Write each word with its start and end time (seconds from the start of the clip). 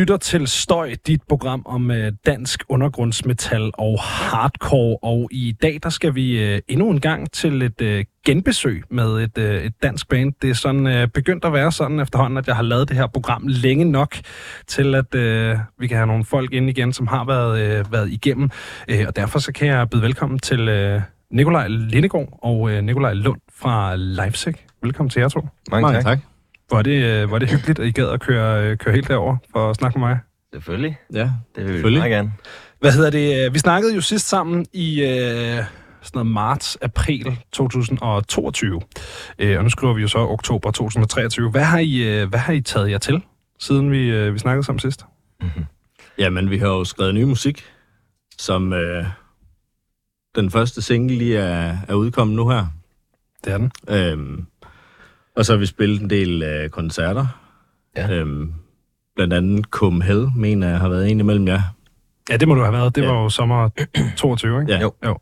lytter 0.00 0.16
til 0.16 0.46
Støj, 0.46 0.94
dit 1.06 1.22
program 1.28 1.62
om 1.66 1.90
øh, 1.90 2.12
dansk 2.26 2.64
undergrundsmetal 2.68 3.70
og 3.74 4.00
hardcore. 4.00 4.96
Og 5.02 5.28
i 5.30 5.56
dag, 5.62 5.78
der 5.82 5.88
skal 5.88 6.14
vi 6.14 6.44
øh, 6.44 6.60
endnu 6.68 6.90
en 6.90 7.00
gang 7.00 7.32
til 7.32 7.62
et 7.62 7.80
øh, 7.82 8.04
genbesøg 8.26 8.82
med 8.90 9.22
et, 9.22 9.38
øh, 9.38 9.62
et 9.62 9.82
dansk 9.82 10.08
band. 10.08 10.32
Det 10.42 10.50
er 10.50 10.54
sådan 10.54 10.86
øh, 10.86 11.08
begyndt 11.08 11.44
at 11.44 11.52
være 11.52 11.72
sådan 11.72 12.00
efterhånden, 12.00 12.38
at 12.38 12.46
jeg 12.46 12.56
har 12.56 12.62
lavet 12.62 12.88
det 12.88 12.96
her 12.96 13.06
program 13.06 13.44
længe 13.46 13.84
nok 13.84 14.16
til, 14.66 14.94
at 14.94 15.14
øh, 15.14 15.58
vi 15.78 15.86
kan 15.86 15.96
have 15.96 16.06
nogle 16.06 16.24
folk 16.24 16.52
ind 16.52 16.68
igen, 16.70 16.92
som 16.92 17.06
har 17.06 17.24
været, 17.24 17.60
øh, 17.60 17.92
været 17.92 18.12
igennem. 18.12 18.50
Øh, 18.88 19.04
og 19.08 19.16
derfor 19.16 19.38
så 19.38 19.52
kan 19.52 19.68
jeg 19.68 19.90
byde 19.90 20.02
velkommen 20.02 20.38
til 20.38 20.68
øh, 20.68 21.00
Nikolaj 21.30 21.66
Lindegård 21.68 22.38
og 22.42 22.70
øh, 22.70 22.82
Nikolaj 22.82 23.12
Lund 23.12 23.40
fra 23.52 23.96
Leipzig. 23.96 24.54
Velkommen 24.82 25.10
til 25.10 25.20
jer 25.20 25.28
to. 25.28 25.40
Mange, 25.70 25.82
Mange 25.82 26.02
tak. 26.02 26.04
tak. 26.04 26.29
Var 26.70 26.82
det, 26.82 27.04
øh, 27.04 27.30
var 27.30 27.38
det 27.38 27.50
hyggeligt, 27.50 27.78
at 27.78 27.86
I 27.86 27.90
gad 27.90 28.08
at 28.08 28.20
køre, 28.20 28.64
øh, 28.64 28.76
køre 28.76 28.94
helt 28.94 29.08
derover 29.08 29.36
for 29.52 29.70
at 29.70 29.76
snakke 29.76 29.98
med 29.98 30.08
mig? 30.08 30.18
Selvfølgelig. 30.52 30.98
Ja, 31.12 31.30
det 31.56 31.66
vil 31.66 31.84
vi 31.84 31.98
meget 31.98 32.10
gerne. 32.10 32.32
Hvad 32.80 32.92
hedder 32.92 33.10
det? 33.10 33.46
Øh, 33.46 33.54
vi 33.54 33.58
snakkede 33.58 33.94
jo 33.94 34.00
sidst 34.00 34.28
sammen 34.28 34.66
i 34.72 35.02
øh, 35.02 35.64
sådan 36.02 36.14
noget 36.14 36.26
marts-april 36.26 37.38
2022. 37.52 38.80
Øh, 39.38 39.58
og 39.58 39.64
nu 39.64 39.70
skriver 39.70 39.94
vi 39.94 40.02
jo 40.02 40.08
så 40.08 40.18
oktober 40.18 40.70
2023. 40.70 41.50
Hvad 41.50 41.64
har 41.64 41.78
I, 41.78 41.96
øh, 41.96 42.28
hvad 42.28 42.38
har 42.38 42.52
I 42.52 42.60
taget 42.60 42.90
jer 42.90 42.98
til, 42.98 43.22
siden 43.58 43.90
vi, 43.90 44.10
øh, 44.10 44.34
vi 44.34 44.38
snakkede 44.38 44.66
sammen 44.66 44.80
sidst? 44.80 45.04
Mm-hmm. 45.40 45.64
Jamen, 46.18 46.50
vi 46.50 46.58
har 46.58 46.68
jo 46.68 46.84
skrevet 46.84 47.14
ny 47.14 47.22
musik, 47.22 47.64
som 48.38 48.72
øh, 48.72 49.06
den 50.34 50.50
første 50.50 50.82
single 50.82 51.18
lige 51.18 51.38
er, 51.38 51.76
er 51.88 51.94
udkommet 51.94 52.36
nu 52.36 52.48
her. 52.48 52.66
Det 53.44 53.52
er 53.52 53.58
den. 53.58 53.72
Øhm, 53.88 54.46
og 55.40 55.46
så 55.46 55.52
har 55.52 55.58
vi 55.58 55.66
spillet 55.66 56.00
en 56.00 56.10
del 56.10 56.42
øh, 56.42 56.68
koncerter. 56.68 57.26
Ja. 57.96 58.10
Øhm, 58.10 58.54
blandt 59.16 59.34
andet 59.34 60.02
Hell, 60.04 60.28
mener 60.36 60.68
jeg, 60.68 60.78
har 60.78 60.88
været 60.88 61.10
en 61.10 61.20
imellem 61.20 61.48
jer. 61.48 61.60
Ja, 62.30 62.36
det 62.36 62.48
må 62.48 62.54
du 62.54 62.60
have 62.60 62.72
været. 62.72 62.96
Det 62.96 63.02
ja. 63.02 63.06
var 63.06 63.22
jo 63.22 63.28
sommer 63.28 63.68
22, 64.16 64.60
ikke? 64.60 64.72
Ja. 64.72 64.80
Jo. 64.80 64.92
jo. 65.04 65.18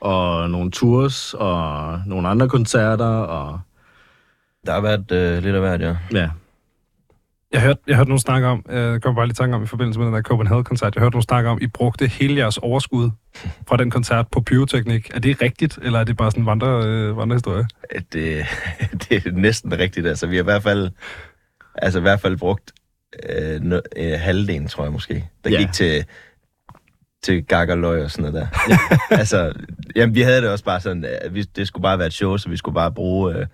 Og 0.00 0.50
nogle 0.50 0.70
tours, 0.70 1.34
og 1.34 2.00
nogle 2.06 2.28
andre 2.28 2.48
koncerter, 2.48 3.04
og... 3.06 3.60
Der 4.66 4.72
har 4.72 4.80
været 4.80 5.12
øh, 5.12 5.42
lidt 5.42 5.54
af 5.54 5.60
hvert, 5.60 5.80
ja. 5.80 5.96
Ja. 6.12 6.30
Jeg 7.52 7.60
hørte, 7.60 7.80
jeg 7.86 7.96
hørte 7.96 8.10
nogen 8.10 8.18
snakke 8.18 8.46
om, 8.46 8.64
øh, 8.68 8.92
jeg 8.92 9.02
kom 9.02 9.14
bare 9.14 9.26
lige 9.26 9.34
tanke 9.34 9.56
om 9.56 9.62
i 9.62 9.66
forbindelse 9.66 10.00
med 10.00 10.06
den 10.06 10.14
der 10.14 10.22
Copenhagen-koncert, 10.22 10.94
jeg 10.94 11.00
hørte 11.00 11.14
nogen 11.14 11.22
snakke 11.22 11.50
om, 11.50 11.58
I 11.62 11.66
brugte 11.66 12.06
hele 12.06 12.36
jeres 12.36 12.58
overskud 12.58 13.10
fra 13.68 13.76
den 13.76 13.90
koncert 13.90 14.26
på 14.32 14.40
pyroteknik. 14.40 15.10
Er 15.14 15.18
det 15.18 15.42
rigtigt, 15.42 15.78
eller 15.82 15.98
er 15.98 16.04
det 16.04 16.16
bare 16.16 16.30
sådan 16.30 16.42
en 16.42 16.46
vandre, 16.46 16.86
øh, 16.86 17.16
vandrehistorie? 17.16 17.66
Det, 18.12 18.46
det 19.08 19.26
er 19.26 19.32
næsten 19.32 19.78
rigtigt. 19.78 20.06
Altså, 20.06 20.26
vi 20.26 20.36
har 20.36 20.42
i 20.42 20.44
hvert 20.44 20.62
fald, 20.62 20.90
altså, 21.74 21.98
i 21.98 22.02
hvert 22.02 22.20
fald 22.20 22.36
brugt 22.36 22.72
øh, 23.28 23.60
no, 23.60 23.80
øh, 23.96 24.12
halvdelen, 24.20 24.68
tror 24.68 24.84
jeg 24.84 24.92
måske. 24.92 25.28
Der 25.44 25.50
ja. 25.50 25.58
gik 25.58 25.72
til, 25.72 26.04
til 27.22 27.44
gakkerløg 27.44 28.04
og 28.04 28.10
sådan 28.10 28.32
noget 28.32 28.50
der. 28.50 28.58
Ja. 28.68 28.98
altså, 29.20 29.52
jamen, 29.96 30.14
vi 30.14 30.20
havde 30.20 30.42
det 30.42 30.50
også 30.50 30.64
bare 30.64 30.80
sådan, 30.80 31.04
at 31.04 31.34
vi, 31.34 31.42
det 31.42 31.66
skulle 31.66 31.82
bare 31.82 31.98
være 31.98 32.06
et 32.06 32.12
show, 32.12 32.36
så 32.36 32.48
vi 32.48 32.56
skulle 32.56 32.74
bare 32.74 32.92
bruge 32.92 33.34
øh, 33.34 33.46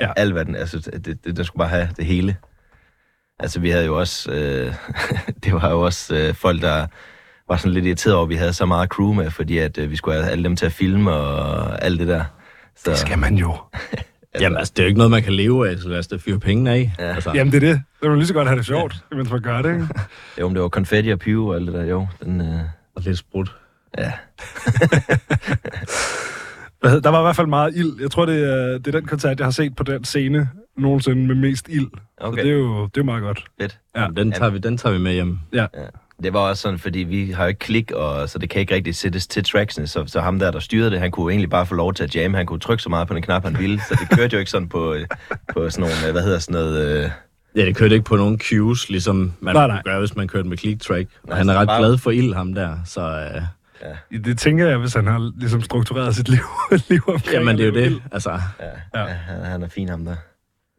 ja. 0.00 0.12
alt, 0.16 0.32
hvad 0.32 0.44
den, 0.44 0.56
altså, 0.56 0.90
det, 1.04 1.24
det, 1.24 1.36
det 1.36 1.46
skulle 1.46 1.60
bare 1.60 1.68
have 1.68 1.88
det 1.96 2.06
hele. 2.06 2.36
Altså, 3.40 3.60
vi 3.60 3.70
havde 3.70 3.86
jo 3.86 3.98
også, 3.98 4.32
øh, 4.32 4.74
det 5.44 5.52
var 5.52 5.70
jo 5.70 5.80
også 5.80 6.16
øh, 6.16 6.34
folk, 6.34 6.62
der 6.62 6.86
var 7.48 7.56
sådan 7.56 7.72
lidt 7.72 7.86
irriteret 7.86 8.16
over, 8.16 8.24
at 8.24 8.30
vi 8.30 8.34
havde 8.34 8.52
så 8.52 8.66
meget 8.66 8.88
crew 8.88 9.12
med, 9.12 9.30
fordi 9.30 9.58
at 9.58 9.78
øh, 9.78 9.90
vi 9.90 9.96
skulle 9.96 10.22
have 10.22 10.30
alle 10.30 10.44
dem 10.44 10.56
til 10.56 10.66
at 10.66 10.72
filme 10.72 11.12
og 11.12 11.84
alt 11.84 12.00
det 12.00 12.08
der. 12.08 12.24
Så... 12.76 12.90
Det 12.90 12.98
skal 12.98 13.18
man 13.18 13.34
jo. 13.34 13.56
altså, 13.82 14.04
Jamen, 14.40 14.58
altså, 14.58 14.72
det 14.76 14.82
er 14.82 14.84
jo 14.84 14.88
ikke 14.88 14.98
noget, 14.98 15.10
man 15.10 15.22
kan 15.22 15.32
leve 15.32 15.70
af, 15.70 15.78
så 15.78 15.88
lad 15.88 15.98
os 15.98 16.06
da 16.06 16.16
fyre 16.16 16.38
pengene 16.38 16.70
af. 16.70 16.92
Ja. 16.98 17.14
Altså. 17.14 17.32
Jamen, 17.34 17.52
det 17.52 17.62
er 17.62 17.72
det. 17.72 17.82
Det 18.02 18.10
vil 18.10 18.18
lige 18.18 18.26
så 18.26 18.34
godt 18.34 18.48
have 18.48 18.58
det 18.58 18.66
sjovt, 18.66 18.96
ja. 19.10 19.16
mens 19.16 19.30
man 19.30 19.42
gør 19.42 19.62
det, 19.62 19.72
ikke? 19.74 19.88
jo, 20.40 20.46
om 20.46 20.54
det 20.54 20.62
var 20.62 20.68
konfetti 20.68 21.08
og 21.08 21.18
pyro 21.18 21.46
og 21.46 21.56
alt 21.56 21.66
det 21.66 21.74
der, 21.74 21.84
jo. 21.84 22.06
Den, 22.22 22.40
øh... 22.40 22.60
Og 22.94 23.02
lidt 23.02 23.18
sprut. 23.18 23.56
Ja. 23.98 24.12
Der 26.82 27.08
var 27.08 27.20
i 27.20 27.22
hvert 27.22 27.36
fald 27.36 27.46
meget 27.46 27.76
ild. 27.76 28.00
Jeg 28.00 28.10
tror, 28.10 28.26
det 28.26 28.50
er, 28.50 28.78
det 28.78 28.86
er 28.86 29.00
den 29.00 29.06
koncert, 29.06 29.38
jeg 29.38 29.46
har 29.46 29.50
set 29.50 29.76
på 29.76 29.82
den 29.82 30.04
scene 30.04 30.48
nogensinde 30.78 31.26
med 31.26 31.34
mest 31.34 31.68
ild. 31.68 31.88
Okay. 32.20 32.38
Så 32.38 32.44
det 32.44 32.52
er 32.52 32.56
jo 32.56 32.86
det 32.86 33.00
er 33.00 33.04
meget 33.04 33.22
godt. 33.22 33.44
Fedt. 33.60 33.78
Ja. 33.96 34.06
den, 34.16 34.32
tager 34.32 34.50
vi, 34.50 34.58
den 34.58 34.76
tager 34.76 34.92
vi 34.92 34.98
med 34.98 35.12
hjem. 35.12 35.38
Ja. 35.52 35.66
ja. 35.74 35.86
Det 36.22 36.32
var 36.32 36.40
også 36.40 36.62
sådan, 36.62 36.78
fordi 36.78 36.98
vi 36.98 37.30
har 37.30 37.44
jo 37.44 37.48
ikke 37.48 37.58
klik, 37.58 37.90
og, 37.90 38.28
så 38.28 38.38
det 38.38 38.50
kan 38.50 38.60
ikke 38.60 38.74
rigtig 38.74 38.96
sættes 38.96 39.26
til 39.26 39.44
tracksene. 39.44 39.86
Så, 39.86 40.04
så 40.06 40.20
ham 40.20 40.38
der, 40.38 40.50
der 40.50 40.58
styrede 40.58 40.90
det, 40.90 41.00
han 41.00 41.10
kunne 41.10 41.32
egentlig 41.32 41.50
bare 41.50 41.66
få 41.66 41.74
lov 41.74 41.94
til 41.94 42.04
at 42.04 42.16
jamme. 42.16 42.36
Han 42.36 42.46
kunne 42.46 42.60
trykke 42.60 42.82
så 42.82 42.88
meget 42.88 43.08
på 43.08 43.14
den 43.14 43.22
knap, 43.22 43.44
han 43.44 43.58
ville. 43.58 43.80
Så 43.88 43.96
det 44.00 44.18
kørte 44.18 44.34
jo 44.34 44.38
ikke 44.38 44.50
sådan 44.50 44.68
på, 44.68 44.96
på 45.52 45.70
sådan 45.70 45.80
nogle, 45.80 46.12
hvad 46.12 46.22
hedder 46.22 46.38
sådan 46.38 46.60
noget... 46.60 47.04
Øh... 47.04 47.10
Ja, 47.56 47.64
det 47.64 47.76
kørte 47.76 47.94
ikke 47.94 48.04
på 48.04 48.16
nogen 48.16 48.40
cues, 48.40 48.90
ligesom 48.90 49.32
man 49.40 49.54
nej, 49.54 49.66
nej. 49.66 49.82
gøre, 49.84 49.98
hvis 49.98 50.16
man 50.16 50.28
kørte 50.28 50.48
med 50.48 50.56
click 50.56 50.82
track. 50.82 51.08
Og 51.22 51.36
han 51.36 51.48
er 51.48 51.54
ret 51.54 51.68
bare... 51.68 51.78
glad 51.78 51.98
for 51.98 52.10
ild, 52.10 52.34
ham 52.34 52.54
der. 52.54 52.76
Så, 52.84 53.00
øh... 53.00 53.42
Ja. 54.12 54.18
Det 54.18 54.38
tænker 54.38 54.68
jeg, 54.68 54.78
hvis 54.78 54.94
han 54.94 55.06
har 55.06 55.32
ligesom 55.36 55.62
struktureret 55.62 56.16
sit 56.16 56.28
liv, 56.28 56.38
liv 56.88 57.00
omkring. 57.08 57.32
Jamen, 57.32 57.58
det 57.58 57.62
er 57.62 57.68
jo 57.68 57.74
det. 57.74 58.02
Altså. 58.12 58.30
Ja, 58.30 59.00
ja. 59.00 59.00
ja 59.00 59.06
han, 59.06 59.44
han 59.44 59.62
er 59.62 59.68
fin, 59.68 59.88
ham 59.88 60.04
der. 60.04 60.16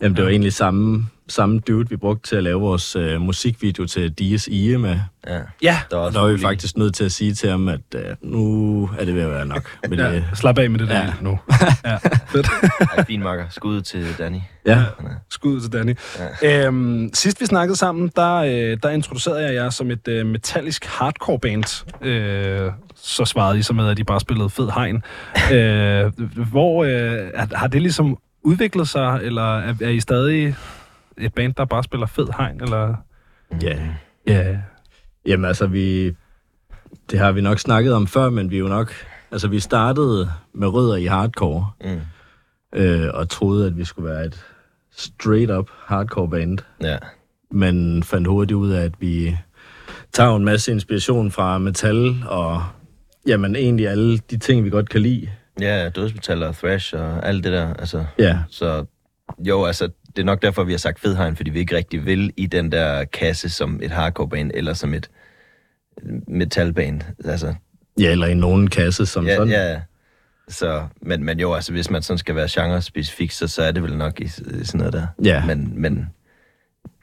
Jamen, 0.02 0.16
det 0.16 0.24
var 0.24 0.30
egentlig 0.30 0.54
samme, 0.54 1.06
samme 1.28 1.60
dude, 1.60 1.90
vi 1.90 1.96
brugte 1.96 2.30
til 2.30 2.36
at 2.36 2.44
lave 2.44 2.60
vores 2.60 2.96
øh, 2.96 3.22
musikvideo 3.22 3.86
til 3.86 4.12
Dias 4.12 4.48
Ie 4.48 4.78
med. 4.78 5.00
Ja. 5.28 5.40
ja. 5.62 5.80
Der 5.92 5.98
var, 5.98 6.10
der 6.10 6.20
var 6.20 6.28
vi 6.28 6.40
faktisk 6.40 6.78
nødt 6.78 6.96
til 6.96 7.04
at 7.04 7.12
sige 7.12 7.34
til 7.34 7.50
ham, 7.50 7.68
at 7.68 7.80
øh, 7.96 8.02
nu 8.22 8.90
er 9.00 9.06
det 9.06 9.16
ved 9.16 9.22
at 9.22 9.30
være 9.30 9.46
nok. 9.46 9.78
Med 9.90 9.98
ja, 9.98 10.12
det. 10.12 10.26
Slap 10.34 10.58
af 10.58 10.70
med 10.70 10.80
det 10.80 10.88
der 10.88 11.00
ja. 11.00 11.14
nu. 11.22 11.40
ja, 11.86 11.96
fedt. 12.28 12.48
Ej, 12.98 13.06
fin 13.06 13.24
makker. 13.24 13.46
Skud 13.50 13.82
til 13.82 14.06
Danny. 14.18 14.40
Ja, 14.66 14.84
skud 15.30 15.62
til 15.62 15.74
Danny. 15.74 15.96
Ja. 16.42 16.66
Øhm, 16.66 17.10
sidst 17.14 17.42
vi 17.42 17.46
snakkede 17.46 17.78
sammen, 17.78 18.12
der, 18.16 18.36
øh, 18.36 18.78
der 18.84 18.90
introducerede 18.90 19.44
jeg 19.44 19.54
jer 19.54 19.70
som 19.70 19.92
et 19.92 20.08
øh, 20.08 20.26
metallisk 20.26 20.86
hardcore 20.86 21.40
band. 21.40 21.86
Øh, 22.02 22.72
så 22.96 23.26
svarede 23.26 23.60
I 23.60 23.62
så 23.62 23.74
med, 23.74 23.90
at 23.90 24.00
I 24.00 24.04
bare 24.04 24.20
spillede 24.20 24.50
fed 24.50 24.70
hegn. 24.76 24.96
øh, 25.54 26.12
hvor 26.52 26.84
øh, 26.84 27.48
har 27.54 27.68
det 27.68 27.81
ligesom 27.81 28.18
udviklet 28.44 28.88
sig, 28.88 29.20
eller 29.24 29.58
er, 29.58 29.74
er 29.82 29.90
I 29.90 30.00
stadig 30.00 30.56
et 31.18 31.34
band, 31.34 31.54
der 31.54 31.66
bare 31.66 31.84
spiller 31.84 32.08
fed 32.08 32.28
hegn, 32.38 32.62
eller? 32.62 32.96
Ja. 33.62 33.80
Ja. 34.28 34.58
Jamen 35.26 35.46
altså, 35.46 35.68
vi... 35.68 36.16
Det 37.12 37.20
har 37.20 37.32
vi 37.32 37.42
nok 37.42 37.60
snakket 37.60 37.94
om 37.94 38.08
før, 38.08 38.30
men 38.30 38.52
vi 38.52 38.56
er 38.56 38.60
jo 38.60 38.68
nok... 38.68 38.94
Altså, 39.32 39.48
vi 39.48 39.60
startede 39.60 40.32
med 40.54 40.68
rødder 40.68 40.96
i 40.96 41.06
hardcore, 41.06 41.72
mm. 41.84 42.00
øh, 42.80 43.10
og 43.14 43.30
troede, 43.30 43.68
at 43.68 43.78
vi 43.78 43.84
skulle 43.84 44.10
være 44.10 44.26
et 44.26 44.46
straight-up 44.92 45.70
hardcore 45.86 46.30
band. 46.30 46.58
Ja. 46.82 46.98
Men 47.52 48.04
fandt 48.04 48.28
hurtigt 48.28 48.56
ud 48.56 48.70
af, 48.70 48.84
at 48.84 48.94
vi 49.00 49.38
tager 50.12 50.36
en 50.36 50.46
masse 50.46 50.72
inspiration 50.72 51.32
fra 51.32 51.58
metal, 51.58 52.24
og 52.28 52.64
jamen 53.28 53.56
egentlig 53.56 53.88
alle 53.88 54.18
de 54.18 54.38
ting, 54.38 54.66
vi 54.66 54.70
godt 54.70 54.90
kan 54.90 55.02
lide. 55.02 55.30
Ja, 55.62 55.90
dødsmetal 55.90 56.44
og 56.44 56.56
thrash 56.56 56.96
og 56.96 57.28
alt 57.28 57.44
det 57.44 57.52
der. 57.52 57.74
Altså, 57.74 58.06
ja. 58.20 58.38
Så 58.50 58.86
jo, 59.40 59.66
altså, 59.66 59.90
det 60.16 60.20
er 60.20 60.25
nok 60.25 60.42
derfor, 60.42 60.64
vi 60.64 60.72
har 60.74 60.78
sagt 60.78 61.00
fedhegn, 61.00 61.36
fordi 61.36 61.50
vi 61.50 61.59
ikke 61.59 61.75
rigtig 61.75 62.06
vil 62.06 62.34
i 62.38 62.46
den 62.46 62.72
der 62.72 63.03
kasse 63.06 63.50
som 63.50 63.80
et 63.84 63.92
hardcore-band, 63.92 64.52
eller 64.53 64.74
som 64.74 64.94
et 64.94 65.09
metalband. 66.28 67.02
Altså, 67.25 67.56
ja, 68.00 68.12
eller 68.12 68.28
i 68.28 68.34
nogen 68.34 68.68
kasse 68.68 69.06
som 69.06 69.28
ja, 69.28 69.36
sådan. 69.36 69.50
Ja, 69.50 69.81
så, 70.48 70.88
men, 71.02 71.24
men 71.24 71.40
jo, 71.40 71.53
altså, 71.53 71.72
hvis 71.72 71.90
man 71.90 72.02
sådan 72.02 72.18
skal 72.18 72.36
være 72.36 72.48
genre-specifik, 72.52 73.31
så, 73.31 73.48
så 73.48 73.64
er 73.64 73.72
det 73.72 73.84
vel 73.84 73.98
nok 73.98 74.19
i, 74.19 74.24
i 74.24 74.30
sådan 74.64 74.78
noget 74.78 74.94
der. 74.94 75.08
Ja. 75.24 75.46
Men, 75.46 75.81
men 75.81 76.09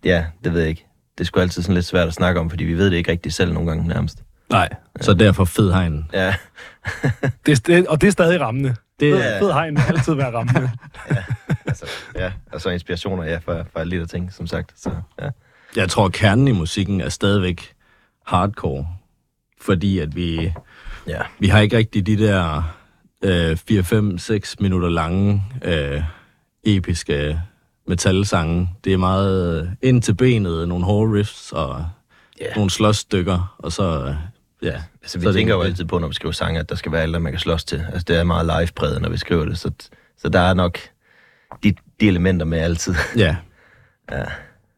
ja, 0.05 0.27
det 0.45 0.53
ved 0.53 0.61
jeg 0.61 0.69
ikke. 0.69 0.87
Det 1.19 1.25
er 1.25 1.27
sgu 1.27 1.41
altid 1.41 1.63
sådan 1.63 1.75
lidt 1.75 1.87
svært 1.87 2.09
at 2.09 2.15
snakke 2.15 2.41
om, 2.41 2.51
fordi 2.51 2.65
vi 2.65 2.75
ved 2.75 2.91
det 2.91 2.97
ikke 2.97 3.11
rigtig 3.11 3.33
selv 3.33 3.53
nogle 3.53 3.69
gange 3.69 3.89
nærmest. 3.89 4.23
Nej, 4.51 4.69
så 5.01 5.15
derfor 5.15 5.45
fed 5.45 5.73
hegn. 5.73 6.11
Ja. 6.13 6.35
det, 7.47 7.67
det, 7.67 7.87
og 7.87 8.01
det 8.01 8.07
er 8.07 8.11
stadig 8.11 8.41
rammende. 8.41 8.77
Det, 9.01 9.15
fed, 9.15 9.23
ja. 9.23 9.41
fed 9.41 9.53
hegn 9.53 9.77
vil 9.77 9.83
altid 9.89 10.15
være 10.15 10.33
rammende. 10.33 10.71
ja, 11.11 11.25
altså, 11.67 11.87
ja, 12.15 12.33
så 12.59 12.71
inspirationer, 12.71 13.25
ja, 13.25 13.39
for, 13.39 13.67
for 13.73 13.85
lidt 13.85 14.03
af 14.03 14.09
ting, 14.09 14.33
som 14.33 14.47
sagt. 14.47 14.73
Så, 14.77 14.91
ja. 15.23 15.29
Jeg 15.77 15.89
tror, 15.89 16.09
kernen 16.09 16.49
i 16.49 16.53
musikken 16.53 17.01
er 17.01 17.09
stadigvæk 17.09 17.75
hardcore, 18.27 18.87
fordi 19.61 19.99
at 19.99 20.17
vi, 20.17 20.53
ja. 21.07 21.23
vi 21.39 21.49
har 21.49 21.61
ikke 21.61 21.77
rigtig 21.77 22.07
de 22.07 22.17
der 22.17 22.63
øh, 23.23 23.57
4, 23.57 23.83
5, 23.83 24.19
6 24.19 24.61
minutter 24.61 24.89
lange 24.89 25.45
øh, 25.63 26.03
episke 26.65 27.41
metalsange. 27.87 28.69
Det 28.85 28.93
er 28.93 28.97
meget 28.97 29.77
ind 29.83 30.03
til 30.03 30.15
benet, 30.15 30.69
nogle 30.69 30.85
hårde 30.85 31.19
riffs 31.19 31.53
og 31.53 31.87
yeah. 32.43 32.57
nogle 32.57 32.71
slåsstykker, 32.71 33.57
og 33.59 33.73
så... 33.73 34.17
Ja, 34.63 34.83
altså, 35.03 35.19
vi 35.19 35.25
så 35.25 35.33
tænker 35.33 35.55
jo 35.55 35.63
altid 35.63 35.85
på, 35.85 35.99
når 35.99 36.09
vi 36.09 36.15
skriver 36.15 36.33
sange, 36.33 36.61
at 36.61 36.69
der 36.69 36.75
skal 36.75 36.93
være 36.93 37.03
alt, 37.03 37.23
man 37.23 37.33
kan 37.33 37.39
slås 37.39 37.65
til. 37.65 37.87
Altså, 37.93 38.05
det 38.09 38.17
er 38.17 38.25
meget 38.25 38.47
live-præget, 38.47 39.03
når 39.03 39.09
vi 39.09 39.17
skriver 39.17 39.45
det, 39.45 39.59
så, 39.59 39.71
så 40.19 40.29
der 40.29 40.41
er 40.41 40.55
nok 40.55 40.79
de, 41.63 41.75
de 42.01 42.09
elementer 42.09 42.47
med 42.47 42.59
altid. 42.59 42.95
Ja. 43.17 43.37
ja. 44.13 44.25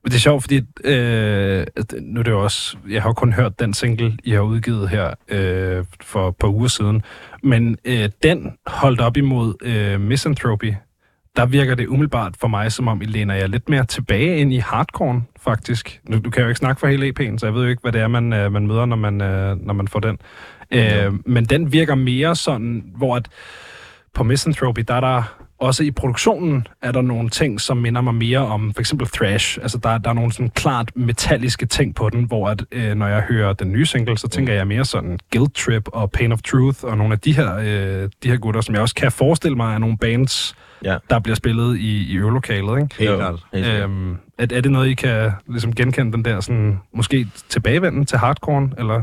Men 0.05 0.11
det 0.11 0.15
er 0.15 0.21
sjovt, 0.21 0.43
fordi 0.43 0.57
øh, 0.85 1.67
nu 2.01 2.21
er 2.21 2.25
det 2.25 2.31
jo 2.31 2.43
også, 2.43 2.77
jeg 2.89 3.03
har 3.03 3.13
kun 3.13 3.33
hørt 3.33 3.61
den 3.61 3.75
single, 3.75 4.19
I 4.25 4.31
har 4.31 4.41
udgivet 4.41 4.89
her 4.89 5.15
øh, 5.29 5.85
for 6.03 6.29
et 6.29 6.37
par 6.37 6.49
uger 6.49 6.69
siden, 6.69 7.03
men 7.43 7.79
øh, 7.85 8.09
den 8.23 8.53
holdt 8.67 9.01
op 9.01 9.17
imod 9.17 9.55
øh, 9.63 10.01
Misanthropy, 10.01 10.73
der 11.39 11.47
virker 11.47 11.75
det 11.75 11.87
umiddelbart 11.87 12.37
for 12.41 12.49
mig, 12.49 12.73
som 12.73 12.89
om 12.89 13.03
I 13.03 13.05
læner 13.05 13.35
jer 13.35 13.47
lidt 13.47 13.69
mere 13.69 13.85
tilbage 13.85 14.37
ind 14.37 14.53
i 14.53 14.57
hardcore, 14.57 15.23
faktisk. 15.41 16.01
Nu, 16.05 16.19
du 16.19 16.31
kan 16.31 16.43
jo 16.43 16.49
ikke 16.49 16.59
snakke 16.59 16.81
for 16.81 16.87
hele 16.87 17.07
EP'en, 17.09 17.39
så 17.39 17.47
jeg 17.47 17.55
ved 17.55 17.63
jo 17.63 17.69
ikke, 17.69 17.83
hvad 17.83 17.93
det 17.93 18.01
er, 18.01 18.09
man, 18.09 18.33
øh, 18.33 18.53
man 18.53 18.67
møder, 18.67 18.87
når 18.87 18.97
man, 18.97 19.21
øh, 19.21 19.67
når 19.67 19.75
man 19.75 19.89
får 19.89 20.01
den. 20.01 20.19
Øh, 20.71 21.13
men 21.27 21.45
den 21.45 21.73
virker 21.73 21.95
mere 21.95 22.37
sådan, 22.37 22.85
hvor 22.97 23.17
at 23.17 23.29
på 24.15 24.25
Misanthropy, 24.25 24.81
der 24.89 24.95
er 24.95 25.01
der 25.01 25.23
også 25.59 25.85
i 25.85 25.91
produktionen 25.91 26.67
er 26.83 26.93
der 26.93 27.03
nogle 27.03 27.31
ting, 27.31 27.61
som 27.61 27.77
minder 27.77 28.01
mig 28.01 28.15
mere 28.15 28.39
om 28.39 28.75
for 28.75 28.81
eksempel 28.81 29.09
thrash. 29.09 29.59
Altså 29.63 29.79
der, 29.79 29.99
der 29.99 30.11
er 30.11 30.15
nogle 30.15 30.33
sådan 30.33 30.51
klart 30.51 30.91
metalliske 30.97 31.67
ting 31.67 31.95
på 31.95 32.11
den, 32.11 32.25
hvor 32.25 32.49
at, 32.49 32.65
øh, 32.73 32.95
når 32.95 33.07
jeg 33.07 33.21
hører 33.23 33.53
den 33.53 33.73
nye 33.73 33.87
single, 33.87 34.19
så 34.19 34.29
tænker 34.29 34.53
jeg 34.53 34.67
mere 34.67 34.85
sådan 34.85 35.19
Guilt 35.33 35.55
Trip 35.55 35.89
og 35.93 36.11
Pain 36.11 36.33
of 36.33 36.43
Truth 36.43 36.85
og 36.85 36.99
nogle 36.99 37.13
af 37.13 37.21
de 37.21 37.33
her, 37.33 37.57
øh, 37.59 38.09
de 38.23 38.29
her 38.29 38.37
gutter, 38.37 38.61
som 38.61 38.75
jeg 38.75 38.83
også 38.83 38.95
kan 38.95 39.13
forestille 39.13 39.57
mig 39.57 39.75
er 39.75 39.79
nogle 39.79 39.97
bands, 39.99 40.55
Ja. 40.85 40.97
der 41.11 41.19
bliver 41.19 41.37
spillet 41.37 41.77
i, 41.79 42.13
i 42.13 42.15
øvelokalet. 42.17 42.83
Ikke? 42.83 42.95
Helt 42.99 43.17
klart. 43.17 43.47
Øhm, 43.53 44.13
er, 44.13 44.47
er 44.53 44.61
det 44.61 44.71
noget, 44.73 44.89
I 44.89 44.95
kan 44.95 45.31
ligesom 45.49 45.75
genkende 45.75 46.13
den 46.13 46.25
der 46.25 46.41
sådan, 46.41 46.79
måske 46.95 47.27
tilbagevenden 47.49 48.07
til 48.07 48.19
hardcore, 48.19 48.71
eller? 48.79 49.03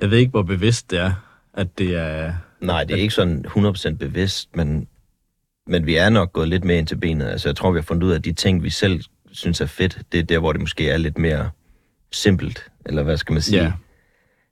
Jeg 0.00 0.10
ved 0.10 0.18
ikke, 0.18 0.30
hvor 0.30 0.42
bevidst 0.42 0.90
det 0.90 1.00
er, 1.00 1.12
at 1.54 1.78
det 1.78 1.96
er... 1.96 2.32
Nej, 2.60 2.84
det 2.84 2.96
er 2.96 3.00
ikke 3.00 3.14
sådan 3.14 3.44
100% 3.46 3.96
bevidst, 3.96 4.56
men, 4.56 4.86
men 5.68 5.86
vi 5.86 5.96
er 5.96 6.08
nok 6.10 6.32
gået 6.32 6.48
lidt 6.48 6.64
mere 6.64 6.78
ind 6.78 6.86
til 6.86 6.96
benet. 6.96 7.26
Altså, 7.26 7.48
jeg 7.48 7.56
tror, 7.56 7.72
vi 7.72 7.78
har 7.78 7.82
fundet 7.82 8.02
ud 8.02 8.10
af, 8.10 8.16
at 8.16 8.24
de 8.24 8.32
ting, 8.32 8.62
vi 8.62 8.70
selv 8.70 9.00
synes 9.32 9.60
er 9.60 9.66
fedt, 9.66 9.98
det 10.12 10.20
er 10.20 10.24
der, 10.24 10.38
hvor 10.38 10.52
det 10.52 10.60
måske 10.60 10.90
er 10.90 10.96
lidt 10.96 11.18
mere 11.18 11.50
simpelt, 12.12 12.70
eller 12.86 13.02
hvad 13.02 13.16
skal 13.16 13.32
man 13.32 13.42
sige? 13.42 13.62
Ja. 13.62 13.72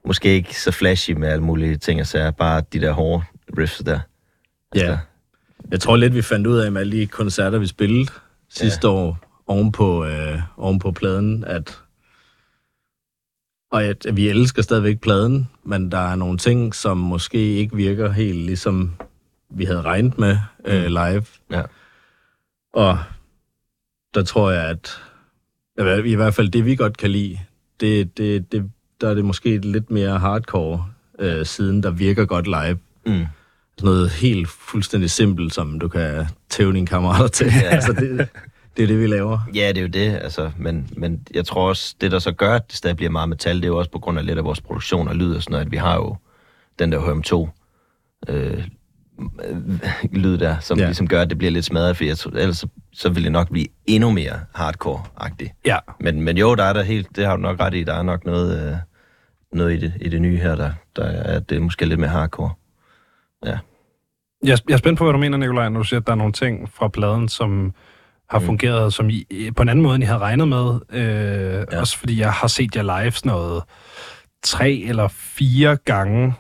Måske 0.07 0.35
ikke 0.35 0.61
så 0.61 0.71
flashy 0.71 1.11
med 1.11 1.29
alle 1.29 1.45
mulige 1.45 1.77
ting, 1.77 2.01
og 2.01 2.07
så 2.07 2.33
bare 2.39 2.63
de 2.73 2.81
der 2.81 2.93
hårde 2.93 3.25
riffs 3.59 3.83
der. 3.87 4.01
Altså, 4.73 4.87
Ja. 4.87 4.99
Jeg 5.71 5.81
tror 5.81 5.97
lidt, 5.97 6.15
vi 6.15 6.23
fandt 6.23 6.47
ud 6.47 6.59
af 6.59 6.73
med 6.73 6.81
alle 6.81 7.01
de 7.01 7.07
koncerter, 7.07 7.59
vi 7.59 7.67
spillede 7.67 8.09
sidste 8.49 8.89
år 8.89 9.19
ovenpå, 9.47 10.05
øh, 10.07 10.39
ovenpå 10.57 10.93
pladen, 10.93 11.45
at, 11.45 11.79
og 13.73 13.85
at 13.85 14.07
vi 14.13 14.29
elsker 14.29 14.63
stadigvæk 14.63 15.01
pladen, 15.01 15.49
men 15.65 15.93
der 15.93 15.99
er 15.99 16.17
nogle 16.17 16.39
ting, 16.39 16.75
som 16.75 16.97
måske 16.97 17.39
ikke 17.39 17.77
virker 17.77 18.13
helt 18.13 18.39
ligesom 18.39 18.95
vi 19.51 19.65
havde 19.65 19.83
regnet 19.83 20.19
med 20.19 20.39
øh, 20.65 20.87
live. 20.87 21.25
Ja. 21.51 21.63
Og 22.73 22.99
der 24.15 24.23
tror 24.23 24.51
jeg, 24.51 24.65
at 24.65 25.03
i 26.05 26.15
hvert 26.15 26.35
fald 26.35 26.49
det, 26.49 26.65
vi 26.65 26.77
godt 26.77 26.97
kan 26.97 27.11
lide, 27.11 27.39
det, 27.81 28.19
det, 28.19 28.53
det, 28.53 28.71
der 29.01 29.11
er 29.11 29.15
det 29.15 29.25
måske 29.25 29.59
lidt 29.59 29.91
mere 29.91 30.19
hardcore 30.19 30.85
øh, 31.19 31.47
siden, 31.47 31.83
der 31.83 31.91
virker 31.91 32.25
godt 32.25 32.47
live 32.47 32.79
Mm. 33.07 33.27
sådan 33.79 33.87
noget 33.95 34.11
helt 34.11 34.49
fuldstændig 34.49 35.11
simpelt, 35.11 35.55
som 35.55 35.81
du 35.81 35.89
kan 35.89 36.27
tæve 36.51 36.73
dine 36.73 36.87
kammerater 36.87 37.29
til. 37.29 37.47
Ja. 37.47 37.69
altså, 37.77 37.93
det, 37.93 38.29
det 38.77 38.83
er 38.83 38.87
det, 38.87 39.01
vi 39.01 39.07
laver. 39.07 39.39
Ja, 39.55 39.69
det 39.69 39.77
er 39.77 39.83
jo 39.83 39.89
det, 39.89 40.19
altså, 40.23 40.51
men, 40.59 40.89
men 40.97 41.27
jeg 41.35 41.47
tror 41.47 41.69
også, 41.69 41.95
det 42.01 42.13
der 42.13 42.19
så 42.19 42.33
gør, 42.33 42.55
at 42.55 42.69
det 42.69 42.77
stadig 42.77 42.97
bliver 42.97 43.11
meget 43.11 43.29
metal, 43.29 43.57
det 43.57 43.65
er 43.65 43.69
jo 43.69 43.79
også 43.79 43.91
på 43.91 43.99
grund 43.99 44.19
af 44.19 44.27
lidt 44.27 44.39
af 44.39 44.45
vores 44.45 44.61
produktion 44.61 45.09
og 45.09 45.17
lyd 45.17 45.35
og 45.35 45.43
sådan 45.43 45.53
noget, 45.53 45.65
at 45.65 45.71
vi 45.71 45.77
har 45.77 45.95
jo 45.95 46.17
den 46.79 46.93
der 46.93 47.01
HM2 47.01 47.49
øh, 48.33 48.53
øh, 48.53 48.65
lyd 50.13 50.39
der, 50.39 50.59
som 50.61 50.79
Ja. 50.79 50.85
ligesom 50.85 51.09
gør, 51.09 51.23
at 51.23 51.31
det 51.31 51.39
bliver 51.39 51.51
lidt 51.51 51.65
smadret, 51.65 51.97
for 51.97 52.05
jeg 52.05 52.19
tror, 52.19 52.31
ellers 52.31 52.57
så, 52.59 52.69
så 52.93 53.09
vil 53.09 53.25
det 53.25 53.33
nok 53.33 53.51
blive 53.51 53.67
endnu 53.87 54.11
mere 54.11 54.41
hardcore-agtigt. 54.59 55.61
Ja. 55.67 55.79
Men, 56.01 56.21
men 56.21 56.39
jo, 56.39 56.55
der 56.55 56.65
er 56.65 56.73
der 56.73 56.83
helt, 56.83 57.17
det 57.17 57.27
har 57.27 57.37
du 57.37 57.43
nok 57.43 57.61
ret 57.61 57.75
i, 57.75 57.85
der 57.85 57.95
er 57.95 58.03
nok 58.03 58.25
noget, 58.25 58.69
øh, 58.71 58.77
noget 59.53 59.73
i, 59.75 59.81
det, 59.81 59.93
i 60.01 60.09
det 60.09 60.23
nye 60.23 60.37
her, 60.37 60.55
der, 60.57 60.71
der 60.97 61.05
er, 61.05 61.39
det 61.41 61.57
er 61.57 61.61
måske 61.61 61.87
lidt 61.87 62.01
mere 62.01 62.11
hardcore. 62.11 62.51
Ja. 63.47 63.59
Jeg, 64.45 64.59
jeg 64.69 64.75
er 64.75 64.79
spændt 64.79 64.99
på, 64.99 65.05
hvad 65.05 65.13
du 65.13 65.19
mener, 65.19 65.39
Nikolaj, 65.39 65.69
når 65.69 65.81
du 65.81 65.85
siger, 65.85 66.01
at 66.01 66.07
der 66.07 66.13
er 66.13 66.17
nogle 66.17 66.33
ting 66.33 66.73
fra 66.73 66.89
pladen, 66.89 67.29
som 67.29 67.75
har 68.31 68.39
Mm. 68.39 68.45
fungeret 68.47 68.93
som 68.95 69.11
I, 69.11 69.51
på 69.57 69.63
en 69.63 69.69
anden 69.69 69.83
måde, 69.83 69.95
end 69.95 70.05
I 70.05 70.07
havde 70.07 70.19
regnet 70.21 70.49
med. 70.49 70.81
Øh. 70.93 71.67
Ja. 71.73 71.81
Også 71.81 71.99
fordi 71.99 72.21
jeg 72.21 72.33
har 72.33 72.49
set 72.49 72.77
jer 72.77 72.83
live 73.03 73.11
sådan 73.13 73.33
noget 73.33 73.63
tre 74.43 74.73
eller 74.73 75.09
fire 75.09 75.77
gange 75.77 76.35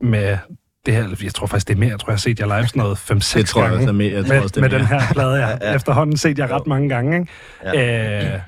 med 0.00 0.38
det 0.86 0.94
her. 0.94 1.16
Jeg 1.22 1.34
tror 1.34 1.46
faktisk, 1.46 1.68
det 1.68 1.74
er 1.74 1.78
mere. 1.78 1.90
Jeg 1.90 2.00
tror, 2.00 2.10
jeg 2.10 2.14
har 2.14 2.18
set 2.18 2.40
jer 2.40 2.46
live 2.46 2.66
sådan 2.68 2.80
noget 2.82 2.98
fem-seks 2.98 3.40
Det 3.40 3.48
tror 3.48 3.60
jeg 3.62 3.70
gange. 3.70 3.82
også 3.82 3.88
er 3.88 3.92
mere. 3.92 4.12
Jeg 4.12 4.24
tror 4.24 4.34
med, 4.34 4.42
også, 4.42 4.52
det 4.54 4.62
med 4.62 4.72
er 4.72 4.78
den 4.78 4.86
mere. 4.90 5.00
her 5.00 5.12
plade, 5.12 5.30
jeg 5.32 5.58
ja, 5.62 5.68
Ja. 5.70 5.74
efterhånden 5.76 6.16
set 6.16 6.38
jer 6.38 6.56
ret 6.56 6.66
mange 6.66 6.88
gange. 6.88 7.18
Ikke? 7.20 7.32
Ja. 7.78 8.34
Øh, 8.34 8.40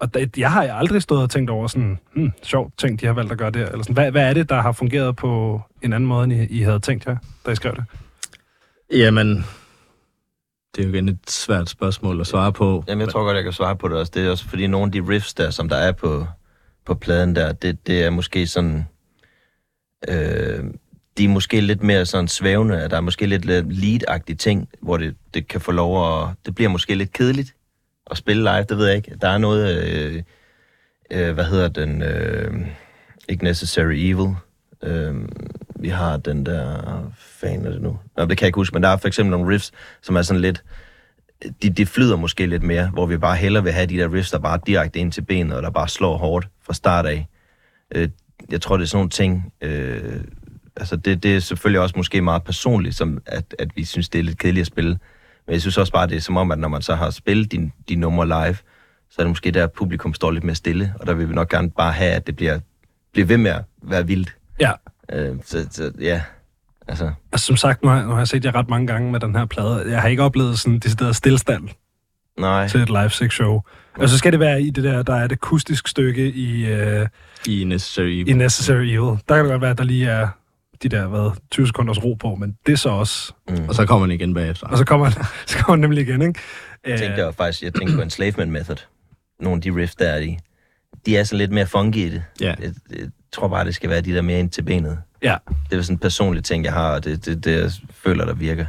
og 0.00 0.14
det, 0.14 0.38
jeg 0.38 0.52
har 0.52 0.62
aldrig 0.72 1.02
stået 1.02 1.22
og 1.22 1.30
tænkt 1.30 1.50
over 1.50 1.66
sådan, 1.66 1.98
hmm, 2.14 2.32
sjovt 2.42 2.78
ting, 2.78 3.00
de 3.00 3.06
har 3.06 3.12
valgt 3.12 3.32
at 3.32 3.38
gøre 3.38 3.50
der. 3.50 3.66
Eller 3.66 3.82
sådan. 3.82 3.94
Hvad, 3.94 4.10
hvad 4.10 4.28
er 4.28 4.34
det, 4.34 4.48
der 4.48 4.60
har 4.62 4.72
fungeret 4.72 5.16
på 5.16 5.60
en 5.82 5.92
anden 5.92 6.08
måde, 6.08 6.24
end 6.24 6.32
I, 6.32 6.46
I 6.46 6.62
havde 6.62 6.78
tænkt 6.80 7.06
jer, 7.06 7.16
da 7.46 7.50
I 7.50 7.54
skrev 7.54 7.74
det? 7.76 7.84
Jamen, 8.92 9.44
det 10.76 10.84
er 10.84 10.88
jo 10.88 10.94
igen 10.94 11.08
et 11.08 11.18
svært 11.30 11.68
spørgsmål 11.68 12.20
at 12.20 12.26
svare 12.26 12.52
på. 12.52 12.84
Jamen, 12.88 13.00
jeg 13.00 13.08
tror 13.08 13.24
godt, 13.24 13.36
jeg 13.36 13.44
kan 13.44 13.52
svare 13.52 13.76
på 13.76 13.88
det 13.88 13.96
også. 13.96 14.12
Det 14.14 14.26
er 14.26 14.30
også 14.30 14.48
fordi 14.48 14.66
nogle 14.66 14.86
af 14.86 14.92
de 14.92 15.08
riffs 15.12 15.34
der, 15.34 15.50
som 15.50 15.68
der 15.68 15.76
er 15.76 15.92
på, 15.92 16.26
på 16.86 16.94
pladen 16.94 17.36
der, 17.36 17.52
det, 17.52 17.86
det 17.86 18.04
er 18.04 18.10
måske 18.10 18.46
sådan... 18.46 18.84
Øh, 20.08 20.64
de 21.18 21.24
er 21.24 21.28
måske 21.28 21.60
lidt 21.60 21.82
mere 21.82 22.06
sådan 22.06 22.28
svævende, 22.28 22.82
at 22.82 22.90
der 22.90 22.96
er 22.96 23.00
måske 23.00 23.26
lidt, 23.26 23.44
lead 23.44 24.36
ting, 24.36 24.68
hvor 24.80 24.96
det, 24.96 25.16
det 25.34 25.48
kan 25.48 25.60
få 25.60 25.72
lov 25.72 26.22
at... 26.22 26.28
Det 26.46 26.54
bliver 26.54 26.68
måske 26.68 26.94
lidt 26.94 27.12
kedeligt 27.12 27.54
at 28.10 28.16
spille 28.16 28.42
live, 28.42 28.64
det 28.68 28.78
ved 28.78 28.86
jeg 28.86 28.96
ikke. 28.96 29.16
Der 29.20 29.28
er 29.28 29.38
noget... 29.38 29.84
Øh, 29.84 30.22
øh, 31.10 31.34
hvad 31.34 31.44
hedder 31.44 31.68
den? 31.68 32.02
Øh, 32.02 32.66
ikke 33.28 33.44
Necessary 33.44 33.94
Evil. 33.94 34.34
Øh, 34.82 35.14
vi 35.80 35.88
har 35.88 36.16
den 36.16 36.46
der... 36.46 37.12
Fan 37.16 37.66
er 37.66 37.70
det 37.70 37.82
nu? 37.82 37.98
Nå, 38.16 38.24
det 38.24 38.38
kan 38.38 38.44
jeg 38.44 38.48
ikke 38.48 38.56
huske, 38.56 38.74
men 38.74 38.82
der 38.82 38.88
er 38.88 38.96
for 38.96 39.08
eksempel 39.08 39.30
nogle 39.30 39.54
riffs, 39.54 39.72
som 40.02 40.16
er 40.16 40.22
sådan 40.22 40.40
lidt 40.40 40.64
de, 41.62 41.70
de 41.70 41.86
flyder 41.86 42.16
måske 42.16 42.46
lidt 42.46 42.62
mere, 42.62 42.90
hvor 42.92 43.06
vi 43.06 43.16
bare 43.16 43.36
hellere 43.36 43.64
vil 43.64 43.72
have 43.72 43.86
de 43.86 43.96
der 43.96 44.12
riffs, 44.12 44.30
der 44.30 44.38
bare 44.38 44.60
direkte 44.66 44.98
ind 44.98 45.12
til 45.12 45.22
benet, 45.22 45.56
og 45.56 45.62
der 45.62 45.70
bare 45.70 45.88
slår 45.88 46.16
hårdt 46.16 46.48
fra 46.62 46.74
start 46.74 47.06
af. 47.06 47.26
Øh, 47.94 48.08
jeg 48.50 48.60
tror, 48.60 48.76
det 48.76 48.84
er 48.84 48.88
sådan 48.88 48.98
nogle 48.98 49.10
ting... 49.10 49.52
Øh, 49.60 50.20
altså, 50.78 50.96
det, 50.96 51.22
det 51.22 51.36
er 51.36 51.40
selvfølgelig 51.40 51.80
også 51.80 51.94
måske 51.96 52.22
meget 52.22 52.42
personligt, 52.42 52.94
som 52.96 53.22
at, 53.26 53.54
at 53.58 53.76
vi 53.76 53.84
synes, 53.84 54.08
det 54.08 54.18
er 54.18 54.22
lidt 54.22 54.38
kedeligt 54.38 54.60
at 54.60 54.66
spille. 54.66 54.98
Men 55.46 55.52
jeg 55.52 55.60
synes 55.60 55.78
også 55.78 55.92
bare, 55.92 56.06
det 56.06 56.16
er 56.16 56.20
som 56.20 56.36
om, 56.36 56.50
at 56.50 56.58
når 56.58 56.68
man 56.68 56.82
så 56.82 56.94
har 56.94 57.10
spillet 57.10 57.52
de, 57.52 57.70
de 57.88 57.96
numre 57.96 58.26
live, 58.26 58.56
så 59.10 59.16
er 59.18 59.22
det 59.22 59.28
måske 59.28 59.50
der, 59.50 59.64
at 59.64 59.72
publikum 59.72 60.14
står 60.14 60.30
lidt 60.30 60.44
mere 60.44 60.54
stille, 60.54 60.94
og 61.00 61.06
der 61.06 61.14
vil 61.14 61.28
vi 61.28 61.34
nok 61.34 61.48
gerne 61.48 61.70
bare 61.70 61.92
have, 61.92 62.10
at 62.10 62.26
det 62.26 62.36
bliver, 62.36 62.58
bliver 63.12 63.26
ved 63.26 63.36
med 63.36 63.50
at 63.50 63.64
være 63.82 64.06
vildt. 64.06 64.36
Ja, 64.60 64.72
Øh, 65.12 65.36
så, 65.44 65.66
så 65.70 65.92
ja, 66.00 66.22
altså... 66.88 67.12
Altså, 67.32 67.46
som 67.46 67.56
sagt, 67.56 67.82
nu 67.82 67.88
har, 67.88 68.02
nu 68.02 68.10
har 68.10 68.18
jeg 68.18 68.28
set 68.28 68.44
jer 68.44 68.54
ret 68.54 68.68
mange 68.68 68.86
gange 68.86 69.12
med 69.12 69.20
den 69.20 69.36
her 69.36 69.44
plade. 69.44 69.84
Jeg 69.90 70.00
har 70.00 70.08
ikke 70.08 70.22
oplevet 70.22 70.58
sådan 70.58 70.74
det 70.74 70.82
decideret 70.82 71.16
stillstand 71.16 71.68
Nej, 72.38 72.68
til 72.68 72.80
et 72.80 72.88
live 72.88 73.10
sex 73.10 73.32
show. 73.32 73.60
Og 73.98 74.08
så 74.08 74.18
skal 74.18 74.32
det 74.32 74.40
være 74.40 74.62
i 74.62 74.70
det 74.70 74.84
der, 74.84 75.02
der 75.02 75.14
er 75.14 75.24
et 75.24 75.32
akustisk 75.32 75.88
stykke 75.88 76.30
i, 76.30 76.72
uh, 76.72 77.06
I 77.46 77.64
Necessary 77.64 78.24
i 78.26 78.32
Necessary 78.32 78.84
Evil. 78.84 79.18
Der 79.28 79.34
kan 79.34 79.44
det 79.44 79.50
godt 79.50 79.62
være, 79.62 79.70
at 79.70 79.78
der 79.78 79.84
lige 79.84 80.06
er 80.06 80.28
de 80.82 80.88
der, 80.88 81.06
hvad, 81.06 81.30
20 81.50 81.66
sekunders 81.66 82.04
ro 82.04 82.14
på, 82.14 82.34
men 82.34 82.56
det 82.66 82.72
er 82.72 82.76
så 82.76 82.88
også... 82.88 83.32
mm. 83.48 83.68
Og 83.68 83.74
så 83.74 83.86
kommer 83.86 84.06
den 84.06 84.14
igen 84.14 84.34
bagefter. 84.34 84.66
Og 84.66 84.78
så 84.78 84.84
kommer, 84.84 85.10
så 85.46 85.58
kommer 85.58 85.76
den 85.76 85.80
nemlig 85.80 86.08
igen, 86.08 86.22
ikke? 86.22 86.40
Jeg 86.86 86.98
tænkte 86.98 87.24
jeg 87.24 87.34
faktisk, 87.34 87.62
jeg 87.62 87.74
tænkte 87.74 87.96
på 87.96 88.02
en 88.02 88.10
Slaveman 88.10 88.50
Method. 88.50 88.76
Nogle 89.40 89.58
af 89.58 89.62
de 89.62 89.80
riffs, 89.80 89.94
der 89.94 90.08
er 90.08 90.18
i. 90.18 90.38
De 91.06 91.16
er 91.16 91.24
sådan 91.24 91.38
lidt 91.38 91.52
mere 91.52 91.66
funky 91.66 91.96
i 91.96 92.10
det. 92.10 92.22
Ja. 92.40 92.54
Jeg, 92.60 92.72
jeg 92.90 93.10
tror 93.32 93.48
bare, 93.48 93.64
det 93.64 93.74
skal 93.74 93.90
være 93.90 94.00
de 94.00 94.14
der 94.14 94.22
mere 94.22 94.40
ind 94.40 94.50
til 94.50 94.62
benet. 94.62 94.98
Ja. 95.22 95.36
Det 95.70 95.78
er 95.78 95.82
sådan 95.82 95.94
en 95.94 95.98
personlig 95.98 96.44
ting, 96.44 96.64
jeg 96.64 96.72
har, 96.72 96.94
og 96.94 97.04
det, 97.04 97.24
det, 97.24 97.44
det 97.44 97.60
jeg 97.60 97.70
føler, 97.92 98.24
der 98.24 98.34
virker. 98.34 98.66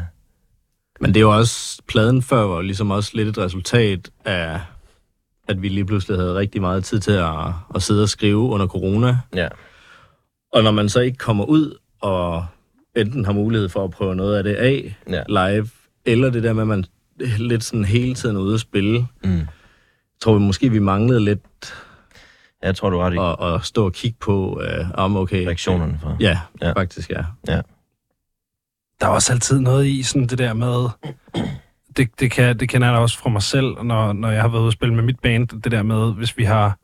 Men 1.01 1.13
det 1.13 1.17
er 1.17 1.21
jo 1.21 1.37
også, 1.37 1.81
pladen 1.87 2.21
før 2.21 2.41
var 2.41 2.61
ligesom 2.61 2.91
også 2.91 3.11
lidt 3.13 3.27
et 3.27 3.37
resultat 3.37 4.09
af, 4.25 4.59
at 5.47 5.61
vi 5.61 5.69
lige 5.69 5.85
pludselig 5.85 6.17
havde 6.17 6.35
rigtig 6.35 6.61
meget 6.61 6.83
tid 6.83 6.99
til 6.99 7.11
at, 7.11 7.35
at 7.75 7.83
sidde 7.83 8.03
og 8.03 8.09
skrive 8.09 8.37
under 8.39 8.67
corona. 8.67 9.17
Ja. 9.35 9.47
Og 10.53 10.63
når 10.63 10.71
man 10.71 10.89
så 10.89 10.99
ikke 10.99 11.17
kommer 11.17 11.45
ud 11.45 11.77
og 12.01 12.45
enten 12.95 13.25
har 13.25 13.33
mulighed 13.33 13.69
for 13.69 13.83
at 13.83 13.91
prøve 13.91 14.15
noget 14.15 14.37
af 14.37 14.43
det 14.43 14.55
af 14.55 14.95
Ja. 15.09 15.23
live, 15.51 15.69
eller 16.05 16.29
det 16.29 16.43
der 16.43 16.53
med, 16.53 16.61
at 16.61 16.67
man 16.67 16.85
lidt 17.37 17.63
sådan 17.63 17.85
hele 17.85 18.15
tiden 18.15 18.35
er 18.35 18.39
ude 18.39 18.53
at 18.53 18.59
spille, 18.59 19.05
Mm. 19.23 19.41
tror 20.21 20.33
vi 20.33 20.39
måske, 20.39 20.69
vi 20.71 20.79
manglede 20.79 21.25
lidt 21.25 21.73
Jeg 22.63 22.75
tror, 22.75 22.89
du 22.89 22.97
har 22.99 23.05
ret 23.05 23.13
i 23.13 23.43
at, 23.45 23.55
at 23.55 23.65
stå 23.65 23.85
og 23.85 23.93
kigge 23.93 24.17
på, 24.19 24.61
øh, 24.63 24.85
om 24.93 25.15
okay... 25.17 25.45
reaktionerne 25.45 25.99
fra. 26.01 26.15
Ja, 26.19 26.39
Ja. 26.61 26.67
ja, 26.67 26.71
faktisk 26.73 27.09
ja. 27.09 27.23
Der 29.01 29.05
er 29.07 29.11
også 29.11 29.33
altid 29.33 29.59
noget 29.59 29.85
i 29.87 30.03
sådan 30.03 30.27
det 30.27 30.37
der 30.37 30.53
med... 30.53 30.89
Det, 31.97 32.09
det, 32.19 32.31
kan, 32.31 32.59
det 32.59 32.69
kender 32.69 32.87
jeg 32.87 32.95
da 32.95 32.99
også 33.01 33.17
fra 33.19 33.29
mig 33.29 33.41
selv, 33.41 33.83
når, 33.83 34.13
når 34.13 34.29
jeg 34.31 34.41
har 34.41 34.47
været 34.49 34.61
ude 34.61 34.67
at 34.67 34.73
spille 34.73 34.95
med 34.95 35.03
mit 35.03 35.19
band. 35.19 35.47
Det 35.61 35.71
der 35.71 35.83
med, 35.83 36.13
hvis 36.13 36.37
vi 36.37 36.43
har 36.43 36.77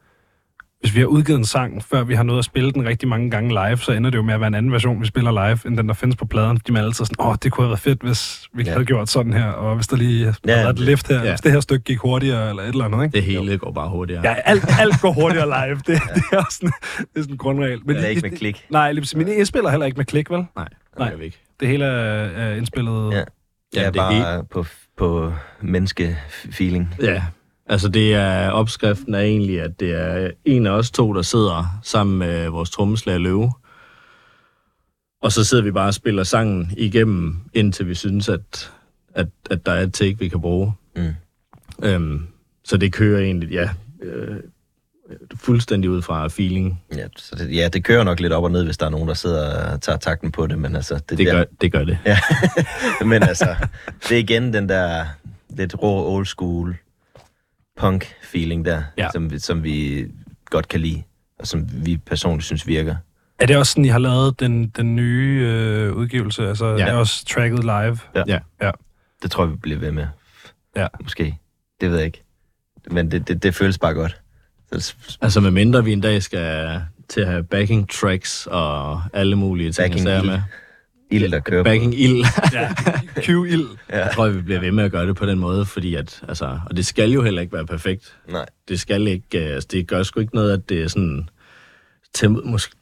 hvis 0.86 0.96
vi 0.96 1.00
har 1.00 1.08
udgivet 1.08 1.38
en 1.40 1.46
sang, 1.46 1.84
før 1.84 2.04
vi 2.04 2.16
har 2.16 2.24
nået 2.24 2.40
at 2.40 2.46
spille 2.46 2.72
den 2.72 2.86
rigtig 2.88 3.08
mange 3.10 3.30
gange 3.32 3.50
live, 3.50 3.78
så 3.78 3.92
ender 3.92 4.10
det 4.10 4.18
jo 4.18 4.24
med 4.24 4.34
at 4.34 4.40
være 4.40 4.48
en 4.48 4.54
anden 4.56 4.72
version, 4.72 5.02
vi 5.02 5.06
spiller 5.08 5.32
live, 5.32 5.60
end 5.66 5.78
den, 5.78 5.88
der 5.88 5.94
findes 5.94 6.16
på 6.16 6.26
pladen. 6.26 6.58
De 6.68 6.74
er 6.74 6.78
altid 6.84 7.06
sådan, 7.06 7.16
åh, 7.20 7.28
oh, 7.28 7.36
det 7.44 7.52
kunne 7.52 7.64
have 7.66 7.70
været 7.70 7.80
fedt, 7.80 8.02
hvis 8.02 8.50
vi 8.54 8.62
Ja. 8.64 8.68
ja. 8.70 8.74
havde 8.74 8.86
gjort 8.86 9.10
sådan 9.10 9.34
her, 9.34 9.46
og 9.46 9.76
hvis 9.76 9.88
der 9.88 9.96
lige 9.98 10.24
havde 10.24 10.36
Ja, 10.48 10.56
været 10.56 10.70
et 10.74 10.80
lift 10.80 11.08
her, 11.08 11.24
ja. 11.24 11.30
hvis 11.30 11.42
det 11.42 11.52
her 11.52 11.60
stykke 11.60 11.84
gik 11.84 11.98
hurtigere, 11.98 12.50
eller 12.50 12.64
et 12.64 12.70
eller 12.70 12.86
andet, 12.86 13.04
ikke? 13.04 13.16
Det 13.16 13.24
hele 13.24 13.58
går 13.58 13.72
bare 13.72 13.90
hurtigere. 13.90 14.22
Ja, 14.28 14.36
alt, 14.46 14.66
alt 14.80 15.02
går 15.02 15.12
hurtigere 15.12 15.46
live. 15.68 15.76
Det, 15.76 15.86
det 16.16 16.24
er 16.32 16.38
også 16.38 16.52
sådan, 16.58 16.72
det 16.98 17.06
er 17.16 17.22
sådan 17.22 17.32
en 17.34 17.38
grundregel. 17.38 17.80
Men 17.86 17.96
Det 17.96 18.04
er 18.06 18.08
ikke 18.10 18.22
med 18.30 18.38
klik. 18.38 18.66
Nej, 18.70 18.94
men 19.16 19.28
I 19.42 19.46
spiller 19.46 19.70
heller 19.70 19.86
ikke 19.86 19.98
med 19.98 20.06
klik, 20.06 20.30
vel? 20.30 20.46
Nej, 20.56 20.68
det 20.68 21.00
Nej. 21.00 21.12
ikke. 21.22 21.38
Det 21.60 21.68
hele 21.68 21.86
er, 21.86 21.90
er 22.26 22.56
indspillet... 22.56 23.12
Ja. 23.12 23.18
Ja, 23.18 23.24
Ja, 23.76 23.80
det 23.82 23.88
er 23.88 24.12
bare 24.12 24.44
på, 24.44 24.66
på 24.98 25.34
menneske-feeling. 25.62 26.96
Ja, 27.02 27.22
altså 27.66 27.90
det 27.90 28.14
er, 28.14 28.50
opskriften 28.50 29.14
er 29.14 29.20
egentlig, 29.20 29.62
at 29.62 29.80
det 29.80 29.92
er 29.92 30.32
en 30.46 30.68
af 30.68 30.72
os 30.72 30.92
to, 30.92 31.14
der 31.14 31.22
sidder 31.22 31.80
sammen 31.84 32.18
med 32.18 32.48
vores 32.48 32.70
trommeslager 32.70 33.20
Løve. 33.20 33.52
Og 35.22 35.32
så 35.32 35.44
sidder 35.44 35.64
vi 35.64 35.72
bare 35.72 35.88
og 35.88 35.94
spiller 35.94 36.24
sangen 36.24 36.72
igennem, 36.78 37.38
indtil 37.54 37.88
vi 37.88 37.96
synes, 37.96 38.30
at, 38.30 38.72
at, 39.16 39.28
at 39.50 39.66
der 39.66 39.72
er 39.72 39.82
et 39.82 39.94
take, 39.94 40.20
vi 40.20 40.28
kan 40.28 40.42
bruge. 40.42 40.74
Mm. 40.96 41.14
Øhm, 41.84 42.28
så 42.64 42.78
det 42.78 42.94
kører 42.94 43.22
egentlig, 43.22 43.50
ja, 43.50 43.70
øh, 44.02 44.38
fuldstændig 45.36 45.90
ud 45.90 46.02
fra 46.02 46.28
feeling. 46.28 46.82
Ja, 46.96 47.08
så 47.18 47.36
det, 47.36 47.56
ja, 47.56 47.68
det 47.68 47.84
kører 47.84 48.04
nok 48.04 48.20
lidt 48.20 48.34
op 48.34 48.44
og 48.44 48.52
ned, 48.52 48.64
hvis 48.66 48.78
der 48.78 48.86
er 48.86 48.90
nogen, 48.90 49.08
der 49.08 49.14
sidder 49.14 49.72
og 49.74 49.82
tager 49.82 49.98
takten 49.98 50.32
på 50.32 50.48
det, 50.48 50.60
men 50.60 50.76
altså... 50.76 51.00
Det, 51.10 51.26
gør, 51.28 51.44
det 51.62 51.72
gør 51.72 51.84
det. 51.84 51.98
Ja, 52.06 52.18
men 53.06 53.24
altså, 53.24 53.56
det 54.10 54.12
er 54.12 54.20
igen 54.20 54.54
den 54.54 54.70
der 54.70 55.06
lidt 55.50 55.82
rå 55.82 56.16
old 56.16 56.26
school 56.26 56.76
punk 57.78 58.14
feeling 58.24 58.66
der, 58.66 58.84
Ja. 58.98 59.10
som, 59.14 59.32
vi- 59.32 59.40
som 59.40 59.64
vi 59.64 60.06
godt 60.46 60.68
kan 60.68 60.80
lide, 60.80 61.04
og 61.40 61.48
som 61.48 61.68
vi 61.86 61.98
personligt 61.98 62.46
synes 62.46 62.68
virker. 62.68 62.96
Er 63.40 63.46
det 63.46 63.58
også 63.58 63.72
sådan, 63.72 63.86
I 63.86 63.88
har 63.88 64.00
lavet 64.00 64.40
den, 64.40 64.68
den 64.68 64.96
nye 64.96 65.42
øh, 65.52 65.94
udgivelse? 65.94 66.48
Altså, 66.50 66.66
ja. 66.66 66.76
Ja. 66.76 66.82
er 66.82 66.86
det 66.86 66.96
også 66.96 67.26
tracket 67.26 67.60
live? 67.64 68.00
Ja. 68.28 68.40
Ja. 68.62 68.72
Det 69.24 69.32
tror 69.32 69.44
jeg, 69.44 69.52
vi 69.52 69.58
bliver 69.58 69.80
ved 69.80 69.92
med. 69.92 70.08
Ja. 70.76 70.88
Måske. 71.04 71.38
Det 71.82 71.90
ved 71.90 71.98
jeg 71.98 72.06
ikke. 72.06 72.24
Men 72.92 73.12
det, 73.12 73.28
det, 73.28 73.44
det 73.44 73.56
føles 73.56 73.78
bare 73.78 73.94
godt. 73.94 74.22
Altså 75.22 75.42
med 75.42 75.52
mindre 75.52 75.84
vi 75.84 75.94
en 75.94 76.02
dag 76.02 76.24
skal 76.24 76.82
til 77.10 77.22
at 77.22 77.28
have 77.28 77.44
backing 77.44 77.90
tracks 77.90 78.48
og 78.52 79.02
alle 79.14 79.36
mulige 79.36 79.72
ting, 79.72 79.92
Backing 79.92 80.08
jeg 80.10 80.20
ild. 80.20 80.26
med. 80.30 80.42
Ild, 81.16 81.32
der 81.32 81.40
kører 81.40 81.64
Backing 81.64 82.00
ild. 82.00 82.26
ja. 82.54 82.74
Q-ild. 83.26 83.68
Jeg 83.90 84.12
tror, 84.14 84.28
vi 84.30 84.42
bliver 84.42 84.60
ved 84.60 84.72
med 84.72 84.84
at 84.84 84.92
gøre 84.92 85.08
det 85.08 85.16
på 85.16 85.26
den 85.26 85.40
måde, 85.40 85.66
fordi 85.66 85.96
at, 85.96 86.22
altså, 86.28 86.60
og 86.70 86.78
det 86.78 86.86
skal 86.86 87.12
jo 87.12 87.22
heller 87.24 87.42
ikke 87.42 87.54
være 87.54 87.66
perfekt. 87.66 88.16
på. 88.26 88.32
Nej. 88.32 88.46
Det 88.68 88.80
skal 88.80 89.08
ikke, 89.08 89.48
øh, 89.48 89.54
altså, 89.56 89.68
det 89.72 89.88
gør 89.88 90.04
sgu 90.04 90.20
ikke 90.20 90.36
noget, 90.36 90.54
at 90.54 90.70
det 90.70 90.82
er 90.84 90.88
sådan, 90.88 91.30
tempoet 92.14 92.46
måske, 92.46 92.76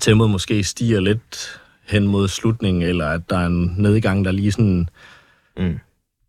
tempoet 0.00 0.30
måske 0.30 0.64
stiger 0.64 1.00
lidt 1.00 1.60
hen 1.88 2.06
mod 2.06 2.28
slutningen, 2.28 2.82
eller 2.82 3.06
at 3.08 3.30
der 3.30 3.38
er 3.38 3.46
en 3.46 3.74
nedgang, 3.78 4.24
der 4.24 4.32
lige 4.32 4.52
sådan, 4.52 4.88
Mm. 5.58 5.78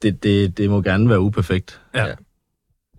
det, 0.01 0.23
det, 0.23 0.57
det 0.57 0.69
må 0.69 0.81
gerne 0.81 1.09
være 1.09 1.19
uperfekt. 1.19 1.81
Ja. 1.95 2.05
Ja. 2.05 2.13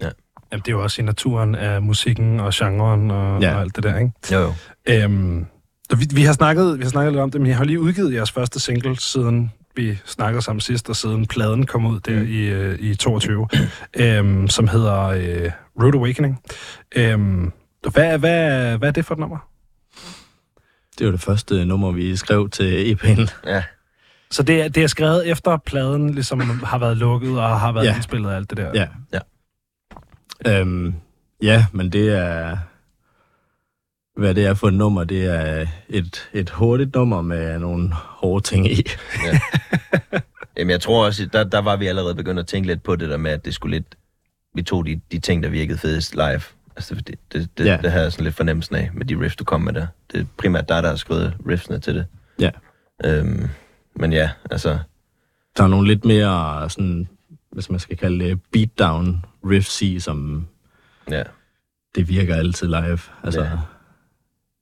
Ja. 0.02 0.08
Jamen, 0.52 0.62
det 0.62 0.68
er 0.68 0.72
jo 0.72 0.82
også 0.82 1.02
i 1.02 1.04
naturen 1.04 1.54
af 1.54 1.82
musikken 1.82 2.40
og 2.40 2.52
genren 2.54 3.10
og, 3.10 3.42
Ja. 3.42 3.54
og 3.54 3.60
alt 3.60 3.76
det 3.76 3.84
der, 3.84 3.98
ikke? 3.98 4.12
Jo, 4.32 4.38
jo. 4.38 4.52
Øhm, 4.88 5.46
vi, 5.98 6.06
vi, 6.14 6.22
har 6.22 6.32
snakket, 6.32 6.78
vi 6.78 6.82
har 6.82 6.90
snakket 6.90 7.12
lidt 7.12 7.22
om 7.22 7.30
det, 7.30 7.40
men 7.40 7.50
I 7.50 7.52
har 7.52 7.64
lige 7.64 7.80
udgivet 7.80 8.14
jeres 8.14 8.30
første 8.32 8.60
single, 8.60 9.00
siden 9.00 9.52
vi 9.76 9.98
snakkede 10.04 10.42
sammen 10.42 10.60
sidst, 10.60 10.88
og 10.88 10.96
siden 10.96 11.26
pladen 11.26 11.66
kom 11.66 11.86
ud 11.86 12.00
der 12.00 12.20
Mm. 12.20 12.26
i, 12.28 12.38
øh, 12.38 12.78
i 12.80 12.94
22, 12.94 13.48
øhm, 13.96 14.48
som 14.48 14.68
hedder 14.68 15.00
øh, 15.02 15.50
Road 15.82 15.94
Awakening. 15.94 16.40
Øhm, 16.96 17.52
hvad, 17.92 18.18
hvad, 18.18 18.78
hvad 18.78 18.88
er 18.88 18.92
det 18.92 19.04
for 19.04 19.14
et 19.14 19.18
nummer? 19.20 19.38
Det 20.98 21.06
var 21.06 21.10
det 21.10 21.20
første 21.20 21.64
nummer, 21.64 21.90
vi 21.92 22.16
skrev 22.16 22.48
til 22.50 22.92
EP'en. 22.94 23.34
Ja. 23.50 23.62
Så 24.30 24.42
det 24.42 24.62
er, 24.62 24.68
det 24.68 24.82
er 24.82 24.86
skrevet 24.86 25.30
efter 25.30 25.56
pladen 25.56 26.14
ligesom 26.14 26.40
har 26.64 26.78
været 26.78 26.96
lukket 26.96 27.38
og 27.40 27.60
har 27.60 27.72
været. 27.72 27.84
Ja. 27.84 27.94
indspillet 27.94 28.30
og 28.30 28.36
alt 28.36 28.50
det 28.50 28.58
der? 28.58 28.70
Ja. 28.74 28.86
Ja. 29.12 30.60
Øhm, 30.60 30.94
ja, 31.42 31.66
men 31.72 31.92
det 31.92 32.08
er... 32.18 32.56
Hvad 34.20 34.34
det 34.34 34.46
er 34.46 34.54
for 34.54 34.68
et 34.68 34.74
nummer, 34.74 35.04
det 35.04 35.24
er 35.24 35.66
et, 35.88 36.28
et 36.32 36.50
hurtigt 36.50 36.94
nummer 36.94 37.22
med 37.22 37.58
nogle 37.58 37.92
hårde 37.92 38.44
ting 38.44 38.66
i. 38.70 38.82
ja. 39.26 39.40
Jamen, 40.56 40.70
jeg 40.70 40.80
tror 40.80 41.06
også, 41.06 41.26
der, 41.32 41.44
der 41.44 41.58
var 41.58 41.76
vi 41.76 41.86
allerede 41.86 42.14
begyndt 42.14 42.40
at 42.40 42.46
tænke 42.46 42.66
lidt 42.66 42.82
på 42.82 42.96
det 42.96 43.08
der 43.08 43.16
med, 43.16 43.30
at 43.30 43.44
det 43.44 43.54
skulle 43.54 43.76
lidt... 43.76 43.94
Vi 44.54 44.62
tog 44.62 44.86
de, 44.86 45.00
de 45.12 45.18
ting, 45.18 45.42
der 45.42 45.48
virkede 45.48 45.78
fedest 45.78 46.14
live. 46.14 46.40
Altså, 46.76 46.94
det, 46.94 47.14
det, 47.32 47.58
det, 47.58 47.66
Ja. 47.66 47.78
det 47.82 47.90
havde 47.92 48.04
jeg 48.04 48.12
sådan 48.12 48.24
lidt 48.24 48.36
fornemmelsen 48.36 48.76
af, 48.76 48.90
med 48.94 49.06
de 49.06 49.20
riffs, 49.20 49.36
du 49.36 49.44
kom 49.44 49.60
med 49.60 49.72
der. 49.72 49.86
Det 50.12 50.20
er 50.20 50.24
primært 50.36 50.68
dig, 50.68 50.82
der 50.82 50.88
har 50.88 50.96
skrevet 50.96 51.34
riffsene 51.48 51.78
til 51.78 51.94
det. 51.94 52.06
Ja. 52.40 52.50
Øhm, 53.04 53.48
men 53.96 54.12
ja, 54.12 54.30
altså... 54.50 54.78
Der 55.56 55.62
er 55.64 55.68
nogle 55.68 55.88
lidt 55.88 56.04
mere 56.04 56.70
sådan, 56.70 57.08
hvis 57.52 57.70
man 57.70 57.80
skal 57.80 57.96
kalde 57.96 58.24
det, 58.24 58.40
beatdown 58.52 59.24
riffs 59.44 59.82
i, 59.82 60.00
som 60.00 60.46
Ja, 61.10 61.22
det 61.94 62.08
virker 62.08 62.34
altid 62.34 62.66
live. 62.66 62.98
Altså, 63.24 63.42
Ja. 63.42 63.50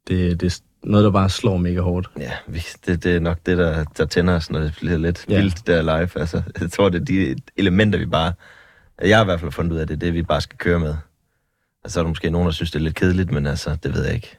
Det, 0.09 0.41
det 0.41 0.55
er 0.55 0.61
noget, 0.83 1.05
der 1.05 1.11
bare 1.11 1.31
slår 1.31 1.57
mega 1.57 1.81
hårdt. 1.81 2.09
ja 2.19 2.33
det, 2.87 3.05
det 3.05 3.17
er 3.17 3.21
nok 3.21 3.39
det, 3.47 3.59
der, 3.59 3.85
der 3.85 4.05
tænder 4.07 4.35
os, 4.35 4.51
når 4.51 4.61
det 4.61 4.75
bliver 4.81 4.97
lidt 4.99 5.25
Ja. 5.29 5.41
vildt 5.41 5.67
der 5.67 5.83
live. 5.83 6.11
Altså, 6.21 6.43
jeg 6.61 6.71
tror, 6.71 6.89
det 6.89 7.01
er 7.01 7.05
de 7.05 7.37
elementer, 7.57 7.99
vi 7.99 8.07
bare... 8.07 8.33
Jeg 9.03 9.17
har 9.17 9.25
i 9.25 9.25
hvert 9.25 9.41
fald 9.41 9.53
fundet 9.53 9.73
ud 9.73 9.79
af, 9.79 9.87
det 9.87 9.95
er 9.95 9.99
det, 9.99 10.15
vi 10.15 10.23
bare 10.23 10.41
skal 10.41 10.59
køre 10.59 10.79
med. 10.81 10.95
Altså, 11.85 11.95
så 11.95 12.01
er 12.01 12.05
der 12.05 12.09
måske 12.09 12.31
nogen, 12.31 12.47
der 12.47 12.53
synes, 12.53 12.71
det 12.71 12.79
er 12.79 12.83
lidt 12.83 12.95
kedeligt, 12.95 13.31
men 13.33 13.47
altså, 13.47 13.77
det 13.83 13.95
ved 13.95 14.05
jeg 14.05 14.15
ikke. 14.15 14.37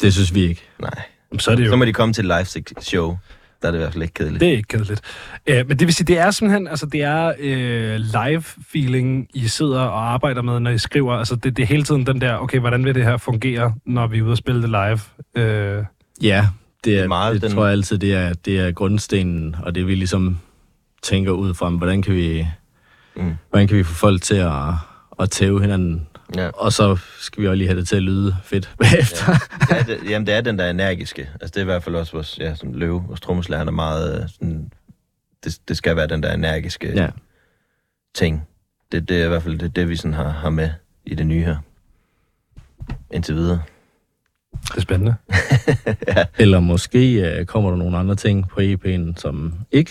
Det 0.00 0.12
synes 0.12 0.34
vi 0.34 0.42
ikke. 0.42 0.62
Nej. 0.80 1.02
Så 1.38 1.50
er 1.50 1.54
det 1.56 1.64
jo 1.64 1.70
Så 1.70 1.76
må 1.76 1.84
de 1.84 1.92
komme 1.92 2.14
til 2.14 2.30
et 2.30 2.36
live 2.38 2.64
show. 2.80 3.16
Der 3.64 3.68
er 3.68 3.72
det 3.72 3.78
i 3.78 3.82
hvert 3.82 3.92
fald 3.92 4.02
ikke 4.02 4.14
kedeligt. 4.14 4.40
Det 4.40 4.48
er 4.48 4.52
ikke 4.56 4.68
kedeligt. 4.68 5.00
Øh, 5.46 5.68
men 5.68 5.78
det 5.78 5.86
vil 5.86 5.94
sige, 5.94 6.06
det 6.06 6.18
er 6.18 6.30
simpelthen, 6.30 6.68
altså 6.68 6.86
det 6.86 7.02
er 7.02 7.32
øh, 7.38 7.96
live-feeling, 7.96 9.28
I 9.34 9.48
sidder 9.48 9.80
og 9.80 10.12
arbejder 10.12 10.42
med, 10.42 10.60
når 10.60 10.70
I 10.70 10.78
skriver. 10.78 11.12
Altså 11.14 11.36
det, 11.36 11.56
det 11.56 11.62
er 11.62 11.66
hele 11.66 11.82
tiden 11.82 12.06
den 12.06 12.20
der, 12.20 12.36
okay, 12.36 12.58
hvordan 12.58 12.84
vil 12.84 12.94
det 12.94 13.04
her 13.04 13.16
fungere, 13.16 13.74
når 13.86 14.06
vi 14.06 14.18
er 14.18 14.22
ude 14.22 14.30
og 14.32 14.36
spille 14.36 14.62
det 14.62 14.70
live? 14.70 15.00
Øh, 15.44 15.84
Ja, 16.22 16.46
det, 16.84 16.98
er, 16.98 17.02
er 17.04 17.08
meget 17.08 17.34
det 17.34 17.42
den- 17.42 17.50
tror 17.52 17.64
jeg 17.64 17.72
altid, 17.72 17.98
det 17.98 18.14
er, 18.14 18.32
det 18.32 18.60
er 18.60 18.70
grundstenen, 18.72 19.56
og 19.62 19.74
det 19.74 19.86
vi 19.86 19.94
ligesom 19.94 20.38
tænker 21.02 21.32
ud 21.32 21.54
fra, 21.54 21.70
hvordan 21.70 22.02
kan 22.02 22.14
vi, 22.14 22.46
Mm. 23.16 23.34
hvordan 23.50 23.68
kan 23.68 23.76
vi 23.76 23.82
få 23.82 23.94
folk 23.94 24.22
til 24.22 24.34
at, 24.36 24.52
at 25.20 25.30
tæve 25.30 25.60
hinanden, 25.60 26.06
Ja. 26.36 26.48
og 26.48 26.72
så 26.72 26.96
skal 27.18 27.42
vi 27.42 27.48
også 27.48 27.56
lige 27.56 27.68
have 27.68 27.80
det 27.80 27.88
til 27.88 27.96
at 27.96 28.02
lyde 28.02 28.36
fedt 28.44 28.74
bagefter. 28.78 29.32
Ja, 29.70 29.82
det, 29.82 30.10
jamen, 30.10 30.26
det 30.26 30.34
er 30.34 30.40
den 30.40 30.58
der 30.58 30.70
energiske. 30.70 31.30
Altså, 31.40 31.48
det 31.54 31.56
er 31.56 31.60
i 31.60 31.64
hvert 31.64 31.82
fald 31.82 31.94
også 31.94 32.12
vores, 32.12 32.38
ja, 32.38 32.54
sådan 32.54 32.74
løve, 32.74 33.04
vores 33.08 33.20
trommeslager, 33.20 33.64
er 33.64 33.70
meget 33.70 34.22
øh, 34.22 34.28
sådan... 34.28 34.72
Det, 35.44 35.58
det 35.68 35.76
skal 35.76 35.96
være 35.96 36.06
den 36.06 36.22
der 36.22 36.32
energiske 36.34 36.92
Ja. 36.94 37.08
ting. 38.14 38.42
Det, 38.92 39.08
det 39.08 39.20
er 39.20 39.24
i 39.24 39.28
hvert 39.28 39.42
fald 39.42 39.58
det, 39.58 39.76
det 39.76 39.88
vi 39.88 39.96
sådan 39.96 40.14
har, 40.14 40.28
har 40.28 40.50
med 40.50 40.70
i 41.06 41.14
det 41.14 41.26
nye 41.26 41.44
her. 41.44 41.56
Indtil 43.10 43.34
videre. 43.34 43.62
det 44.62 44.76
er 44.76 44.80
spændende. 44.80 45.14
Eller 46.38 46.60
måske 46.60 47.30
øh, 47.38 47.46
kommer 47.46 47.70
der 47.70 47.76
nogle 47.76 47.98
andre 47.98 48.14
ting 48.14 48.48
på 48.48 48.60
EP'en, 48.60 49.16
som 49.16 49.54
ikke 49.70 49.90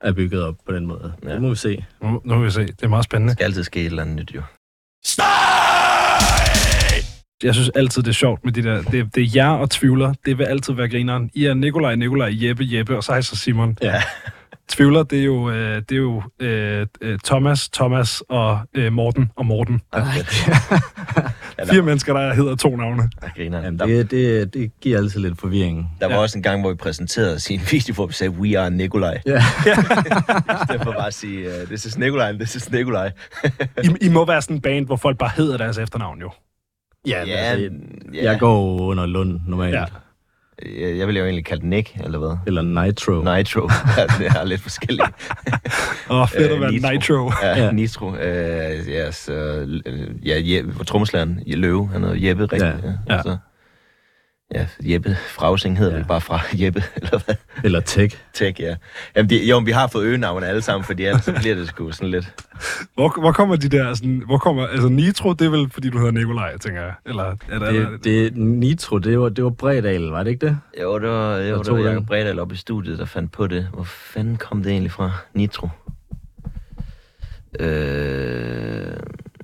er 0.00 0.12
bygget 0.12 0.42
op 0.42 0.54
på 0.66 0.72
den 0.72 0.86
måde. 0.86 1.12
Ja. 1.24 1.32
Det 1.32 1.42
må 1.42 1.48
vi 1.48 1.56
se. 1.56 1.84
Nu, 2.02 2.20
nu 2.24 2.36
vil 2.38 2.46
vi 2.46 2.50
se. 2.50 2.66
Det 2.66 2.82
er 2.82 2.88
meget 2.88 3.04
spændende. 3.04 3.30
Der 3.30 3.34
skal 3.36 3.44
altid 3.44 3.64
ske 3.64 3.80
et 3.80 3.86
eller 3.86 4.02
andet 4.02 4.16
nyt, 4.16 4.34
jo. 4.34 4.42
Jeg 7.42 7.54
synes 7.54 7.68
altid, 7.74 8.02
det 8.02 8.08
er 8.08 8.14
sjovt 8.14 8.44
med 8.44 8.52
de 8.52 8.62
der... 8.62 8.82
Det, 8.82 9.14
det 9.14 9.22
er 9.22 9.30
jer 9.34 9.48
og 9.48 9.70
tvivler. 9.70 10.14
Det 10.26 10.38
vil 10.38 10.44
altid 10.44 10.74
være 10.74 10.88
grineren. 10.88 11.30
I 11.34 11.44
er 11.44 11.54
Nikolaj, 11.54 11.94
Nikolaj, 11.94 12.30
Jeppe, 12.32 12.64
Jeppe, 12.72 12.96
og 12.96 13.04
så 13.04 13.12
er 13.12 13.16
I 13.16 13.22
så 13.22 13.36
Simon. 13.36 13.78
Ja. 13.82 14.02
Tvivler, 14.70 15.02
det 15.02 15.20
er 15.20 15.24
jo, 15.24 15.50
øh, 15.50 15.82
det 15.88 15.92
er 15.92 15.96
jo 15.96 16.22
øh, 16.40 16.86
øh, 17.00 17.18
Thomas, 17.24 17.68
Thomas 17.68 18.22
og 18.28 18.60
øh, 18.74 18.92
Morten 18.92 19.30
og 19.36 19.46
Morten. 19.46 19.80
Fire 21.70 21.82
mennesker, 21.82 22.12
der 22.12 22.34
hedder 22.34 22.56
to 22.56 22.76
navne. 22.76 23.10
Jamen, 23.38 23.78
der, 23.78 23.86
det, 23.86 24.10
det, 24.10 24.54
det 24.54 24.70
giver 24.80 24.98
altid 24.98 25.20
lidt 25.20 25.40
forvirring. 25.40 25.90
der 26.00 26.06
var 26.06 26.14
ja. 26.14 26.20
også 26.20 26.38
en 26.38 26.42
gang, 26.42 26.60
hvor 26.60 26.70
vi 26.70 26.76
præsenterede 26.76 27.40
sin 27.40 27.60
video, 27.70 27.94
hvor 27.94 28.06
vi 28.06 28.12
sagde, 28.12 28.30
we 28.30 28.58
are 28.58 28.70
Nikolaj. 28.70 29.20
Ja. 29.26 29.32
Derfor 30.72 30.92
bare 30.92 31.06
at 31.06 31.14
sige, 31.14 31.48
uh, 31.48 31.66
this 31.68 31.84
is 31.84 31.98
Nikolaj, 31.98 32.32
this 32.32 32.54
is 32.54 32.70
Nikolaj. 32.70 33.10
I, 33.84 33.88
I 34.00 34.08
må 34.08 34.24
være 34.24 34.42
sådan 34.42 34.56
en 34.56 34.62
band, 34.62 34.86
hvor 34.86 34.96
folk 34.96 35.18
bare 35.18 35.30
hedder 35.36 35.56
deres 35.56 35.78
efternavn 35.78 36.20
jo. 36.20 36.30
Ja, 37.06 37.24
Ja, 37.26 37.36
altså, 37.36 37.68
ja. 38.14 38.24
jeg 38.24 38.40
går 38.40 38.80
under 38.80 39.06
Lund 39.06 39.40
normalt. 39.46 39.74
Ja. 39.74 39.84
Jeg, 40.80 40.98
jeg 40.98 41.06
vil 41.08 41.16
jo 41.16 41.24
egentlig 41.24 41.44
kalde 41.44 41.60
den 41.60 41.70
Nick, 41.70 41.90
eller 42.04 42.18
hvad? 42.18 42.36
Eller 42.46 42.62
Nitro. 42.62 43.12
Nitro. 43.36 43.60
det 44.18 44.26
er 44.26 44.44
lidt 44.44 44.60
forskelligt. 44.60 45.08
Åh, 46.10 46.28
fedt 46.28 46.42
at 46.44 46.52
Øh, 46.52 46.60
være 46.60 46.72
Nitro. 46.72 46.90
Nitro. 46.90 47.32
Ja, 47.42 47.64
Ja. 47.64 47.70
Nitro. 47.72 48.14
Øh, 48.16 48.88
ja, 48.88 49.10
så, 49.12 49.32
øh, 49.86 50.08
ja, 50.26 50.34
Jeppe, 50.38 50.84
trommeslageren, 50.84 51.40
Løve, 51.46 51.88
han 51.92 52.02
hedder 52.02 52.28
Jeppe, 52.28 52.42
rigtig. 52.42 52.60
Ja. 52.60 52.66
Ja. 52.88 52.94
Ja. 53.08 53.14
Ja. 53.16 53.22
Så, 53.22 53.36
ja, 54.54 54.66
Jeppe 54.80 55.16
Frausing 55.28 55.78
hedder 55.78 55.92
Ja. 55.92 55.98
vel 55.98 56.06
bare 56.06 56.20
fra 56.20 56.40
Jeppe, 56.64 56.82
eller 56.96 57.18
hvad? 57.24 57.34
Eller 57.64 57.80
Tech. 57.80 58.16
Tech, 58.34 58.60
ja. 58.60 58.76
Jamen, 59.16 59.30
de, 59.30 59.48
jo, 59.48 59.58
men 59.60 59.66
vi 59.66 59.70
har 59.70 59.86
fået 59.86 60.04
øgenavne 60.04 60.46
alle 60.46 60.62
sammen, 60.62 60.84
fordi 60.84 61.04
ellers 61.04 61.24
så 61.24 61.32
bliver 61.40 61.54
det 61.54 61.68
sgu 61.68 61.92
sådan 61.92 62.10
lidt... 62.10 62.34
Hvor, 62.94 63.20
hvor 63.20 63.32
kommer 63.32 63.56
de 63.56 63.68
der, 63.68 63.94
sådan, 63.94 64.22
hvor 64.26 64.38
kommer, 64.38 64.66
altså 64.66 64.88
Nitro, 64.88 65.32
det 65.32 65.46
er 65.46 65.50
vel, 65.50 65.70
fordi 65.70 65.90
du 65.90 65.98
hedder 65.98 66.12
Nikolaj, 66.12 66.58
tænker 66.58 66.80
jeg. 66.82 66.92
Eller, 67.06 67.24
er 67.24 67.58
der, 67.58 67.66
er 67.66 67.72
der, 67.72 67.90
Det, 67.90 68.04
det, 68.04 68.36
Nitro, 68.36 68.98
det 68.98 69.20
var, 69.20 69.28
det 69.28 69.44
var 69.44 69.50
Bredal, 69.50 70.02
var 70.02 70.22
det 70.22 70.30
ikke 70.30 70.46
det? 70.46 70.58
Jo, 70.82 70.98
det 70.98 71.08
var, 71.08 71.36
jo, 71.38 71.62
det 71.62 71.72
var. 71.72 71.78
Jacob 71.78 72.06
Bredal 72.06 72.38
oppe 72.38 72.54
i 72.54 72.58
studiet, 72.58 72.98
der 72.98 73.04
fandt 73.04 73.32
på 73.32 73.46
det. 73.46 73.68
Hvor 73.74 73.84
fanden 73.84 74.36
kom 74.36 74.62
det 74.62 74.72
egentlig 74.72 74.92
fra? 74.92 75.10
Nitro. 75.34 75.68
Øh, 77.60 78.96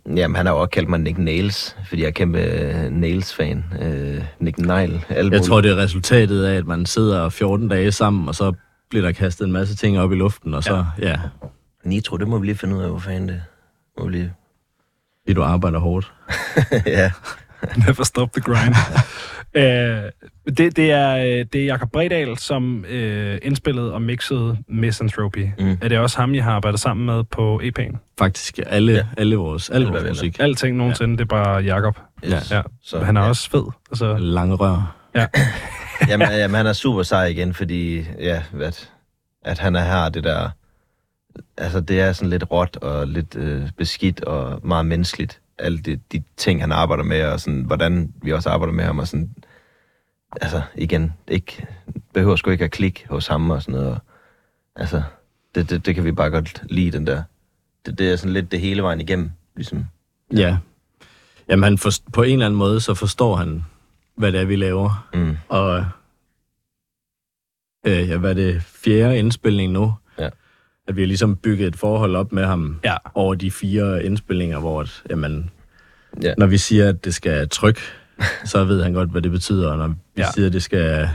jamen, 0.06 0.36
han 0.36 0.46
har 0.46 0.52
jo 0.52 0.60
også 0.60 0.70
kaldt 0.70 0.88
mig 0.88 1.00
Nick 1.00 1.18
Nails, 1.18 1.76
fordi 1.88 2.02
jeg 2.02 2.08
er 2.08 2.12
kæmpe 2.12 2.38
øh, 2.38 2.90
Nails-fan. 2.90 3.64
Øh, 3.80 4.24
Nick 4.40 4.58
Nile. 4.58 5.02
Alle 5.08 5.32
Jeg 5.32 5.42
tror, 5.42 5.60
det 5.60 5.70
er 5.70 5.76
resultatet 5.76 6.44
af, 6.44 6.54
at 6.54 6.66
man 6.66 6.86
sidder 6.86 7.28
14 7.28 7.68
dage 7.68 7.92
sammen, 7.92 8.28
og 8.28 8.34
så 8.34 8.52
bliver 8.90 9.04
der 9.04 9.12
kastet 9.12 9.46
en 9.46 9.52
masse 9.52 9.76
ting 9.76 9.98
op 9.98 10.12
i 10.12 10.16
luften, 10.16 10.54
og 10.54 10.64
så, 10.64 10.84
ja. 10.98 11.16
Nitro, 11.84 12.16
det 12.16 12.28
må 12.28 12.38
vi 12.38 12.46
lige 12.46 12.56
finde 12.56 12.76
ud 12.76 12.82
af, 12.82 12.90
hvor 12.90 12.98
fanden 12.98 13.28
det 13.28 13.42
må 13.98 14.06
vi 14.06 14.12
lige... 14.12 14.32
Fordi 15.22 15.34
du 15.34 15.42
arbejder 15.42 15.78
hårdt. 15.78 16.12
ja, 16.86 17.10
Never 17.76 18.04
stop 18.04 18.32
the 18.32 18.40
grind. 18.40 18.74
øh, 19.62 20.10
det, 20.46 20.76
det, 20.76 20.90
er, 20.90 21.16
øh, 21.16 21.46
det 21.52 21.54
er 21.54 21.64
Jacob 21.66 21.92
Bredal, 21.92 22.38
som 22.38 22.84
øh, 22.84 23.38
indspillede 23.42 23.92
og 23.92 24.02
mixede 24.02 24.56
Misanthropy. 24.68 25.46
Mm. 25.58 25.78
Er 25.82 25.88
det 25.88 25.98
også 25.98 26.16
ham, 26.18 26.34
jeg 26.34 26.44
har 26.44 26.52
arbejdet 26.52 26.80
sammen 26.80 27.06
med 27.06 27.24
på 27.24 27.60
EP'en? 27.64 27.96
Faktisk 28.18 28.58
alle, 28.66 28.92
Ja. 28.92 28.98
ja. 28.98 29.04
alle 29.16 29.36
vores, 29.36 29.70
alle 29.70 29.86
Alle 29.86 29.98
vores 29.98 30.08
musik. 30.08 30.36
Alting 30.40 30.76
nogensinde, 30.76 31.10
ja. 31.12 31.16
det 31.16 31.20
er 31.20 31.24
bare 31.24 31.56
Jacob. 31.56 31.98
Ja. 32.22 32.36
yes. 32.36 32.50
Ja. 32.50 32.62
Så, 32.82 32.90
Så, 32.90 32.98
han 33.04 33.16
er 33.16 33.22
ja. 33.22 33.28
også 33.28 33.50
fed. 33.50 33.64
Altså, 33.90 34.16
Lange 34.18 34.54
rør. 34.54 34.96
Jamen, 36.08 36.28
jamen, 36.30 36.54
han 36.54 36.66
er 36.66 36.72
super 36.72 37.02
sej 37.02 37.24
igen, 37.26 37.54
fordi 37.54 38.04
ja, 38.20 38.42
at, 38.60 38.90
at 39.44 39.58
han 39.58 39.76
er 39.76 39.84
her 39.84 40.08
det 40.08 40.24
der... 40.24 40.48
Altså, 41.58 41.80
det 41.80 42.00
er 42.00 42.12
sådan 42.12 42.30
lidt 42.30 42.44
råt 42.50 42.76
og 42.76 43.06
lidt 43.08 43.36
øh, 43.36 43.62
beskidt 43.78 44.20
og 44.24 44.60
meget 44.66 44.86
menneskeligt. 44.86 45.40
Alle 45.58 45.78
de, 45.78 45.98
de 46.12 46.22
ting, 46.36 46.60
han 46.60 46.72
arbejder 46.72 47.04
med, 47.04 47.24
og 47.24 47.40
sådan, 47.40 47.60
hvordan 47.62 48.12
vi 48.22 48.32
også 48.32 48.48
arbejder 48.48 48.72
med 48.74 48.84
ham, 48.84 48.98
og 48.98 49.08
sådan... 49.08 49.30
Altså, 50.40 50.62
igen, 50.74 51.12
ikke, 51.28 51.66
behøver 52.14 52.36
sgu 52.36 52.50
ikke 52.50 52.64
at 52.64 52.70
klik 52.70 53.06
hos 53.10 53.26
ham 53.26 53.50
og 53.50 53.62
sådan 53.62 53.80
noget. 53.80 53.88
Og, 53.90 53.98
altså, 54.76 55.02
det, 55.54 55.70
det, 55.70 55.86
det 55.86 55.94
kan 55.94 56.04
vi 56.04 56.12
bare 56.12 56.30
godt 56.30 56.62
lide, 56.70 56.90
den 56.90 57.06
der... 57.06 57.22
Det, 57.86 57.98
det 57.98 58.12
er 58.12 58.16
sådan 58.16 58.32
lidt 58.32 58.52
det 58.52 58.60
hele 58.60 58.82
vejen 58.82 59.00
igennem, 59.00 59.30
ligesom. 59.56 59.84
Ja. 60.36 60.58
Jamen, 61.48 61.62
han 61.62 61.78
for, 61.78 61.90
på 62.12 62.22
en 62.22 62.32
eller 62.32 62.46
anden 62.46 62.58
måde, 62.58 62.80
så 62.80 62.94
forstår 62.94 63.36
han, 63.36 63.64
hvad 64.16 64.32
det 64.32 64.40
er, 64.40 64.44
vi 64.44 64.56
laver. 64.56 65.08
Mm. 65.14 65.36
Og 65.48 65.84
øh, 67.86 68.08
ja, 68.08 68.16
hvad 68.16 68.30
er 68.30 68.34
det, 68.34 68.62
fjerde 68.62 69.18
indspilning 69.18 69.72
nu? 69.72 69.94
Ja. 70.18 70.28
At 70.88 70.96
vi 70.96 71.02
har 71.02 71.06
ligesom 71.06 71.36
bygget 71.36 71.68
et 71.68 71.76
forhold 71.76 72.16
op 72.16 72.32
med 72.32 72.44
ham 72.44 72.80
Ja. 72.84 72.96
over 73.14 73.34
de 73.34 73.50
fire 73.50 74.04
indspilninger, 74.04 74.58
hvor 74.58 74.80
at, 74.80 75.02
jamen, 75.10 75.50
Ja. 76.22 76.34
når 76.38 76.46
vi 76.46 76.58
siger, 76.58 76.88
at 76.88 77.04
det 77.04 77.14
skal 77.14 77.48
tryk, 77.48 77.78
så 78.44 78.64
ved 78.64 78.82
han 78.82 78.92
godt, 78.92 79.10
hvad 79.10 79.22
det 79.22 79.30
betyder. 79.30 79.70
Og 79.70 79.78
når 79.78 79.88
vi 79.88 79.94
Ja. 80.16 80.22
ja. 80.22 80.32
siger, 80.34 80.46
at 80.46 80.52
det 80.52 80.62
skal 80.62 81.08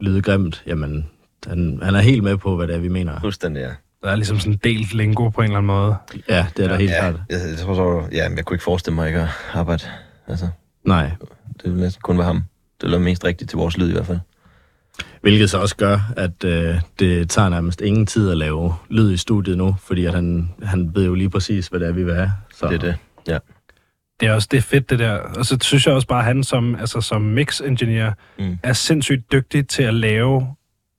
lyde 0.00 0.22
grimt, 0.22 0.62
jamen, 0.66 1.06
han, 1.46 1.80
han 1.82 1.94
er 1.94 2.00
helt 2.00 2.22
med 2.22 2.36
på, 2.36 2.56
hvad 2.56 2.66
det 2.66 2.74
er, 2.74 2.78
vi 2.80 2.88
mener. 2.88 3.20
Fuldstændig, 3.20 3.60
ja. 3.60 3.70
der 4.02 4.10
er 4.12 4.16
ligesom 4.16 4.38
sådan 4.38 4.52
en 4.52 4.60
delt 4.64 4.94
lingo 4.94 5.28
på 5.28 5.40
en 5.40 5.44
eller 5.44 5.56
anden 5.58 5.66
måde. 5.66 5.96
Ja, 6.28 6.46
det 6.56 6.64
er 6.64 6.68
der 6.68 6.76
helt 6.76 6.90
ja, 6.90 7.00
klart. 7.00 7.20
jeg, 7.30 7.38
jeg, 7.50 7.58
tror 7.58 7.74
så, 7.74 8.08
ja, 8.16 8.28
men 8.28 8.36
jeg 8.36 8.44
kunne 8.44 8.54
ikke 8.54 8.64
forestille 8.64 8.94
mig 8.94 9.06
ikke 9.06 9.20
at 9.20 9.28
arbejde. 9.54 9.84
Altså, 10.28 10.48
Nej. 10.84 11.10
det 11.56 11.64
ville 11.64 11.80
næsten 11.80 12.00
kun 12.02 12.18
være 12.18 12.26
ham. 12.26 12.42
Det 12.80 12.90
lød 12.90 12.98
mest 12.98 13.24
rigtigt 13.24 13.50
til 13.50 13.56
vores 13.56 13.78
lyd 13.78 13.88
i 13.88 13.92
hvert 13.92 14.06
fald. 14.06 14.18
Hvilket 15.22 15.50
så 15.50 15.58
også 15.58 15.76
gør, 15.76 16.12
at 16.16 16.44
øh, 16.44 16.74
det 16.98 17.30
tager 17.30 17.48
nærmest 17.48 17.80
ingen 17.80 18.06
tid 18.06 18.30
at 18.30 18.36
lave 18.36 18.74
lyd 18.90 19.12
i 19.12 19.16
studiet 19.16 19.58
nu, 19.58 19.76
fordi 19.82 20.04
at 20.04 20.14
han, 20.14 20.50
han 20.62 20.90
ved 20.94 21.04
jo 21.04 21.14
lige 21.14 21.30
præcis, 21.30 21.66
hvad 21.66 21.80
det 21.80 21.88
er, 21.88 21.92
vi 21.92 22.04
vil 22.04 22.14
have. 22.14 22.32
Så, 22.54 22.66
Det 22.68 22.74
er 22.74 22.78
det. 22.78 22.96
Ja. 23.28 23.38
Det 24.20 24.28
er 24.28 24.32
også 24.32 24.48
det 24.50 24.56
er 24.56 24.62
fedt, 24.62 24.90
det 24.90 24.98
der. 24.98 25.12
Og 25.18 25.46
så 25.46 25.58
synes 25.62 25.86
jeg 25.86 25.94
også 25.94 26.06
bare, 26.08 26.18
at 26.18 26.24
han 26.24 26.44
som, 26.44 26.74
altså, 26.74 27.00
som 27.00 27.22
mix-engineer 27.22 28.12
Mm. 28.38 28.58
er 28.62 28.72
sindssygt 28.72 29.32
dygtig 29.32 29.68
til 29.68 29.82
at 29.82 29.94
lave 29.94 30.46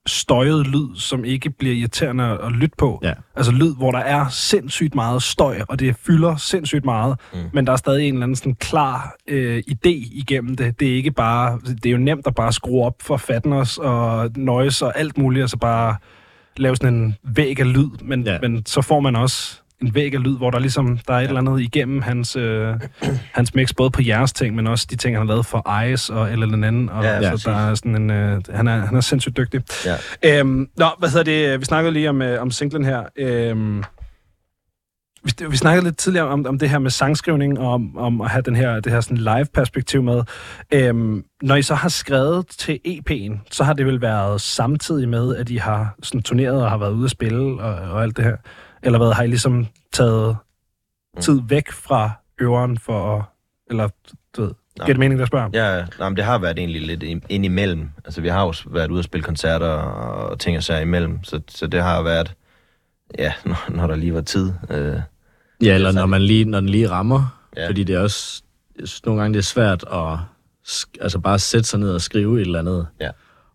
støjet 0.07 0.67
lyd, 0.67 0.95
som 0.95 1.25
ikke 1.25 1.50
bliver 1.50 1.75
irriterende 1.75 2.24
at 2.43 2.51
lytte 2.51 2.75
på. 2.77 3.00
Ja. 3.03 3.13
Altså 3.36 3.51
lyd, 3.51 3.75
hvor 3.75 3.91
der 3.91 4.00
er 4.00 4.29
sindssygt 4.29 4.95
meget 4.95 5.24
støj, 5.24 5.62
og 5.69 5.79
det 5.79 5.95
fylder 6.05 6.36
sindssygt 6.36 6.86
meget, 6.86 7.19
Mm. 7.33 7.39
men 7.53 7.67
der 7.67 7.74
er 7.74 7.77
stadig 7.77 8.07
en 8.07 8.13
eller 8.13 8.24
anden 8.25 8.36
sådan 8.36 8.55
klar 8.55 9.15
øh, 9.27 9.63
idé 9.71 9.89
igennem 10.12 10.55
det. 10.55 10.79
Det 10.79 10.91
er 10.91 10.95
ikke 10.95 11.12
bare, 11.12 11.59
det 11.65 11.86
er 11.86 11.91
jo 11.91 11.97
nemt 11.97 12.27
at 12.27 12.36
bare 12.36 12.53
skrue 12.53 12.86
op 12.86 12.95
for 13.01 13.17
fatness 13.17 13.77
og 13.77 14.31
noise 14.36 14.86
og 14.86 15.00
alt 15.00 15.17
muligt, 15.17 15.43
og 15.43 15.50
så 15.50 15.57
bare 15.57 15.95
lave 16.57 16.75
sådan 16.75 16.93
en 16.93 17.15
væg 17.24 17.59
af 17.59 17.74
lyd, 17.74 17.89
men, 18.03 18.24
ja. 18.24 18.38
men 18.41 18.65
så 18.65 18.81
får 18.81 18.99
man 18.99 19.15
også 19.15 19.62
en 19.82 19.96
væg 19.96 20.13
af 20.13 20.24
lyd, 20.24 20.38
hvor 20.38 20.52
der 20.52 20.60
ligesom 20.60 21.00
der 21.08 21.13
er 21.13 21.18
et 21.18 21.22
Ja. 21.24 21.28
eller 21.28 21.42
andet 21.42 21.62
igennem 21.62 22.02
hans, 22.02 22.36
øh, 22.36 22.76
hans 23.38 23.56
mix, 23.56 23.70
både 23.78 23.90
på 23.92 24.02
jeres 24.02 24.34
ting, 24.34 24.56
men 24.56 24.68
også 24.68 24.88
de 24.90 24.96
ting, 24.96 25.16
han 25.18 25.28
har 25.28 25.34
lavet 25.34 25.46
for 25.46 25.84
Ice 25.84 26.13
og 26.13 26.30
LLNN, 26.38 26.90
og 26.90 27.04
Ja, 27.04 27.22
så 27.24 27.30
præcis. 27.30 27.44
der 27.46 27.52
er 27.70 27.76
sådan 27.76 27.96
en, 27.96 28.10
øh, 28.12 28.42
han, 28.50 28.68
er, 28.68 28.86
han 28.86 28.98
er 28.98 29.02
sindssygt 29.02 29.38
dygtig. 29.38 29.62
Ja. 29.86 30.40
Øhm, 30.40 30.70
nå, 30.78 30.86
hvad 31.00 31.10
hedder 31.10 31.24
det? 31.24 31.60
Vi 31.60 31.66
snakkede 31.66 31.94
lige 31.94 32.10
om, 32.10 32.22
øh, 32.22 32.42
om 32.42 32.52
singlen 32.52 32.86
her. 32.86 33.04
Øhm, 33.18 33.84
vi, 35.24 35.32
vi 35.50 35.58
snakkede 35.58 35.84
lidt 35.86 35.98
tidligere 35.98 36.28
om, 36.28 36.46
om 36.46 36.60
det 36.60 36.70
her 36.70 36.80
med 36.80 36.92
sangskrivning, 36.92 37.60
og 37.60 37.74
om, 37.74 37.98
om 37.98 38.22
at 38.22 38.30
have 38.30 38.42
den 38.42 38.56
her, 38.56 38.80
det 38.80 38.92
her 38.92 39.02
sådan 39.02 39.18
live-perspektiv 39.18 40.04
med. 40.04 40.24
Øhm, 40.74 41.24
når 41.42 41.56
I 41.56 41.62
så 41.62 41.76
har 41.76 41.90
skrevet 41.90 42.48
til 42.48 42.80
EP'en, 42.88 43.40
så 43.52 43.63
har 43.63 43.74
det 43.74 43.86
vel 43.86 44.02
været 44.02 44.42
samtidig 44.42 45.10
med, 45.10 45.36
at 45.36 45.50
I 45.50 45.56
har 45.56 45.96
sådan 46.04 46.22
turneret 46.22 46.63
og 46.63 46.70
har 46.70 46.78
været 46.78 46.92
ude 46.92 47.06
at 47.06 47.12
spille 47.12 47.62
og, 47.62 47.92
og 47.92 48.04
alt 48.04 48.18
det 48.18 48.26
her? 48.26 48.36
Eller 48.88 49.00
hvad, 49.00 49.12
har 49.13 49.23
I 49.23 49.28
ligesom 49.28 49.67
taget 49.93 50.38
Mm. 51.15 51.21
tid 51.21 51.41
væk 51.50 51.71
fra 51.71 52.12
øveren 52.39 52.78
for 52.78 53.17
at... 53.17 53.23
Eller, 53.69 53.89
du 54.38 54.41
ved, 54.41 54.52
Nej. 54.78 54.86
giver 54.86 54.93
det 54.93 55.00
mening, 55.00 55.19
der 55.19 55.26
spørger? 55.26 55.50
Ja, 55.54 55.86
nej, 56.00 56.10
men 56.10 56.17
det 56.17 56.26
har 56.26 56.38
været 56.38 56.60
egentlig 56.60 56.82
lidt 56.88 57.04
ind- 57.04 57.21
imellem. 57.45 57.89
Altså, 58.06 58.21
vi 58.21 58.28
har 58.28 58.41
jo 58.45 58.54
været 58.67 58.91
ude 58.91 59.00
og 59.00 59.04
spille 59.04 59.23
koncerter 59.23 59.67
og 59.67 60.39
ting 60.39 60.58
og 60.58 60.63
sager 60.63 60.80
imellem, 60.82 61.23
så, 61.23 61.41
så 61.47 61.67
det 61.67 61.82
har 61.84 62.02
været, 62.02 62.34
ja, 63.17 63.34
når, 63.45 63.65
når 63.69 63.88
der 63.88 63.95
lige 63.95 64.13
var 64.13 64.21
tid. 64.21 64.54
Øh, 64.69 65.00
Ja, 65.62 65.73
eller 65.76 65.89
er 65.89 65.93
når, 65.93 66.06
man 66.06 66.21
lige, 66.21 66.45
når 66.45 66.60
den 66.60 66.69
lige 66.69 66.89
rammer. 66.89 67.39
Ja. 67.56 67.62
Ja. 67.62 67.67
Fordi 67.67 67.84
det 67.84 67.95
er 67.95 68.00
også... 68.00 68.43
Jeg 68.80 68.88
synes, 68.88 69.06
nogle 69.06 69.21
gange 69.21 69.34
det 69.34 69.39
er 69.39 69.43
svært 69.43 69.84
at 69.93 70.17
sk- 70.67 70.93
altså 71.02 71.19
bare 71.19 71.39
sætte 71.39 71.69
sig 71.69 71.80
ned 71.80 71.89
og 71.93 72.02
skrive 72.02 72.36
et 72.36 72.45
eller 72.45 72.60
andet. 72.60 72.88
Ja. 73.02 73.10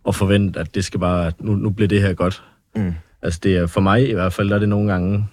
Og 0.04 0.14
forvente, 0.14 0.60
at 0.60 0.74
det 0.74 0.84
skal 0.84 1.00
bare... 1.00 1.32
Nu, 1.38 1.54
nu 1.54 1.70
bliver 1.70 1.88
det 1.88 2.02
her 2.02 2.14
godt. 2.14 2.42
mm. 2.76 2.94
Altså 3.22 3.40
det 3.42 3.56
er, 3.56 3.66
for 3.66 3.80
mig 3.80 4.08
i 4.08 4.12
hvert 4.12 4.32
fald, 4.32 4.48
der 4.48 4.54
er 4.54 4.58
det 4.58 4.68
nogle 4.68 4.92
gange, 4.92 5.26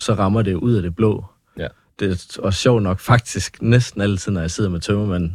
så 0.00 0.14
rammer 0.14 0.42
det 0.42 0.54
ud 0.54 0.74
af 0.74 0.82
det 0.82 0.96
blå. 0.96 1.24
Ja. 1.58 1.66
Det 1.98 2.10
er 2.10 2.40
også 2.42 2.58
sjovt 2.60 2.82
nok 2.82 3.00
faktisk 3.00 3.62
næsten 3.62 4.00
altid, 4.00 4.32
når 4.32 4.40
jeg 4.40 4.50
sidder 4.50 4.70
med 4.70 4.80
tømmermænd. 4.80 5.30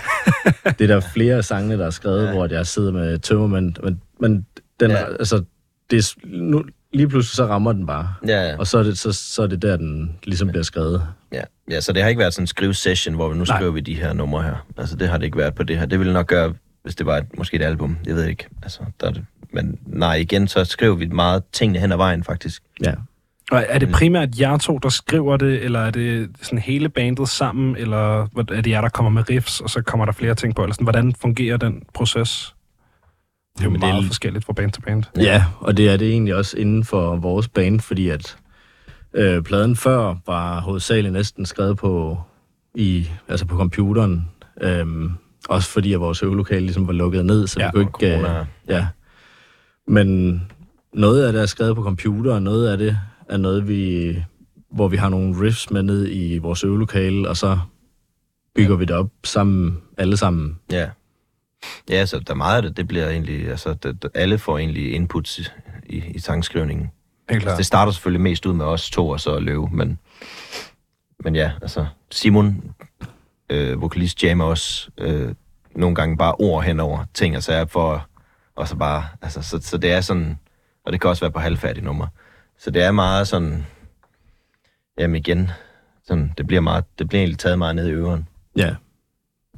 det 0.78 0.80
er 0.80 0.86
der 0.86 1.00
flere 1.00 1.36
af 1.36 1.44
sangene, 1.44 1.78
der 1.78 1.86
er 1.86 1.90
skrevet, 1.90 2.22
Ja. 2.22 2.26
ja. 2.28 2.32
hvor 2.32 2.48
jeg 2.50 2.66
sidder 2.66 2.92
med 2.92 3.18
tømmermænd. 3.18 3.74
Men, 3.82 4.00
men 4.20 4.46
den, 4.80 4.90
Ja. 4.90 4.98
ja. 4.98 5.06
altså, 5.18 5.44
det 5.90 5.98
er, 5.98 6.14
nu, 6.26 6.64
lige 6.92 7.08
pludselig 7.08 7.36
så 7.36 7.46
rammer 7.46 7.72
den 7.72 7.86
bare. 7.86 8.14
Ja, 8.28 8.48
ja. 8.48 8.56
Og 8.56 8.66
så 8.66 8.78
er, 8.78 8.82
det, 8.82 8.98
så, 8.98 9.12
så 9.12 9.42
er 9.42 9.46
det 9.46 9.62
der, 9.62 9.76
den 9.76 10.18
ligesom 10.24 10.48
bliver 10.48 10.62
skrevet. 10.62 11.02
Ja. 11.32 11.42
ja, 11.70 11.80
så 11.80 11.92
det 11.92 12.02
har 12.02 12.08
ikke 12.08 12.18
været 12.18 12.34
sådan 12.34 12.42
en 12.42 12.46
skrive-session, 12.46 13.14
hvor 13.14 13.28
vi 13.28 13.34
nu 13.38 13.44
Nej. 13.44 13.56
skriver 13.58 13.72
vi 13.72 13.80
de 13.80 13.94
her 13.94 14.12
numre 14.12 14.42
her. 14.42 14.66
Altså, 14.78 14.96
det 14.96 15.08
har 15.08 15.16
det 15.18 15.24
ikke 15.24 15.38
været 15.38 15.54
på 15.54 15.62
det 15.62 15.78
her. 15.78 15.86
Det 15.86 15.98
ville 15.98 16.12
nok 16.12 16.26
gøre, 16.26 16.54
hvis 16.82 16.94
det 16.96 17.06
var 17.06 17.16
et, 17.16 17.26
måske 17.38 17.56
et 17.56 17.62
album. 17.62 17.98
Jeg 18.06 18.14
ved 18.14 18.24
ikke. 18.26 18.46
Altså, 18.62 18.80
der 19.00 19.06
er 19.06 19.10
det. 19.12 19.24
Men 19.52 19.78
nej, 19.86 20.14
igen, 20.14 20.48
så 20.48 20.64
skriver 20.64 20.94
vi 20.94 21.06
meget 21.06 21.42
tingene 21.52 21.78
hen 21.78 21.92
ad 21.92 21.96
vejen, 21.96 22.24
faktisk. 22.24 22.62
Ja. 22.84 22.92
Og 23.50 23.64
er 23.68 23.78
det 23.78 23.88
Mm. 23.88 23.94
primært 23.94 24.40
jer 24.40 24.58
to, 24.58 24.78
der 24.78 24.88
skriver 24.88 25.36
det, 25.36 25.62
eller 25.64 25.80
er 25.80 25.90
det 25.90 26.30
sådan 26.42 26.58
hele 26.58 26.88
bandet 26.88 27.28
sammen, 27.28 27.76
eller 27.76 28.22
er 28.22 28.60
det 28.60 28.66
jer, 28.70 28.80
der 28.80 28.88
kommer 28.88 29.10
med 29.10 29.30
riffs, 29.30 29.60
og 29.60 29.70
så 29.70 29.82
kommer 29.82 30.04
der 30.06 30.12
flere 30.12 30.34
ting 30.34 30.54
på, 30.54 30.62
eller 30.62 30.74
sådan, 30.74 30.84
hvordan 30.84 31.14
fungerer 31.20 31.56
den 31.56 31.82
proces? 31.94 32.54
Det 33.58 33.60
er 33.60 33.64
jo 33.64 33.68
Jamen, 33.70 33.80
det 33.80 33.88
er 33.88 33.92
meget 33.92 34.06
forskelligt 34.06 34.44
fra 34.44 34.52
band 34.52 34.72
til 34.72 34.80
band. 34.80 35.02
Ja. 35.18 35.44
og 35.60 35.76
det 35.76 35.88
er 35.88 35.96
det 35.96 36.08
egentlig 36.10 36.34
også 36.34 36.56
inden 36.56 36.84
for 36.84 37.16
vores 37.16 37.48
band, 37.48 37.80
fordi 37.80 38.08
at 38.08 38.36
øh, 39.14 39.42
pladen 39.42 39.76
før 39.76 40.14
var 40.26 40.60
hovedsageligt 40.60 41.12
næsten 41.12 41.46
skrevet 41.46 41.76
på, 41.76 42.20
i, 42.74 43.08
altså 43.28 43.46
på 43.46 43.56
computeren. 43.56 44.28
Øhm, 44.60 45.12
også 45.48 45.68
fordi 45.70 45.92
at 45.92 46.00
vores 46.00 46.22
øvelokale 46.22 46.60
ligesom 46.60 46.86
var 46.86 46.92
lukket 46.92 47.26
ned, 47.26 47.46
så 47.46 47.60
Ja, 47.60 47.66
vi 47.66 47.70
kunne 47.72 47.82
ikke... 47.82 47.92
corona. 48.22 48.40
Øh, 48.40 48.46
ja. 48.68 48.86
Men 49.86 50.40
noget 50.92 51.26
af 51.26 51.32
det 51.32 51.42
er 51.42 51.46
skrevet 51.46 51.76
på 51.76 51.82
computer, 51.82 52.34
og 52.34 52.42
noget 52.42 52.68
af 52.68 52.78
det 52.78 52.98
er 53.28 53.36
noget, 53.36 53.68
vi, 53.68 54.16
hvor 54.70 54.88
vi 54.88 54.96
har 54.96 55.08
nogle 55.08 55.40
riffs 55.40 55.70
med 55.70 55.82
ned 55.82 56.08
i 56.10 56.38
vores 56.38 56.64
øvelokale, 56.64 57.28
og 57.28 57.36
så 57.36 57.58
bygger 58.54 58.76
vi 58.76 58.84
det 58.84 58.96
op 58.96 59.10
sammen, 59.24 59.78
alle 59.98 60.16
sammen. 60.16 60.58
Ja. 60.72 60.88
Ja, 61.90 62.06
så 62.06 62.18
der 62.18 62.32
er 62.32 62.36
meget 62.36 62.56
af 62.56 62.62
det, 62.62 62.76
det 62.76 62.88
bliver 62.88 63.08
egentlig, 63.08 63.50
altså, 63.50 63.74
det, 63.74 64.06
alle 64.14 64.38
får 64.38 64.58
egentlig 64.58 64.92
inputs 64.92 65.38
i, 65.38 65.46
i, 65.86 66.02
i 66.14 66.18
sangskrivningen. 66.18 66.90
Helt 67.30 67.42
klart. 67.42 67.58
Det 67.58 67.66
starter 67.66 67.92
selvfølgelig 67.92 68.20
mest 68.20 68.46
ud 68.46 68.54
med 68.54 68.64
os 68.64 68.90
to 68.90 69.08
og 69.08 69.20
så 69.20 69.40
Løve, 69.40 69.68
men, 69.72 69.98
men 71.24 71.36
ja, 71.36 71.52
altså 71.62 71.86
Simon, 72.10 72.74
øh, 73.50 73.80
vokalist, 73.80 74.22
jammer 74.22 74.44
også 74.44 74.90
øh, 74.98 75.34
nogle 75.74 75.94
gange 75.94 76.16
bare 76.16 76.34
ord 76.34 76.64
henover 76.64 77.04
ting 77.14 77.36
og 77.36 77.42
sager 77.42 77.66
for, 77.66 78.08
og 78.56 78.68
så 78.68 78.76
bare, 78.76 79.04
altså, 79.22 79.42
så, 79.42 79.60
så 79.62 79.78
det 79.78 79.92
er 79.92 80.00
sådan, 80.00 80.38
og 80.84 80.92
det 80.92 81.00
kan 81.00 81.10
også 81.10 81.22
være 81.22 81.32
på 81.32 81.38
halvfærdige 81.38 81.84
numre. 81.84 82.08
Så 82.58 82.70
det 82.70 82.82
er 82.82 82.90
meget 82.90 83.28
sådan, 83.28 83.66
jamen 84.98 85.16
igen, 85.16 85.50
sådan, 86.04 86.32
det 86.38 86.46
bliver 86.46 86.60
meget, 86.60 86.84
det 86.98 87.08
bliver 87.08 87.20
egentlig 87.20 87.38
taget 87.38 87.58
meget 87.58 87.76
ned 87.76 87.88
i 87.88 87.92
øveren. 87.92 88.28
Ja, 88.56 88.74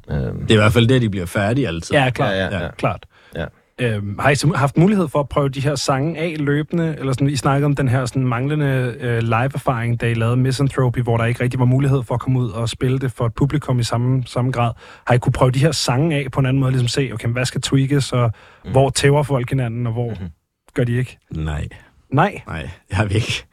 Øhm, 0.09 0.41
det 0.41 0.51
er 0.51 0.55
i 0.55 0.57
hvert 0.57 0.73
fald 0.73 0.87
det, 0.87 1.01
de 1.01 1.09
bliver 1.09 1.25
færdige 1.25 1.67
altid. 1.67 1.95
Ja, 1.95 2.09
klart. 2.09 2.35
Ja, 2.35 2.45
ja, 2.45 2.63
ja. 2.63 2.71
klart. 2.71 3.05
Ja. 3.35 3.45
Øhm, 3.81 4.19
har 4.19 4.29
I 4.29 4.35
haft 4.57 4.77
mulighed 4.77 5.07
for 5.07 5.19
at 5.19 5.29
prøve 5.29 5.49
de 5.49 5.61
her 5.61 5.75
sange 5.75 6.19
af 6.19 6.35
løbende? 6.39 6.95
Eller 6.99 7.13
sådan, 7.13 7.29
I 7.29 7.35
snakkede 7.35 7.65
om 7.65 7.75
den 7.75 7.87
her 7.87 8.05
sådan, 8.05 8.27
manglende 8.27 8.95
øh, 8.99 9.17
live-erfaring, 9.23 9.99
da 10.01 10.09
I 10.09 10.13
lavede 10.13 10.37
Misanthropy, 10.37 10.99
hvor 10.99 11.17
der 11.17 11.25
ikke 11.25 11.43
rigtig 11.43 11.59
var 11.59 11.65
mulighed 11.65 12.03
for 12.03 12.13
at 12.13 12.19
komme 12.21 12.39
ud 12.39 12.49
og 12.49 12.69
spille 12.69 12.99
det 12.99 13.11
for 13.11 13.25
et 13.25 13.33
publikum 13.33 13.79
i 13.79 13.83
samme, 13.83 14.23
samme 14.25 14.51
grad. 14.51 14.71
Har 15.07 15.13
I 15.13 15.17
kunne 15.17 15.33
prøve 15.33 15.51
de 15.51 15.59
her 15.59 15.71
sange 15.71 16.15
af 16.15 16.31
på 16.31 16.39
en 16.39 16.45
anden 16.45 16.59
måde? 16.59 16.71
Ligesom 16.71 16.87
se, 16.87 17.09
okay, 17.13 17.27
hvad 17.29 17.45
skal 17.45 17.61
tweakes, 17.61 18.11
og 18.13 18.31
Mm. 18.65 18.71
hvor 18.71 18.89
tæver 18.89 19.23
folk 19.23 19.49
hinanden, 19.49 19.87
og 19.87 19.93
hvor 19.93 20.09
Mhm. 20.09 20.29
gør 20.73 20.83
de 20.83 20.91
ikke? 20.97 21.17
Nej, 21.31 21.67
Nej. 22.11 22.41
nej, 22.47 22.61
det 22.89 22.95
har 22.97 23.03
ikke. 23.05 23.45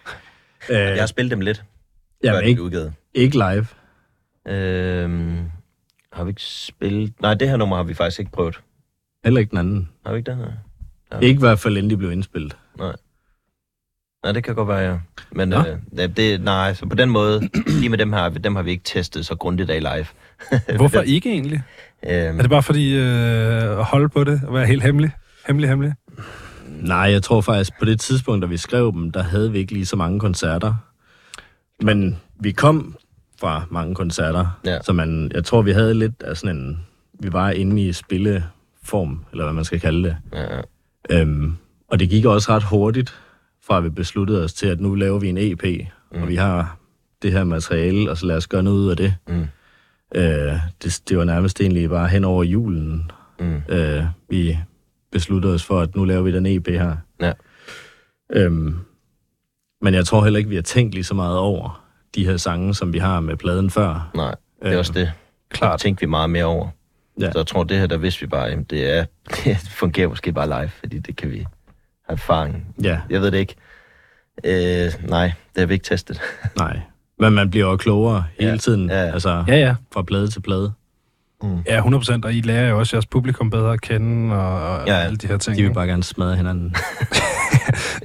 Øh, 0.70 0.76
Jeg 0.76 1.02
har 1.02 1.06
spillet 1.06 1.30
dem 1.30 1.40
lidt, 1.40 1.64
jamen, 2.24 2.42
de 2.42 2.48
ikke, 2.48 2.62
udgivet. 2.62 2.92
ikke 3.14 3.36
live. 3.38 3.66
Øhm, 4.48 5.50
har 6.12 6.24
vi 6.24 6.28
ikke 6.30 6.42
spillet... 6.42 7.12
Nej, 7.22 7.34
det 7.34 7.48
her 7.48 7.56
nummer 7.56 7.76
har 7.76 7.82
vi 7.82 7.94
faktisk 7.94 8.20
ikke 8.20 8.32
prøvet. 8.32 8.60
Heller 9.24 9.40
ikke 9.40 9.50
den 9.50 9.58
anden. 9.58 9.88
Har 10.06 10.12
vi 10.12 10.18
ikke 10.18 10.30
det 10.30 10.36
her? 10.38 10.46
Ja. 11.12 11.18
Ikke 11.18 11.38
i 11.38 11.40
hvert 11.40 11.58
fald, 11.58 11.76
inden 11.76 11.90
de 11.90 11.96
blev 11.96 12.12
indspillet. 12.12 12.56
Nej. 12.78 12.92
Nej, 14.24 14.32
det 14.32 14.44
kan 14.44 14.54
godt 14.54 14.68
være, 14.68 14.78
ja. 14.90 14.98
Men 15.32 15.52
øh, 15.52 15.64
ja, 15.96 16.06
det, 16.06 16.40
nej, 16.40 16.74
så 16.74 16.86
på 16.86 16.94
den 16.96 17.10
måde, 17.10 17.48
lige 17.66 17.88
med 17.88 17.98
dem 17.98 18.12
her, 18.12 18.28
dem 18.28 18.56
har 18.56 18.62
vi 18.62 18.70
ikke 18.70 18.84
testet 18.84 19.26
så 19.26 19.34
grundigt 19.34 19.70
af 19.70 19.80
live. 19.80 20.06
Hvorfor 20.76 21.00
ikke 21.00 21.30
egentlig? 21.30 21.62
Øhm, 22.02 22.38
Er 22.38 22.42
det 22.42 22.50
bare 22.50 22.62
fordi 22.62 22.96
øh, 22.96 23.78
at 23.78 23.84
holde 23.84 24.08
på 24.08 24.24
det 24.24 24.40
og 24.46 24.54
være 24.54 24.66
helt 24.66 24.82
hemmelig? 24.82 25.10
Hemmelig, 25.46 25.68
hemmelig? 25.70 25.94
Nej, 26.68 26.96
jeg 26.98 27.22
tror 27.22 27.40
faktisk, 27.40 27.78
på 27.78 27.84
det 27.84 28.00
tidspunkt, 28.00 28.42
da 28.42 28.46
vi 28.46 28.56
skrev 28.56 28.92
dem, 28.92 29.10
der 29.10 29.22
havde 29.22 29.52
vi 29.52 29.58
ikke 29.58 29.72
lige 29.72 29.86
så 29.86 29.96
mange 29.96 30.20
koncerter. 30.20 30.74
Men 31.82 32.18
vi 32.40 32.52
kom 32.52 32.96
fra 33.40 33.64
mange 33.70 33.94
koncerter, 33.94 34.58
Ja. 34.64 34.78
så 34.82 34.92
man, 34.92 35.30
jeg 35.34 35.44
tror, 35.44 35.62
vi 35.62 35.72
havde 35.72 35.94
lidt 35.94 36.22
af 36.22 36.36
sådan 36.36 36.56
en... 36.56 36.86
Vi 37.20 37.32
var 37.32 37.50
inde 37.50 37.82
i 37.82 37.92
spilleform, 38.90 39.24
eller 39.32 39.44
hvad 39.44 39.54
man 39.54 39.64
skal 39.64 39.80
kalde 39.80 40.02
det. 40.08 40.16
ja. 40.32 40.60
Øhm, 41.10 41.56
og 41.88 41.98
det 42.00 42.08
gik 42.10 42.24
også 42.24 42.52
ret 42.52 42.62
hurtigt, 42.62 43.14
fra 43.66 43.76
at 43.78 43.84
vi 43.84 43.88
besluttede 43.88 44.44
os 44.44 44.52
til, 44.54 44.66
at 44.66 44.80
nu 44.80 44.94
laver 44.94 45.18
vi 45.18 45.28
en 45.28 45.38
EP, 45.38 45.64
mm. 46.12 46.22
og 46.22 46.28
vi 46.28 46.36
har 46.36 46.76
det 47.22 47.32
her 47.32 47.44
materiale, 47.44 48.10
og 48.10 48.16
så 48.16 48.26
lad 48.26 48.36
os 48.36 48.46
gøre 48.46 48.62
noget 48.62 48.78
ud 48.78 48.90
af 48.90 48.96
det. 48.96 49.14
Mm. 49.28 49.46
Øh, 50.14 50.56
det, 50.82 51.02
det 51.08 51.18
var 51.18 51.24
nærmest 51.24 51.60
egentlig 51.60 51.90
bare 51.90 52.08
hen 52.08 52.24
over 52.24 52.44
julen, 52.44 53.10
Mm. 53.40 53.62
øh, 53.68 54.04
vi 54.30 54.58
besluttede 55.12 55.54
os 55.54 55.64
for, 55.64 55.80
at 55.80 55.96
nu 55.96 56.04
laver 56.04 56.22
vi 56.22 56.32
den 56.32 56.46
EP 56.46 56.68
her. 56.68 56.96
Ja. 57.20 57.32
Øhm, 58.32 58.76
men 59.82 59.94
jeg 59.94 60.06
tror 60.06 60.22
heller 60.24 60.38
ikke, 60.38 60.48
vi 60.50 60.54
har 60.54 60.62
tænkt 60.62 60.94
lige 60.94 61.04
så 61.04 61.14
meget 61.14 61.38
over 61.38 61.84
de 62.14 62.24
her 62.26 62.36
sange, 62.36 62.74
som 62.74 62.92
vi 62.92 62.98
har 62.98 63.20
med 63.20 63.36
pladen 63.36 63.70
før. 63.70 64.10
Nej, 64.14 64.34
det 64.62 64.68
er 64.68 64.72
Øh, 64.72 64.78
også 64.78 64.92
det. 64.92 65.12
klart. 65.50 65.80
Tænkte 65.80 66.00
vi 66.00 66.06
meget 66.06 66.30
mere 66.30 66.44
over. 66.44 66.68
Ja. 67.20 67.32
Så 67.32 67.38
jeg 67.38 67.46
tror, 67.46 67.64
det 67.64 67.78
her, 67.78 67.86
der 67.86 67.96
vidste 67.96 68.20
vi 68.20 68.26
bare, 68.26 68.44
jamen, 68.44 68.64
det, 68.64 68.96
er, 68.98 69.04
det 69.44 69.56
fungerer 69.70 70.08
måske 70.08 70.32
bare 70.32 70.46
live, 70.46 70.70
fordi 70.80 70.98
det 70.98 71.16
kan 71.16 71.30
vi 71.30 71.36
have 71.36 71.46
erfaring. 72.08 72.66
Ja, 72.82 72.98
Jeg 73.10 73.20
ved 73.20 73.30
det 73.30 73.38
ikke. 73.38 73.54
Øh, 74.44 75.08
nej, 75.08 75.26
det 75.54 75.58
har 75.60 75.66
vi 75.66 75.74
ikke 75.74 75.84
testet. 75.84 76.20
nej. 76.58 76.80
Men 77.18 77.32
man 77.32 77.50
bliver 77.50 77.66
jo 77.70 77.76
klogere 77.76 78.24
hele 78.38 78.50
Ja. 78.50 78.56
tiden, 78.56 78.90
Ja, 78.90 79.02
ja. 79.06 79.12
altså 79.12 79.44
Ja, 79.48 79.56
ja. 79.56 79.74
fra 79.92 80.02
plade 80.02 80.28
til 80.28 80.40
plade. 80.40 80.72
Ja, 81.66 81.76
100 81.76 82.20
Og 82.24 82.32
I 82.34 82.40
lærer 82.40 82.68
jo 82.68 82.78
også 82.78 82.96
jeres 82.96 83.06
publikum 83.06 83.50
bedre 83.50 83.72
at 83.72 83.80
kende 83.80 84.34
og, 84.36 84.68
og 84.78 84.86
Ja, 84.86 84.94
alle 84.94 85.16
de 85.16 85.26
her 85.26 85.36
ting. 85.36 85.56
De 85.56 85.62
vil 85.62 85.72
bare 85.74 85.86
gerne 85.86 86.02
smadre 86.02 86.36
hinanden. 86.36 86.74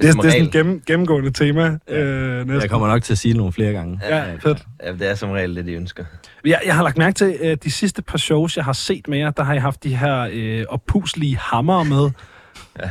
det, 0.00 0.08
er, 0.08 0.12
det 0.12 0.24
er 0.24 0.30
sådan 0.30 0.46
et 0.46 0.52
gennem, 0.52 0.82
gennemgående 0.86 1.30
tema. 1.30 1.78
Ja. 1.88 2.02
Øh, 2.02 2.38
næsten. 2.38 2.60
Jeg 2.60 2.70
kommer 2.70 2.88
nok 2.88 3.02
til 3.02 3.14
at 3.14 3.18
sige 3.18 3.32
det 3.32 3.38
nogle 3.38 3.52
flere 3.52 3.72
gange. 3.72 4.00
Ja, 4.02 4.34
fedt. 4.34 4.66
Ja, 4.82 4.92
det 4.92 5.10
er 5.10 5.14
som 5.14 5.30
regel 5.30 5.56
det, 5.56 5.66
de 5.66 5.72
ønsker. 5.72 6.04
Jeg, 6.44 6.60
jeg 6.66 6.74
har 6.74 6.82
lagt 6.82 6.98
mærke 6.98 7.14
til, 7.14 7.36
at 7.42 7.64
de 7.64 7.70
sidste 7.70 8.02
par 8.02 8.18
shows, 8.18 8.56
jeg 8.56 8.64
har 8.64 8.72
set 8.72 9.08
med 9.08 9.18
jer, 9.18 9.30
der 9.30 9.42
har 9.42 9.54
I 9.54 9.58
haft 9.58 9.84
de 9.84 9.96
her 9.96 10.28
øh, 10.32 10.64
oppuslige 10.68 11.36
hammer 11.36 11.84
med. 11.84 12.10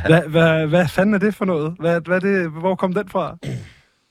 Hvad, 0.06 0.20
hvad, 0.28 0.66
hvad 0.66 0.88
fanden 0.88 1.14
er 1.14 1.18
det 1.18 1.34
for 1.34 1.44
noget? 1.44 1.74
Hvad, 1.80 2.00
hvad 2.00 2.16
er 2.16 2.20
det, 2.20 2.50
hvor 2.50 2.74
kom 2.74 2.92
den 2.94 3.08
fra? 3.08 3.36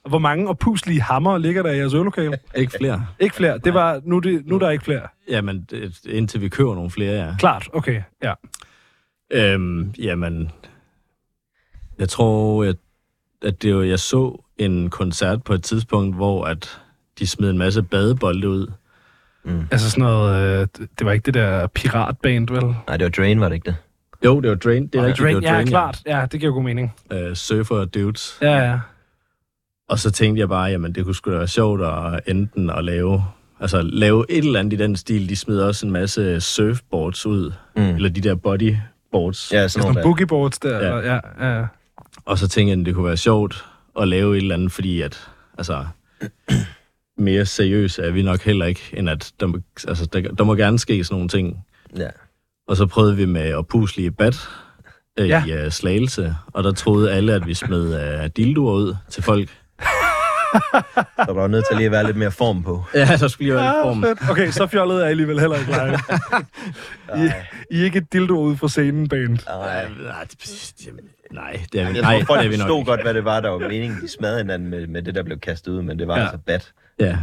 Og 0.03 0.09
Hvor 0.09 0.19
mange 0.19 0.49
oppuslige 0.49 1.01
hammer 1.01 1.37
ligger 1.37 1.63
der 1.63 1.71
i 1.71 1.77
jeres 1.77 1.93
øvelokale? 1.93 2.37
Ikke 2.55 2.73
flere. 2.79 3.05
Ikke 3.19 3.35
flere. 3.35 3.57
Det 3.57 3.73
var, 3.73 4.01
nu, 4.03 4.17
er 4.17 4.19
det, 4.19 4.45
nu 4.45 4.55
er 4.55 4.59
der 4.59 4.69
ikke 4.69 4.83
flere. 4.83 5.01
Jamen, 5.29 5.67
det, 5.69 5.99
indtil 6.09 6.41
vi 6.41 6.49
køber 6.49 6.75
nogle 6.75 6.91
flere, 6.91 7.25
ja. 7.25 7.35
Klart, 7.39 7.69
okay. 7.73 8.01
Ja. 8.23 8.33
Øhm, 9.31 9.93
jamen, 9.99 10.51
jeg 11.99 12.09
tror, 12.09 12.63
at, 12.65 12.75
at 13.41 13.61
det 13.61 13.75
var, 13.75 13.81
jeg 13.83 13.99
så 13.99 14.41
en 14.57 14.89
koncert 14.89 15.43
på 15.43 15.53
et 15.53 15.63
tidspunkt, 15.63 16.15
hvor 16.15 16.45
at 16.45 16.79
de 17.19 17.27
smed 17.27 17.49
en 17.49 17.57
masse 17.57 17.83
badebolde 17.83 18.49
ud. 18.49 18.71
Altså 19.71 19.89
sådan 19.91 20.03
noget, 20.03 20.61
øh, 20.61 20.67
det- 20.99 21.05
var 21.05 21.11
ikke 21.11 21.25
det 21.25 21.33
der 21.33 21.67
piratband, 21.67 22.49
vel? 22.49 22.63
Nej, 22.87 22.97
det 22.97 23.03
var 23.03 23.09
Drain, 23.09 23.39
var 23.41 23.49
det 23.49 23.55
ikke 23.55 23.65
det? 23.65 23.75
Jo, 24.25 24.41
det 24.41 24.49
var 24.49 24.55
Drain. 24.55 24.87
Det 24.87 24.95
er 24.95 25.05
rigtigt, 25.05 25.19
Drain, 25.23 25.35
det 25.35 25.43
var 25.43 25.49
Drain, 25.53 25.67
ja, 25.67 25.69
klart. 25.69 26.01
Ja, 26.05 26.25
det 26.31 26.39
giver 26.39 26.51
god 26.53 26.63
mening. 26.63 26.93
Øh, 27.11 27.35
surfer 27.35 27.85
dudes. 27.85 28.37
Ja, 28.41 28.57
ja. 28.57 28.79
Og 29.89 29.99
så 29.99 30.11
tænkte 30.11 30.39
jeg 30.39 30.49
bare, 30.49 30.63
jamen 30.69 30.95
det 30.95 31.05
kunne 31.05 31.15
sgu 31.15 31.31
da 31.31 31.37
være 31.37 31.47
sjovt 31.47 31.81
at 31.81 32.19
enten 32.27 32.69
at 32.69 32.83
lave, 32.85 33.23
altså 33.59 33.81
lave 33.81 34.25
et 34.29 34.37
eller 34.45 34.59
andet 34.59 34.73
i 34.73 34.75
den 34.83 34.95
stil. 34.95 35.29
De 35.29 35.35
smed 35.35 35.59
også 35.59 35.85
en 35.85 35.91
masse 35.91 36.41
surfboards 36.41 37.25
ud, 37.25 37.51
Mm. 37.75 37.81
eller 37.95 38.09
de 38.09 38.21
der 38.21 38.35
bodyboards. 38.35 39.51
Ja, 39.53 39.57
sådan 39.57 39.69
Sådan 39.69 39.87
nogle 39.87 40.01
boogieboards 40.03 40.59
der. 40.59 40.77
Ja. 40.87 40.97
Ja, 40.97 41.19
ja. 41.39 41.57
ja. 41.59 41.65
Og 42.25 42.37
så 42.37 42.47
tænkte 42.47 42.71
jeg, 42.71 42.79
at 42.79 42.85
det 42.85 42.95
kunne 42.95 43.05
være 43.05 43.17
sjovt 43.17 43.65
at 43.99 44.07
lave 44.07 44.37
et 44.37 44.41
eller 44.41 44.55
andet, 44.55 44.71
fordi 44.71 45.01
at, 45.01 45.29
altså, 45.57 45.85
mere 47.17 47.45
seriøst 47.45 47.99
er 47.99 48.11
vi 48.11 48.21
nok 48.21 48.41
heller 48.41 48.65
ikke, 48.65 48.81
end 48.93 49.09
at 49.09 49.31
der, 49.39 49.45
må- 49.45 49.61
altså, 49.87 50.05
der, 50.05 50.21
der 50.21 50.43
må 50.43 50.55
gerne 50.55 50.79
ske 50.79 51.03
sådan 51.03 51.15
nogle 51.15 51.29
ting. 51.29 51.65
Ja. 51.97 52.09
Og 52.67 52.77
så 52.77 52.85
prøvede 52.85 53.15
vi 53.15 53.25
med 53.25 53.41
at 53.41 53.67
pusle 53.67 54.03
i 54.03 54.09
bat 54.09 54.49
øh, 55.19 55.29
ja. 55.29 55.45
i 55.45 55.65
uh, 55.65 55.71
Slagelse, 55.71 56.35
og 56.53 56.63
der 56.63 56.71
troede 56.71 57.11
alle, 57.13 57.33
at 57.33 57.47
vi 57.47 57.53
smed 57.53 58.19
uh, 58.19 58.29
dildoer 58.35 58.73
ud 58.73 58.95
til 59.09 59.23
folk. 59.23 59.49
Så 61.17 61.23
der 61.27 61.33
var 61.33 61.47
nødt 61.47 61.65
til 61.69 61.77
lige 61.77 61.85
at 61.85 61.91
være 61.91 62.05
lidt 62.05 62.17
mere 62.17 62.31
form 62.31 62.63
på. 62.63 62.83
Ja, 62.93 63.17
så 63.17 63.29
skulle 63.29 63.45
lige 63.47 63.55
være 63.55 63.65
lidt 63.65 63.75
Ja, 63.75 63.83
form. 63.83 64.29
Okay, 64.31 64.51
så 64.51 64.67
fjollet 64.67 64.95
er 64.97 65.01
jeg 65.01 65.09
alligevel 65.09 65.39
heller 65.39 65.57
ikke. 65.57 65.71
I, 67.23 67.29
I 67.75 67.79
er 67.79 67.83
ikke 67.83 67.97
et 67.97 68.13
dildo 68.13 68.35
ud 68.39 68.55
fra 68.57 68.67
scenen 68.67 69.09
band. 69.09 69.37
Nej. 69.47 69.87
Nej, 69.89 70.23
det, 70.23 70.85
jamen, 70.87 71.03
nej, 71.31 71.59
det 71.73 71.81
er 71.81 71.89
vi, 71.89 71.93
Jeg 71.93 72.01
nej, 72.01 72.11
tror, 72.11 72.17
det 72.19 72.27
folk 72.27 72.39
er 72.45 72.49
vi 72.49 72.57
nok 72.57 72.61
forstod 72.61 72.79
ikke. 72.79 72.91
godt, 72.91 73.01
hvad 73.01 73.13
det 73.13 73.25
var, 73.25 73.39
der 73.39 73.49
var 73.49 73.59
meningen. 73.59 74.01
De 74.01 74.07
smadrede 74.07 74.37
hinanden 74.37 74.69
med, 74.69 74.87
med 74.87 75.01
det, 75.01 75.15
der 75.15 75.23
blev 75.23 75.39
kastet 75.39 75.71
ud, 75.71 75.81
men 75.81 75.99
det 75.99 76.07
var 76.07 76.13
Ja. 76.15 76.21
ja. 76.21 76.25
altså 76.27 76.39
bad. 76.45 76.59
Ja, 76.99 77.17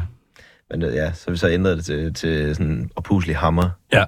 Men 0.71 0.83
øh, 0.83 0.95
ja, 0.95 1.13
så 1.13 1.31
vi 1.31 1.37
så 1.37 1.49
ændrede 1.51 1.77
det 1.77 1.85
til, 1.85 2.15
til 2.15 2.55
sådan 2.57 2.73
en 2.73 2.91
oppuslig 2.97 3.37
hammer. 3.37 3.71
Ja. 3.93 4.05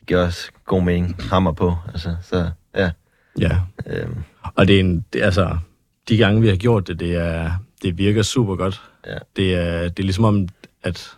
Det 0.00 0.06
giver 0.06 0.24
også 0.24 0.50
god 0.66 0.82
mening. 0.82 1.16
Hammer 1.30 1.52
på. 1.52 1.76
Altså, 1.92 2.16
så 2.22 2.50
ja. 2.76 2.90
ja. 3.40 3.56
Øhm, 3.86 4.16
Og 4.56 4.68
det 4.68 4.76
er 4.76 4.80
en, 4.80 5.04
det, 5.12 5.22
altså, 5.22 5.58
de 6.08 6.16
gange 6.16 6.40
vi 6.40 6.48
har 6.48 6.56
gjort 6.56 6.88
det, 6.88 7.00
det, 7.00 7.14
er, 7.16 7.50
det 7.82 7.98
virker 7.98 8.22
super 8.22 8.56
godt. 8.56 8.80
Ja. 9.06 9.14
Det, 9.36 9.54
er, 9.54 9.82
det 9.82 9.98
er 9.98 10.02
ligesom 10.02 10.24
om, 10.24 10.48
at 10.82 11.10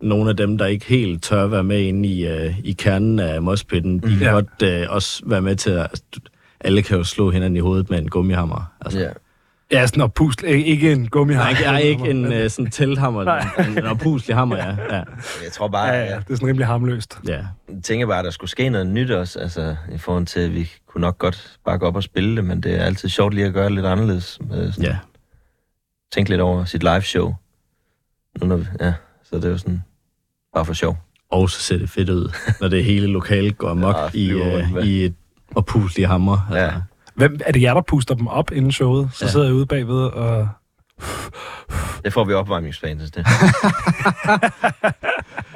nogle 0.00 0.30
af 0.30 0.36
dem, 0.36 0.58
der 0.58 0.66
ikke 0.66 0.86
helt 0.86 1.22
tør 1.22 1.46
være 1.46 1.64
med 1.64 1.80
inde 1.80 2.08
i, 2.08 2.26
uh, 2.46 2.58
i 2.64 2.72
kernen 2.72 3.18
af 3.18 3.42
mospitten, 3.42 3.98
de 3.98 4.08
kan 4.08 4.20
Ja. 4.20 4.30
godt 4.32 4.62
uh, 4.88 4.94
også 4.94 5.22
være 5.26 5.42
med 5.42 5.56
til 5.56 5.70
at... 5.70 5.80
altså, 5.82 6.04
Alle 6.60 6.82
kan 6.82 6.96
jo 6.96 7.04
slå 7.04 7.30
hinanden 7.30 7.56
i 7.56 7.60
hovedet 7.60 7.90
med 7.90 7.98
en 7.98 8.08
gummihammer. 8.08 8.72
Altså, 8.80 9.00
ja. 9.00 9.08
Ja, 9.72 9.86
sådan 9.86 10.02
op 10.02 10.14
pusle. 10.14 10.48
Ikke, 10.64 10.92
en 10.92 11.08
gummihammer. 11.08 11.44
Nej, 11.44 11.50
ikke, 11.50 11.70
jeg 11.70 11.74
er 11.74 11.78
ikke 11.78 12.10
en 12.10 12.26
uh, 12.44 12.50
sådan 12.50 12.70
telthammer, 12.70 13.22
en, 13.22 13.78
en 13.78 14.34
hammer, 14.34 14.56
ja. 14.56 14.68
ja. 14.96 15.02
Jeg 15.44 15.52
tror 15.52 15.68
bare, 15.68 15.88
Ja, 15.88 16.04
ja, 16.04 16.16
det 16.16 16.30
er 16.30 16.34
sådan 16.34 16.48
rimelig 16.48 16.66
harmløst. 16.66 17.18
ja. 17.28 17.32
jeg 17.68 17.82
tænker 17.84 18.06
bare, 18.06 18.18
at 18.18 18.24
der 18.24 18.30
skulle 18.30 18.50
ske 18.50 18.68
noget 18.68 18.86
nyt 18.86 19.10
også. 19.10 19.38
Altså, 19.38 19.76
i 19.94 19.98
forhold 19.98 20.26
til, 20.26 20.40
at 20.40 20.54
vi 20.54 20.70
kunne 20.88 21.00
nok 21.00 21.18
godt 21.18 21.56
bare 21.64 21.78
gå 21.78 21.86
op 21.86 21.96
og 21.96 22.02
spille 22.02 22.36
det, 22.36 22.44
men 22.44 22.60
det 22.60 22.74
er 22.80 22.84
altid 22.84 23.08
sjovt 23.08 23.34
lige 23.34 23.46
at 23.46 23.52
gøre 23.52 23.64
det 23.64 23.72
lidt 23.72 23.86
anderledes. 23.86 24.38
Med 24.50 24.72
sådan, 24.72 24.90
ja. 24.90 24.96
Tænke 26.12 26.30
lidt 26.30 26.40
over 26.40 26.64
sit 26.64 26.82
live 26.82 27.02
show. 27.02 27.34
Nu, 28.40 28.46
når 28.46 28.56
vi, 28.56 28.64
ja, 28.80 28.94
så 29.24 29.36
det 29.36 29.44
er 29.44 29.48
jo 29.48 29.58
sådan, 29.58 29.82
bare 30.54 30.64
for 30.64 30.72
sjov. 30.72 30.98
Og 31.30 31.50
så 31.50 31.60
ser 31.60 31.78
det 31.78 31.90
fedt 31.90 32.08
ud, 32.10 32.32
når 32.60 32.68
det 32.68 32.84
hele 32.84 33.06
lokalet 33.06 33.58
går 33.58 33.68
amok 33.70 33.96
Ja, 33.96 34.08
i, 34.18 34.34
uh, 34.34 34.72
med. 34.74 34.84
i 34.84 35.04
et 35.04 35.14
opuslig 35.54 36.08
hammer. 36.08 36.38
Altså. 36.50 36.58
Ja. 36.64 36.72
Hvem, 37.14 37.40
er 37.46 37.52
det 37.52 37.62
jer, 37.62 37.74
der 37.74 37.80
puster 37.82 38.14
dem 38.14 38.26
op 38.26 38.52
inden 38.52 38.72
showet? 38.72 39.08
Så 39.12 39.24
ja. 39.24 39.30
Sidder 39.30 39.46
jeg 39.46 39.54
ude 39.54 39.66
bagved 39.66 39.96
og... 40.04 40.48
Det 42.04 42.12
får 42.12 42.24
vi 42.24 42.32
opvarmningsfanen 42.32 42.98
til. 43.10 43.14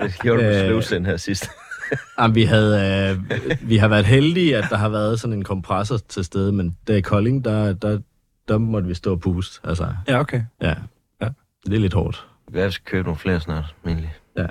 det 0.02 0.18
gjorde 0.22 0.42
du 0.42 0.42
på 0.42 0.48
Øh. 0.48 0.66
Sløvsen 0.66 1.06
her 1.06 1.16
sidst. 1.16 1.50
Jamen, 2.20 2.34
vi, 2.34 2.42
havde, 2.44 3.10
øh, 3.10 3.68
vi 3.68 3.76
har 3.76 3.88
været 3.88 4.06
heldige, 4.06 4.56
at 4.56 4.64
der 4.70 4.76
har 4.76 4.88
været 4.88 5.20
sådan 5.20 5.34
en 5.36 5.44
kompressor 5.44 5.96
til 6.08 6.24
stede, 6.24 6.52
men 6.52 6.76
der 6.86 6.94
i 6.94 7.00
Kolding, 7.00 7.44
der, 7.44 7.72
der, 7.72 7.98
der 8.48 8.58
måtte 8.58 8.88
vi 8.88 8.94
stå 8.94 9.12
og 9.12 9.20
puste. 9.20 9.60
Altså, 9.68 9.88
Ja, 10.08 10.20
okay. 10.20 10.42
ja. 10.62 10.74
Ja. 11.22 11.28
Det 11.66 11.74
er 11.74 11.78
lidt 11.80 11.94
hårdt. 11.94 12.26
Vi 12.50 12.70
skal 12.70 12.84
købe 12.84 13.04
nogle 13.04 13.18
flere 13.18 13.40
snart, 13.40 13.74
egentlig. 13.86 14.14
Ja. 14.38 14.46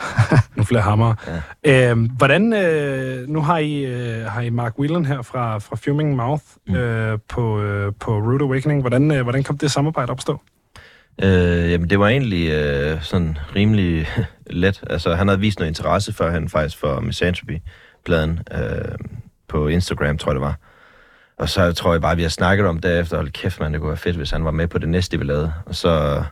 Nogle 0.56 0.66
flere 0.66 0.82
hammer. 0.82 1.14
Ja. 1.64 1.90
Øhm, 1.90 2.04
hvordan, 2.04 2.52
øh, 2.52 3.28
nu 3.28 3.40
har 3.40 3.58
I, 3.58 3.84
øh, 3.84 4.24
har 4.24 4.40
I 4.40 4.50
Mark 4.50 4.78
Whelan 4.78 5.04
her 5.04 5.22
fra, 5.22 5.58
fra 5.58 5.76
Fuming 5.76 6.16
Mouth 6.16 6.44
øh, 6.68 7.18
på, 7.28 7.60
øh, 7.62 7.92
på 8.00 8.18
Root 8.18 8.42
Awakening. 8.42 8.80
Hvordan, 8.80 9.10
øh, 9.10 9.22
hvordan 9.22 9.42
kom 9.42 9.58
det 9.58 9.70
samarbejde 9.70 10.10
op 10.10 10.18
at 10.18 10.22
stå? 10.22 10.40
Øh, 11.22 11.70
jamen, 11.70 11.90
det 11.90 11.98
var 11.98 12.08
egentlig 12.08 12.50
øh, 12.50 13.02
sådan 13.02 13.38
rimelig 13.54 14.06
let. 14.62 14.84
Altså, 14.90 15.14
han 15.14 15.28
havde 15.28 15.40
vist 15.40 15.58
noget 15.58 15.70
interesse 15.70 16.12
før 16.12 16.30
han 16.30 16.48
faktisk 16.48 16.78
for 16.78 17.00
Misanthropy-pladen 17.00 18.40
øh, 18.52 18.98
på 19.48 19.68
Instagram, 19.68 20.18
tror 20.18 20.30
jeg 20.30 20.34
det 20.34 20.42
var. 20.46 20.56
Og 21.38 21.48
så 21.48 21.72
tror 21.72 21.92
jeg 21.92 22.00
bare, 22.00 22.12
at 22.12 22.18
vi 22.18 22.22
har 22.22 22.28
snakket 22.28 22.66
om 22.66 22.78
derefter, 22.78 23.16
hold 23.16 23.30
kæft 23.30 23.60
mand, 23.60 23.72
det 23.72 23.80
kunne 23.80 23.88
være 23.88 23.96
fedt, 23.96 24.16
hvis 24.16 24.30
han 24.30 24.44
var 24.44 24.50
med 24.50 24.68
på 24.68 24.78
det 24.78 24.88
næste, 24.88 25.18
vi 25.18 25.24
lavede. 25.24 25.52
Og 25.66 25.74
så, 25.74 26.22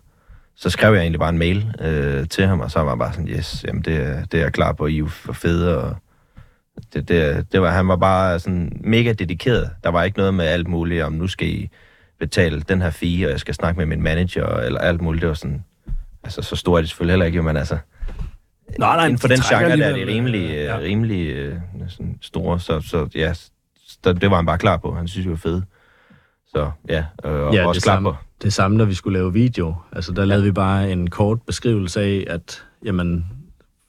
så 0.57 0.71
skrev 0.71 0.93
jeg 0.95 1.01
egentlig 1.01 1.21
bare 1.21 1.29
en 1.29 1.39
mail 1.39 1.75
øh, 1.81 2.29
til 2.29 2.47
ham, 2.47 2.61
og 2.61 2.71
så 2.71 2.81
var 2.81 2.91
jeg 2.91 2.99
bare 2.99 3.13
sådan, 3.13 3.29
yes, 3.29 3.65
jamen 3.69 3.83
det, 3.83 3.97
er- 3.97 4.25
det 4.25 4.39
er 4.41 4.45
jeg 4.45 4.53
klar 4.53 4.73
på, 4.73 4.87
I 4.87 4.99
er 4.99 5.07
for 5.09 5.33
fede, 5.33 5.79
og 5.83 5.97
det, 6.95 7.09
det, 7.09 7.47
det 7.53 7.61
var, 7.63 7.71
han 7.71 7.89
var 7.89 7.97
bare 7.97 8.39
sådan 8.39 8.81
mega 8.85 9.13
dedikeret. 9.13 9.71
Der 9.85 9.91
var 9.91 10.03
ikke 10.03 10.19
noget 10.19 10.35
med 10.35 10.45
alt 10.45 10.69
muligt, 10.69 11.03
om 11.05 11.13
nu 11.13 11.27
skal 11.27 11.49
I 11.49 11.69
betale 12.21 12.61
den 12.61 12.83
her 12.83 12.91
fee, 12.91 13.27
og 13.27 13.31
jeg 13.31 13.41
skal 13.41 13.55
snakke 13.55 13.79
med 13.79 13.87
min 13.87 14.03
manager, 14.03 14.47
eller 14.57 14.81
alt 14.81 15.01
muligt. 15.01 15.21
Det 15.23 15.29
var 15.29 15.35
sådan, 15.35 15.65
altså 16.25 16.43
så 16.43 16.57
stort 16.57 16.79
er 16.79 16.83
det 16.83 16.89
selvfølgelig 16.91 17.13
heller 17.13 17.27
ikke, 17.27 17.43
men 17.43 17.57
altså, 17.57 17.79
Nej, 18.79 18.97
nej, 18.97 19.05
inden 19.05 19.19
for 19.19 19.29
de 19.29 19.35
den 19.35 19.43
genre, 19.43 19.77
der 19.79 19.87
er 19.87 19.93
det 19.97 20.07
rimelig, 20.07 20.51
ja. 20.51 20.79
rimelig 20.79 21.27
øh, 21.31 21.57
sådan 21.89 22.19
store, 22.23 22.61
så, 22.61 22.81
så 22.81 23.09
ja, 23.15 23.33
så 24.05 24.13
det 24.13 24.31
var 24.31 24.37
han 24.37 24.47
bare 24.47 24.59
klar 24.59 24.77
på. 24.77 24.95
Han 24.95 25.09
synes, 25.09 25.25
det 25.25 25.31
var 25.31 25.37
fedt. 25.37 25.65
Så 26.47 26.71
ja, 26.89 27.05
øh, 27.25 27.33
og 27.33 27.55
Ja, 27.55 27.67
også 27.67 27.79
det 27.79 27.83
klar 27.85 27.95
samme, 27.95 28.11
på. 28.13 28.17
det 28.43 28.53
samme, 28.53 28.79
da 28.79 28.85
vi 28.85 28.95
skulle 28.95 29.19
lave 29.19 29.33
video. 29.33 29.75
Altså, 29.93 30.13
der 30.13 30.25
lavede 30.25 30.45
vi 30.45 30.53
bare 30.53 30.93
en 30.93 31.11
kort 31.11 31.43
beskrivelse 31.43 32.01
af, 32.01 32.25
at 32.31 32.65
jamen, 32.85 33.27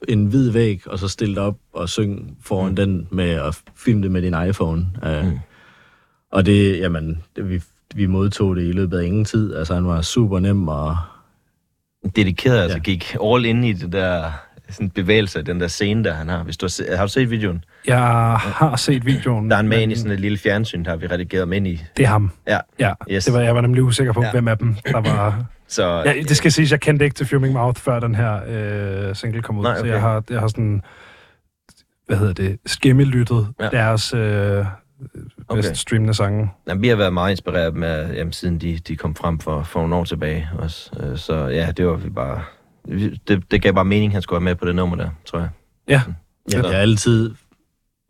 en 0.07 0.25
hvid 0.25 0.49
væg, 0.51 0.87
og 0.87 0.99
så 0.99 1.07
stille 1.07 1.41
op 1.41 1.55
og 1.73 1.89
synge 1.89 2.35
foran 2.41 2.69
mm. 2.69 2.75
den 2.75 3.07
med 3.11 3.29
at 3.29 3.61
filme 3.75 4.03
det 4.03 4.11
med 4.11 4.21
din 4.21 4.35
iPhone. 4.49 4.85
Uh, 5.03 5.25
Mm. 5.31 5.39
Og 6.31 6.45
det, 6.45 6.79
jamen, 6.79 7.23
det, 7.35 7.49
vi, 7.49 7.61
vi 7.95 8.05
modtog 8.05 8.55
det 8.55 8.63
i 8.67 8.71
løbet 8.71 8.99
af 8.99 9.05
ingen 9.05 9.25
tid. 9.25 9.55
Altså, 9.55 9.73
han 9.73 9.87
var 9.87 10.01
super 10.01 10.39
nem, 10.39 10.67
og 10.67 10.97
Dedikeret, 12.15 12.61
altså 12.61 12.77
Ja. 12.77 12.81
gik 12.83 13.15
all 13.23 13.45
in 13.45 13.63
i 13.63 13.73
det 13.73 13.91
der 13.91 14.31
sådan 14.69 14.89
bevægelse, 14.89 15.41
den 15.41 15.59
der 15.59 15.67
scene, 15.67 16.03
der 16.03 16.13
han 16.13 16.29
har. 16.29 16.43
Hvis 16.43 16.57
du 16.57 16.65
har, 16.65 16.95
har 16.95 17.05
du 17.05 17.11
set 17.11 17.29
videoen? 17.29 17.63
Jeg 17.87 17.99
har 18.37 18.75
set 18.75 19.05
videoen. 19.05 19.49
Der 19.49 19.55
er 19.55 19.59
en 19.59 19.67
med 19.67 19.81
ind 19.81 19.91
i 19.91 19.95
sådan 19.95 20.11
et 20.11 20.19
lille 20.19 20.37
fjernsyn, 20.37 20.83
der 20.83 20.89
har 20.89 20.97
vi 20.97 21.07
redigeret 21.07 21.41
ham 21.41 21.53
ind 21.53 21.67
i. 21.67 21.83
Det 21.97 22.03
er 22.05 22.09
ham. 22.09 22.31
Ja, 22.47 22.59
Ja, 22.79 22.93
Yes. 23.11 23.25
det 23.25 23.33
var, 23.33 23.39
jeg 23.39 23.55
var 23.55 23.61
nemlig 23.61 23.83
usikker 23.83 24.13
på, 24.13 24.23
Ja. 24.23 24.31
hvem 24.31 24.47
af 24.47 24.57
dem, 24.57 24.75
der 24.85 25.01
var... 25.01 25.45
så 25.67 26.03
Ja, 26.05 26.13
det 26.27 26.37
skal 26.37 26.51
siges, 26.51 26.71
jeg 26.71 26.79
kendte 26.79 27.05
ikke 27.05 27.15
til 27.15 27.25
Fuming 27.25 27.53
Mouth, 27.53 27.81
før 27.81 27.99
den 27.99 28.15
her 28.15 28.39
øh, 29.09 29.15
single 29.15 29.41
kom 29.41 29.57
ud. 29.57 29.63
Nej, 29.63 29.75
Så 29.75 29.79
okay. 29.81 29.91
jeg 29.91 30.01
har, 30.01 30.23
jeg 30.29 30.39
har 30.39 30.47
sådan, 30.47 30.81
hvad 32.07 32.17
hedder 32.17 32.33
det, 32.33 32.57
skimmellyttet 32.65 33.47
Ja. 33.59 33.69
deres 33.69 34.13
øh, 34.13 34.65
Okay. 35.47 35.57
bedst 35.61 35.77
streamende 35.77 36.13
sange. 36.13 36.51
Jamen, 36.67 36.81
vi 36.81 36.87
har 36.87 36.95
været 36.95 37.13
meget 37.13 37.31
inspireret 37.31 37.75
med, 37.75 38.13
jamen, 38.13 38.33
siden 38.33 38.57
de, 38.61 38.77
de 38.87 38.95
kom 38.95 39.15
frem 39.15 39.39
for, 39.39 39.63
for 39.63 39.79
nogle 39.79 39.95
år 39.95 40.03
tilbage 40.03 40.49
også. 40.59 40.91
Øh, 40.99 41.17
Så 41.17 41.47
ja, 41.47 41.71
det 41.77 41.87
var 41.87 41.95
vi 41.95 42.09
bare... 42.09 42.41
Det, 43.27 43.51
det 43.51 43.61
gav 43.61 43.73
bare 43.73 43.85
mening, 43.85 44.09
at 44.09 44.13
han 44.13 44.21
skulle 44.21 44.37
være 44.37 44.43
med 44.51 44.55
på 44.55 44.65
det 44.65 44.75
nummer 44.75 44.95
der, 44.95 45.09
tror 45.25 45.39
jeg. 45.39 45.49
Ja, 45.87 45.93
ja, 45.93 46.01
Så- 46.51 46.57
jeg 46.57 46.69
har 46.75 46.81
altid, 46.81 47.31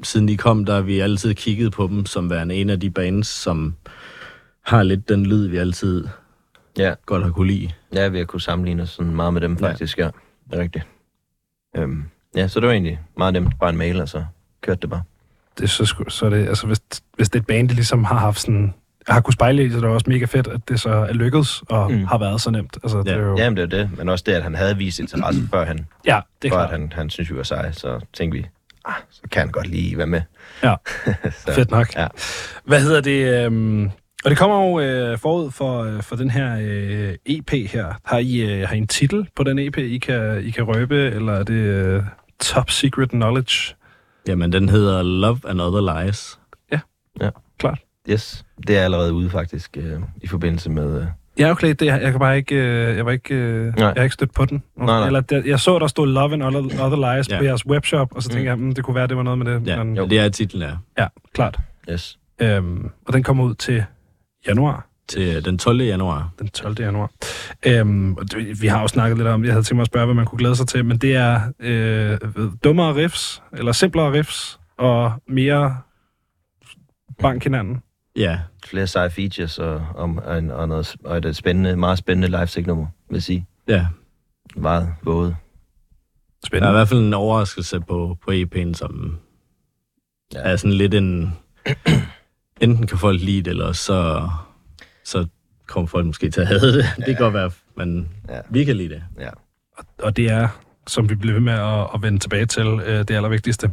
siden 0.05 0.27
de 0.27 0.37
kom, 0.37 0.65
der 0.65 0.73
har 0.73 0.81
vi 0.81 0.99
altid 0.99 1.33
kigget 1.35 1.71
på 1.71 1.87
dem 1.87 2.05
som 2.05 2.29
værende 2.29 2.55
en 2.55 2.69
af 2.69 2.79
de 2.79 2.89
bands, 2.89 3.27
som 3.27 3.75
har 4.61 4.83
lidt 4.83 5.09
den 5.09 5.25
lyd, 5.25 5.47
vi 5.47 5.57
altid 5.57 6.07
Ja, 6.77 6.93
godt 7.05 7.23
har 7.23 7.31
kunne 7.31 7.47
lide. 7.47 7.69
ja 7.93 8.07
vi 8.07 8.17
har 8.17 8.25
kunne 8.25 8.41
sammenligne 8.41 8.83
os 8.83 8.89
sådan 8.89 9.15
meget 9.15 9.33
med 9.33 9.41
dem, 9.41 9.57
Ja. 9.61 9.67
faktisk, 9.69 9.97
ja. 9.97 10.09
Det 10.49 10.53
er 10.53 10.59
rigtigt. 10.59 10.87
Øhm, 11.77 12.03
ja, 12.35 12.47
så 12.47 12.59
det 12.59 12.67
var 12.67 12.73
egentlig 12.73 12.99
meget 13.17 13.33
nemt. 13.33 13.59
Bare 13.59 13.69
en 13.69 13.77
mail, 13.77 14.01
og 14.01 14.09
så 14.09 14.25
kørte 14.61 14.81
det 14.81 14.89
bare. 14.89 15.01
det, 15.57 15.63
er 15.63 15.67
så, 15.67 15.83
sku- 15.83 16.09
så 16.09 16.25
er 16.25 16.29
det, 16.29 16.47
altså 16.47 16.67
hvis, 16.67 16.79
hvis 17.15 17.29
det 17.29 17.39
er 17.39 17.41
et 17.41 17.47
band, 17.47 17.69
der 17.69 17.75
ligesom 17.75 18.03
har 18.03 18.17
haft 18.17 18.39
sådan, 18.39 18.73
har 19.07 19.21
kunnet 19.21 19.33
spejle 19.33 19.65
i, 19.65 19.69
så 19.69 19.77
er 19.77 19.81
det 19.81 19.89
også 19.89 20.09
mega 20.09 20.25
fedt, 20.25 20.47
at 20.47 20.61
det 20.69 20.79
så 20.79 20.89
er 20.89 21.13
lykkedes 21.13 21.61
og 21.69 21.91
Mm. 21.91 22.03
har 22.05 22.17
været 22.17 22.41
så 22.41 22.51
nemt. 22.51 22.77
Altså, 22.83 22.97
det 22.97 23.05
Ja. 23.07 23.11
er 23.15 23.19
jo, 23.21 23.37
Jamen, 23.37 23.57
det 23.57 23.63
er 23.63 23.77
det. 23.77 23.89
Men 23.97 24.09
også 24.09 24.23
det, 24.27 24.31
at 24.31 24.43
han 24.43 24.55
havde 24.55 24.77
vist 24.77 24.99
interesse, 24.99 25.41
før 25.53 25.65
han, 25.65 25.87
ja, 26.05 26.19
det 26.41 26.47
er 26.47 26.51
for 26.53 26.59
at 26.59 26.69
klart. 26.69 26.79
han, 26.81 26.91
han 26.95 27.09
synes, 27.09 27.31
vi 27.31 27.35
var 27.37 27.43
seje. 27.43 27.73
Så 27.73 27.99
tænkte 28.13 28.37
vi, 28.37 28.45
ah, 28.87 28.93
så 29.09 29.21
kan 29.31 29.39
han 29.39 29.51
godt 29.51 29.67
lige 29.67 29.97
være 29.97 30.07
med. 30.07 30.21
Ja. 30.63 30.75
så, 31.45 31.53
Fedt 31.55 31.71
nok. 31.71 31.95
Ja. 31.95 32.07
Hvad 32.65 32.81
hedder 32.81 33.01
det? 33.01 33.45
Øhm, 33.45 33.85
og 34.25 34.29
det 34.29 34.37
kommer 34.37 34.69
jo 34.69 34.79
øh, 34.79 35.17
forud 35.17 35.51
for, 35.51 35.83
øh, 35.83 36.03
for 36.03 36.15
den 36.15 36.29
her 36.29 36.57
øh, 36.61 37.15
EP 37.25 37.51
her. 37.51 37.93
Har 38.05 38.17
I, 38.17 38.37
øh, 38.37 38.67
har 38.67 38.75
I 38.75 38.77
en 38.77 38.87
titel 38.87 39.29
på 39.35 39.43
den 39.43 39.59
EP, 39.59 39.77
I 39.77 39.97
kan, 39.97 40.43
I 40.43 40.49
kan 40.49 40.63
røbe, 40.63 40.95
eller 40.95 41.33
er 41.33 41.43
det 41.43 41.53
øh, 41.53 42.03
Top 42.39 42.69
Secret 42.69 43.09
Knowledge? 43.09 43.75
Jamen, 44.27 44.51
den 44.53 44.69
hedder 44.69 45.03
Love 45.03 45.39
and 45.47 45.61
Other 45.61 46.03
Lies. 46.03 46.39
Klart. 47.57 47.79
Yes, 48.09 48.45
det 48.67 48.77
er 48.77 48.83
allerede 48.83 49.13
ude 49.13 49.29
faktisk, 49.29 49.77
øh, 49.77 49.99
i 50.21 50.27
forbindelse 50.27 50.69
med... 50.69 51.01
Øh, 51.01 51.07
Ja, 51.39 51.51
okay, 51.51 51.67
det, 51.79 51.81
jeg 51.85 52.11
kan 52.11 52.19
bare 52.19 52.37
ikke, 52.37 52.55
øh, 52.55 52.97
jeg 52.97 53.05
var 53.05 53.11
ikke, 53.11 53.35
øh, 53.35 53.65
Nej. 53.65 53.73
jeg 53.85 53.93
har 53.97 54.03
ikke 54.03 54.13
stødt 54.13 54.33
på 54.33 54.45
den. 54.45 54.63
Nej, 54.77 54.85
nej. 54.85 55.07
Eller, 55.07 55.21
der, 55.21 55.41
jeg 55.45 55.59
så, 55.59 55.79
der 55.79 55.87
stod 55.87 56.07
Love 56.07 56.33
and 56.33 56.43
Other, 56.43 56.59
other 56.85 57.15
Lies 57.15 57.29
Ja. 57.29 57.37
på 57.37 57.43
jeres 57.43 57.65
webshop, 57.67 58.15
og 58.15 58.23
så 58.23 58.29
tænkte 58.29 58.41
Mm. 58.55 58.61
jeg, 58.61 58.67
mm, 58.67 58.73
det 58.75 58.83
kunne 58.83 58.95
være, 58.95 59.07
det 59.07 59.17
var 59.17 59.23
noget 59.23 59.39
med 59.39 59.45
det. 59.53 59.67
Ja, 59.67 59.83
Men, 59.83 59.97
jo. 59.97 60.05
det 60.07 60.19
er 60.19 60.29
titlen 60.29 60.61
er 60.61 60.77
ja 60.97 61.07
klart. 61.33 61.57
yes. 61.91 62.19
Øhm, 62.41 62.89
og 63.07 63.13
den 63.13 63.23
kommer 63.23 63.43
ud 63.43 63.55
til 63.55 63.83
januar. 64.47 64.87
til 65.07 65.45
den 65.45 65.57
12. 65.57 65.81
januar. 65.81 66.29
den 66.39 66.49
12. 66.49 66.75
januar. 66.79 67.09
Øhm, 67.65 68.13
og 68.13 68.31
det, 68.31 68.61
vi 68.61 68.67
har 68.67 68.81
jo 68.81 68.87
snakket 68.87 69.17
lidt 69.17 69.27
om, 69.27 69.43
jeg 69.45 69.53
havde 69.53 69.63
tænkt 69.63 69.75
mig 69.75 69.81
at 69.81 69.87
spørge, 69.87 70.05
hvad 70.05 70.15
man 70.15 70.25
kunne 70.25 70.39
glæde 70.39 70.55
sig 70.55 70.67
til, 70.67 70.85
men 70.85 70.97
det 70.97 71.15
er 71.15 71.41
øh, 71.59 72.17
dummere 72.63 72.95
riffs, 72.95 73.43
eller 73.57 73.71
simplere 73.71 74.11
riffs, 74.11 74.59
og 74.77 75.11
mere 75.27 75.77
bank 77.19 77.43
hinanden. 77.43 77.81
Ja, 78.15 78.39
Flere 78.65 78.87
seje 78.87 79.09
features 79.09 79.59
og, 79.59 79.73
og, 79.95 80.15
og, 80.25 80.37
en- 80.37 80.51
og, 80.51 80.67
noget, 80.67 80.95
og 81.05 81.17
et 81.17 81.35
spændende, 81.35 81.75
meget 81.75 81.97
spændende 81.97 82.27
live 82.27 82.65
nummer 82.65 82.85
vil 83.09 83.15
jeg 83.15 83.23
sige. 83.23 83.47
ja. 83.67 83.87
Meget 84.55 84.93
våget. 85.03 85.29
Der 85.29 85.35
er 85.35 86.45
i 86.45 86.47
Spændende. 86.47 86.71
hvert 86.73 86.87
fald 86.87 86.99
en 86.99 87.13
overraskelse 87.13 87.79
på, 87.79 88.17
på 88.25 88.31
EP'en, 88.31 88.73
som 88.73 89.17
Ja. 90.33 90.39
ja. 90.39 90.51
er 90.51 90.55
sådan 90.55 90.73
lidt 90.73 90.93
en... 90.93 91.33
Enten 92.61 92.87
kan 92.87 92.97
folk 92.97 93.21
lide 93.21 93.41
det, 93.41 93.47
eller 93.47 93.71
så, 93.71 94.29
så 95.03 95.27
kommer 95.67 95.87
folk 95.87 96.05
måske 96.05 96.29
til 96.29 96.41
at 96.41 96.47
have 96.47 96.59
det. 96.77 96.85
Det 96.97 97.05
kan 97.05 97.15
godt 97.15 97.33
være, 97.33 97.51
men 97.77 98.09
Ja. 98.29 98.39
vi 98.49 98.63
kan 98.63 98.75
lide 98.75 98.89
det. 98.89 99.03
Ja. 99.19 99.29
Og 100.03 100.17
det 100.17 100.31
er, 100.31 100.47
som 100.87 101.09
vi 101.09 101.15
bliver 101.15 101.33
ved 101.33 101.41
med 101.41 101.53
at, 101.53 101.87
at 101.93 102.01
vende 102.01 102.19
tilbage 102.19 102.45
til, 102.45 102.67
øh, 102.67 102.99
det 102.99 103.11
allervigtigste. 103.11 103.71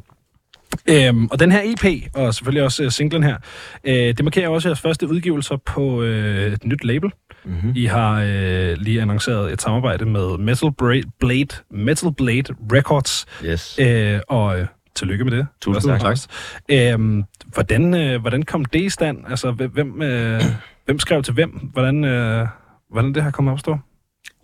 Øhm, 0.89 1.27
og 1.27 1.41
den 1.41 1.53
her 1.53 1.61
EP, 1.65 2.03
og 2.15 2.35
selvfølgelig 2.35 2.63
også 2.65 2.85
øh, 2.85 2.91
singlen 2.91 3.23
her, 3.23 3.37
øh, 3.85 3.95
det 3.95 4.25
markerer 4.25 4.49
også 4.49 4.69
jeres 4.69 4.81
første 4.81 5.09
udgivelser 5.09 5.57
på 5.57 6.03
øh, 6.03 6.53
et 6.53 6.65
nyt 6.65 6.85
label. 6.85 7.11
Mm-hmm. 7.45 7.73
I 7.77 7.85
har 7.85 8.21
øh, 8.27 8.77
lige 8.79 9.03
annonceret 9.03 9.53
et 9.53 9.63
samarbejde 9.63 10.05
med 10.05 10.39
Metal 10.39 10.69
Bra- 10.83 11.11
Blade, 11.21 11.57
Metal 11.71 12.13
Blade 12.17 12.45
Records, 12.73 13.27
Yes. 13.45 13.79
Øh, 13.81 14.21
og 14.29 14.59
øh, 14.61 14.67
tillykke 14.95 15.25
med 15.25 15.33
det. 15.33 15.47
Tusind 15.61 15.93
tak. 15.93 16.01
fremmest. 16.01 16.31
Øhm, 16.69 17.25
hvordan, 17.47 17.95
øh, 17.95 18.21
hvordan 18.21 18.43
kom 18.43 18.65
det 18.65 18.81
i 18.81 18.89
stand? 18.89 19.19
Altså, 19.29 19.51
hvem, 19.51 19.71
hvem, 19.71 20.03
øh, 20.03 20.43
hvem 20.85 20.99
skrev 20.99 21.23
til 21.23 21.35
hvem? 21.35 21.51
Hvordan, 21.51 22.05
øh, 22.05 22.47
hvordan 22.91 23.15
det 23.15 23.23
her 23.25 23.31
kom 23.31 23.49
op 23.49 23.55
at 23.55 23.61
stå? 23.61 23.79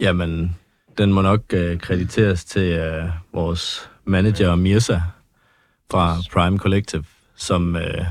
Jamen, 0.00 0.56
den 0.98 1.12
må 1.12 1.22
nok 1.22 1.40
øh, 1.52 1.78
krediteres 1.78 2.44
til 2.44 2.62
øh, 2.72 3.04
vores 3.34 3.90
manager 4.04 4.54
Mirza 4.54 5.00
fra 5.90 6.16
Prime 6.32 6.58
Collective, 6.58 7.04
som 7.36 7.76
øh, 7.76 8.04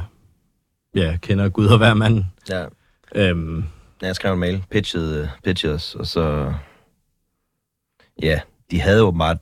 ja, 0.95 1.17
kender 1.21 1.49
Gud 1.49 1.67
og 1.67 1.77
hver 1.77 1.93
mand. 1.93 2.23
Ja. 2.49 2.65
Øhm, 3.15 3.65
Jeg 4.01 4.15
skrev 4.15 4.33
en 4.33 4.39
mail, 4.39 4.63
pitchede, 4.71 5.29
pitchede 5.43 5.73
os, 5.73 5.95
og 5.95 6.07
så... 6.07 6.53
Ja, 8.21 8.39
de 8.71 8.81
havde 8.81 9.03
åbenbart 9.03 9.37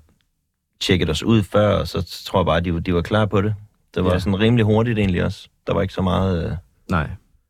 tjekket 0.79 1.09
os 1.09 1.23
ud 1.23 1.43
før, 1.43 1.79
og 1.79 1.87
så 1.87 2.23
tror 2.25 2.39
jeg 2.39 2.45
bare, 2.45 2.61
de, 2.61 2.73
var- 2.73 2.79
de 2.79 2.93
var 2.93 3.01
klar 3.01 3.25
på 3.25 3.41
det. 3.41 3.55
Det 3.95 4.03
var 4.05 4.11
Ja. 4.13 4.19
sådan 4.19 4.39
rimelig 4.39 4.65
hurtigt 4.65 4.99
egentlig 4.99 5.23
også. 5.23 5.49
Der 5.67 5.73
var 5.73 5.81
ikke 5.81 5.93
så 5.93 6.01
meget... 6.01 6.45
Øh... 6.51 6.57
nej, 6.89 7.09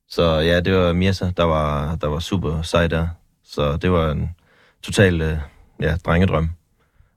Så 0.10 0.24
ja, 0.40 0.60
det 0.60 0.74
var 0.76 0.94
Mirza, 0.94 1.32
der 1.38 1.44
var, 1.44 1.96
der 1.96 2.08
var 2.08 2.20
super 2.20 2.62
sej 2.62 2.88
der. 2.88 3.08
Så 3.44 3.78
det 3.78 3.92
var 3.92 4.12
en 4.12 4.30
total 4.82 5.22
øh, 5.22 5.38
ja, 5.82 5.96
drengedrøm. 6.06 6.50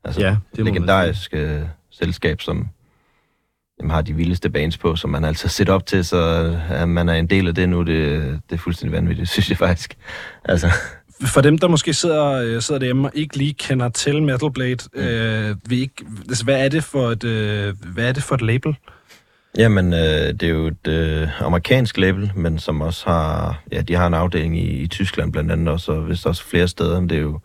Altså, 0.04 0.20
Ja, 0.20 0.36
det 0.56 0.64
legendarisk 0.64 1.34
øh, 1.34 1.62
selskab, 1.90 2.40
som 2.40 2.68
jamen, 3.80 3.90
har 3.90 4.02
de 4.02 4.12
vildeste 4.14 4.50
bands 4.50 4.78
på, 4.78 4.96
som 4.96 5.10
man 5.10 5.24
altid 5.24 5.48
set 5.48 5.68
op 5.68 5.86
til, 5.86 6.04
så 6.04 6.18
at 6.70 6.88
man 6.88 7.08
er 7.08 7.14
en 7.14 7.26
del 7.26 7.48
af 7.48 7.54
det 7.54 7.68
nu, 7.68 7.82
det, 7.82 8.20
det 8.50 8.54
er 8.54 8.58
fuldstændig 8.58 8.96
vanvittigt, 8.96 9.28
synes 9.34 9.50
jeg 9.50 9.58
faktisk. 9.58 9.94
Altså, 10.44 10.70
For 11.26 11.40
dem, 11.40 11.58
der 11.58 11.68
måske 11.68 11.94
sidder, 11.94 12.26
øh, 12.32 12.62
sidder 12.62 12.78
derhjemme 12.78 13.08
og 13.08 13.12
ikke 13.14 13.36
lige 13.36 13.54
kender 13.54 13.88
til 13.88 14.22
Metal 14.22 14.50
Blade, 14.52 14.76
Mm. 14.94 15.00
øh, 15.00 15.56
vil 15.68 15.78
ikke, 15.80 16.04
altså, 16.28 16.44
hvad, 16.44 16.64
er 16.64 16.68
det 16.68 16.84
for 16.84 17.08
et, 17.10 17.24
øh, 17.24 17.74
hvad 17.94 18.08
er 18.08 18.12
det 18.12 18.22
for 18.22 18.34
et 18.34 18.42
label? 18.42 18.76
jamen, 19.58 19.92
øh, 19.92 20.00
det 20.00 20.42
er 20.42 20.48
jo 20.48 20.66
et 20.66 20.86
øh, 20.88 21.42
amerikansk 21.42 21.96
label, 21.98 22.32
men 22.36 22.58
som 22.58 22.80
også 22.80 23.04
har, 23.10 23.62
ja, 23.72 23.80
de 23.80 23.94
har 23.94 24.06
en 24.06 24.14
afdeling 24.14 24.58
i, 24.58 24.66
i 24.82 24.86
Tyskland 24.86 25.32
blandt 25.32 25.52
andet 25.52 25.68
også, 25.68 25.92
og 25.92 26.08
vist 26.08 26.26
også 26.26 26.44
flere 26.44 26.68
steder, 26.68 27.00
men 27.00 27.10
det 27.10 27.18
er 27.18 27.22
jo, 27.22 27.40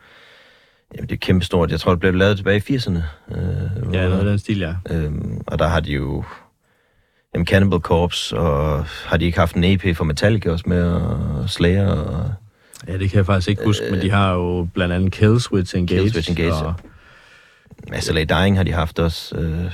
jamen, 0.96 1.10
det 1.10 1.16
er 1.16 1.20
kæmpestort. 1.20 1.72
Jeg 1.72 1.80
tror, 1.80 1.92
det 1.92 2.00
blev 2.00 2.14
lavet 2.14 2.38
tilbage 2.38 2.64
i 2.70 2.76
80'erne. 2.76 3.00
Øh, 3.32 3.94
ja, 3.94 4.08
noget 4.08 4.20
af 4.20 4.26
den 4.26 4.40
stil, 4.40 4.60
ja. 4.60 4.76
Øhm, 4.90 5.42
og 5.48 5.60
der 5.60 5.68
har 5.68 5.80
de 5.80 5.92
jo 5.92 6.24
jamen 7.34 7.48
Cannibal 7.48 7.80
Corpse, 7.80 8.38
og 8.38 8.86
har 8.86 9.18
de 9.18 9.26
ikke 9.26 9.40
haft 9.40 9.56
en 9.56 9.64
EP 9.64 9.96
for 9.96 10.04
Metallica 10.04 10.52
også 10.52 10.66
med, 10.68 10.84
og 10.84 11.50
Slayer, 11.50 11.88
og 11.88 12.34
Ja, 12.88 12.98
det 12.98 13.10
kan 13.10 13.18
jeg 13.18 13.26
faktisk 13.26 13.50
ikke 13.50 13.64
huske, 13.66 13.86
men 13.92 14.02
de 14.02 14.10
har 14.10 14.34
jo 14.34 14.68
blandt 14.74 14.94
andet 14.94 15.12
Killswitch 15.12 15.78
Engage. 15.78 16.02
Killswitch 16.02 16.30
Engage, 16.32 16.54
og, 16.54 16.74
SLA 18.00 18.24
Dying 18.24 18.58
har 18.58 18.64
de 18.64 18.72
haft 18.72 19.00
også. 19.00 19.38
Øh, 19.38 19.72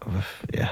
og 0.00 0.12
ja, 0.54 0.66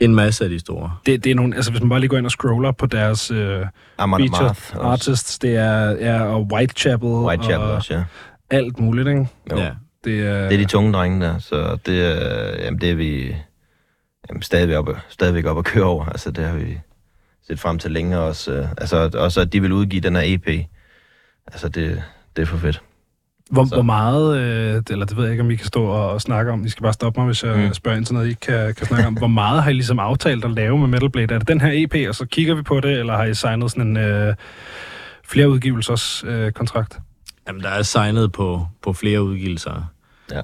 en 0.00 0.14
masse 0.14 0.44
af 0.44 0.50
de 0.50 0.58
store. 0.58 0.96
Det, 1.06 1.24
det 1.24 1.30
er 1.30 1.34
nogle, 1.34 1.56
altså 1.56 1.70
hvis 1.70 1.80
man 1.80 1.88
bare 1.88 2.00
lige 2.00 2.08
går 2.08 2.16
ind 2.16 2.26
og 2.26 2.30
scroller 2.30 2.72
på 2.72 2.86
deres 2.86 3.30
øh, 3.30 3.66
Amon 3.98 4.20
feature 4.20 4.54
artists, 4.80 5.38
det 5.38 5.56
er, 5.56 5.90
ja, 5.90 6.22
og 6.22 6.48
Whitechapel, 6.52 7.08
Whitechapel 7.08 7.68
og 7.68 7.74
også, 7.74 7.94
ja. 7.94 8.04
Alt 8.52 8.80
muligt, 8.80 9.08
ikke? 9.08 9.26
Jo. 9.50 9.56
Ja. 9.58 9.70
Det 10.04 10.26
er, 10.26 10.42
Det 10.48 10.52
er 10.54 10.58
de 10.58 10.64
tunge 10.64 10.92
drenge 10.92 11.26
der, 11.26 11.38
så 11.38 11.78
det, 11.86 12.06
er- 12.06 12.64
jamen, 12.64 12.80
det 12.80 12.90
er 12.90 12.94
vi 12.94 13.36
jamen, 14.30 14.42
stadigvæk, 14.42 14.76
oppe, 14.76 14.96
stadigvæk 15.08 15.44
op 15.44 15.58
at 15.58 15.64
køre 15.64 15.84
over. 15.84 16.04
Altså, 16.04 16.30
det 16.30 16.44
har 16.44 16.54
vi 16.56 16.78
set 17.46 17.60
frem 17.60 17.78
til 17.78 17.90
længe 17.90 18.18
også. 18.18 18.52
Øh, 18.52 18.68
altså 18.78 19.10
også, 19.14 19.40
at 19.40 19.52
de 19.52 19.60
vil 19.62 19.72
udgive 19.72 20.00
den 20.00 20.16
her 20.16 20.22
EP. 20.24 20.48
Altså, 21.46 21.68
det, 21.68 22.02
det 22.36 22.42
er 22.42 22.46
for 22.46 22.56
fedt. 22.56 22.82
Hvor, 23.50 23.64
hvor 23.64 23.82
meget, 23.82 24.38
øh, 24.38 24.82
eller 24.90 25.06
det 25.06 25.16
ved 25.16 25.24
jeg 25.24 25.32
ikke, 25.32 25.42
om 25.42 25.50
I 25.50 25.54
kan 25.56 25.66
stå 25.66 25.84
og, 25.84 26.10
og 26.10 26.20
snakke 26.20 26.52
om, 26.52 26.64
I 26.64 26.68
skal 26.68 26.82
bare 26.82 26.92
stoppe 26.92 27.20
mig, 27.20 27.26
hvis 27.26 27.44
jeg 27.44 27.56
mm. 27.56 27.74
spørger 27.74 27.96
ind 27.98 28.04
til 28.06 28.14
noget, 28.14 28.26
I 28.26 28.30
ikke 28.30 28.40
kan, 28.40 28.74
kan 28.74 28.86
snakke 28.86 29.06
om. 29.06 29.14
Hvor 29.16 29.26
meget 29.26 29.62
har 29.62 29.70
I 29.70 29.72
ligesom 29.72 29.98
aftalt 29.98 30.44
at 30.44 30.50
lave 30.50 30.78
med 30.78 30.88
Metal 30.88 31.10
Blade? 31.10 31.34
Er 31.34 31.38
det 31.38 31.48
den 31.48 31.60
her 31.60 31.70
EP, 31.72 32.08
og 32.08 32.14
så 32.14 32.26
kigger 32.26 32.54
vi 32.54 32.62
på 32.62 32.80
det, 32.80 32.98
eller 32.98 33.16
har 33.16 33.24
I 33.24 33.34
signet 33.34 33.70
sådan 33.70 33.86
en 33.86 33.96
øh, 33.96 34.34
flere 35.24 35.48
udgivelsers 35.50 36.24
øh, 36.26 36.52
kontrakt? 36.52 36.98
Jamen, 37.48 37.62
der 37.62 37.68
er 37.68 37.82
signet 37.82 38.32
på, 38.32 38.66
på 38.82 38.92
flere 38.92 39.22
udgivelser. 39.22 39.84
Ja. 40.32 40.40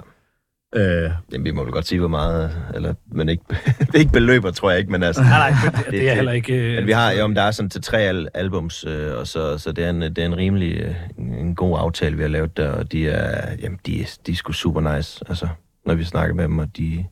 Øh, 0.74 1.11
Jamen, 1.32 1.44
vi 1.44 1.50
må 1.50 1.62
vel 1.64 1.72
godt 1.72 1.87
sige, 1.87 1.98
hvor 1.98 2.08
meget, 2.08 2.62
eller, 2.74 2.94
men 3.12 3.28
ikke, 3.28 3.42
det 3.80 3.94
er 3.94 3.98
ikke 3.98 4.12
beløber, 4.12 4.50
tror 4.50 4.70
jeg 4.70 4.78
ikke, 4.78 4.92
men 4.92 5.02
altså... 5.02 5.22
Nej, 5.22 5.50
nej, 5.50 5.72
det, 5.76 5.87
det 6.00 6.11
er 6.11 6.14
heller 6.14 6.32
ikke... 6.32 6.54
Øh, 6.54 6.74
Men 6.76 6.87
vi 6.87 6.92
har, 6.92 7.11
jo, 7.12 7.24
om 7.24 7.34
der 7.34 7.42
er 7.42 7.50
sådan 7.50 7.70
til 7.70 7.82
tre 7.82 7.98
al- 8.00 8.28
albums, 8.34 8.84
øh, 8.84 9.14
og 9.18 9.26
så, 9.26 9.58
så 9.58 9.72
det, 9.72 9.84
er 9.84 9.90
en, 9.90 10.02
det 10.02 10.18
er 10.18 10.26
en 10.26 10.37
rimelig 10.37 10.80
øh, 10.80 10.94
en 11.18 11.54
god 11.54 11.78
aftale, 11.80 12.16
vi 12.16 12.22
har 12.22 12.28
lavet 12.28 12.56
der, 12.56 12.70
og 12.70 12.92
de 12.92 13.08
er, 13.08 13.56
jamen, 13.62 13.78
de, 13.87 14.00
er- 14.02 14.18
de 14.26 14.32
er 14.32 14.37
sgu 14.37 14.52
super 14.52 14.96
nice, 14.96 15.24
altså, 15.28 15.48
når 15.87 15.94
vi 15.94 16.04
snakker 16.04 16.34
med 16.34 16.44
dem, 16.44 16.58
og 16.58 16.76
de, 16.76 17.04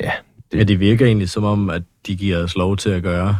ja, 0.00 0.12
det, 0.52 0.58
ja, 0.58 0.62
det 0.64 0.80
virker 0.80 1.06
egentlig 1.06 1.30
som 1.30 1.44
om, 1.44 1.70
at 1.70 1.82
de 2.06 2.16
giver 2.16 2.42
os 2.44 2.56
lov 2.56 2.76
til 2.76 2.90
at 2.90 3.02
gøre 3.02 3.38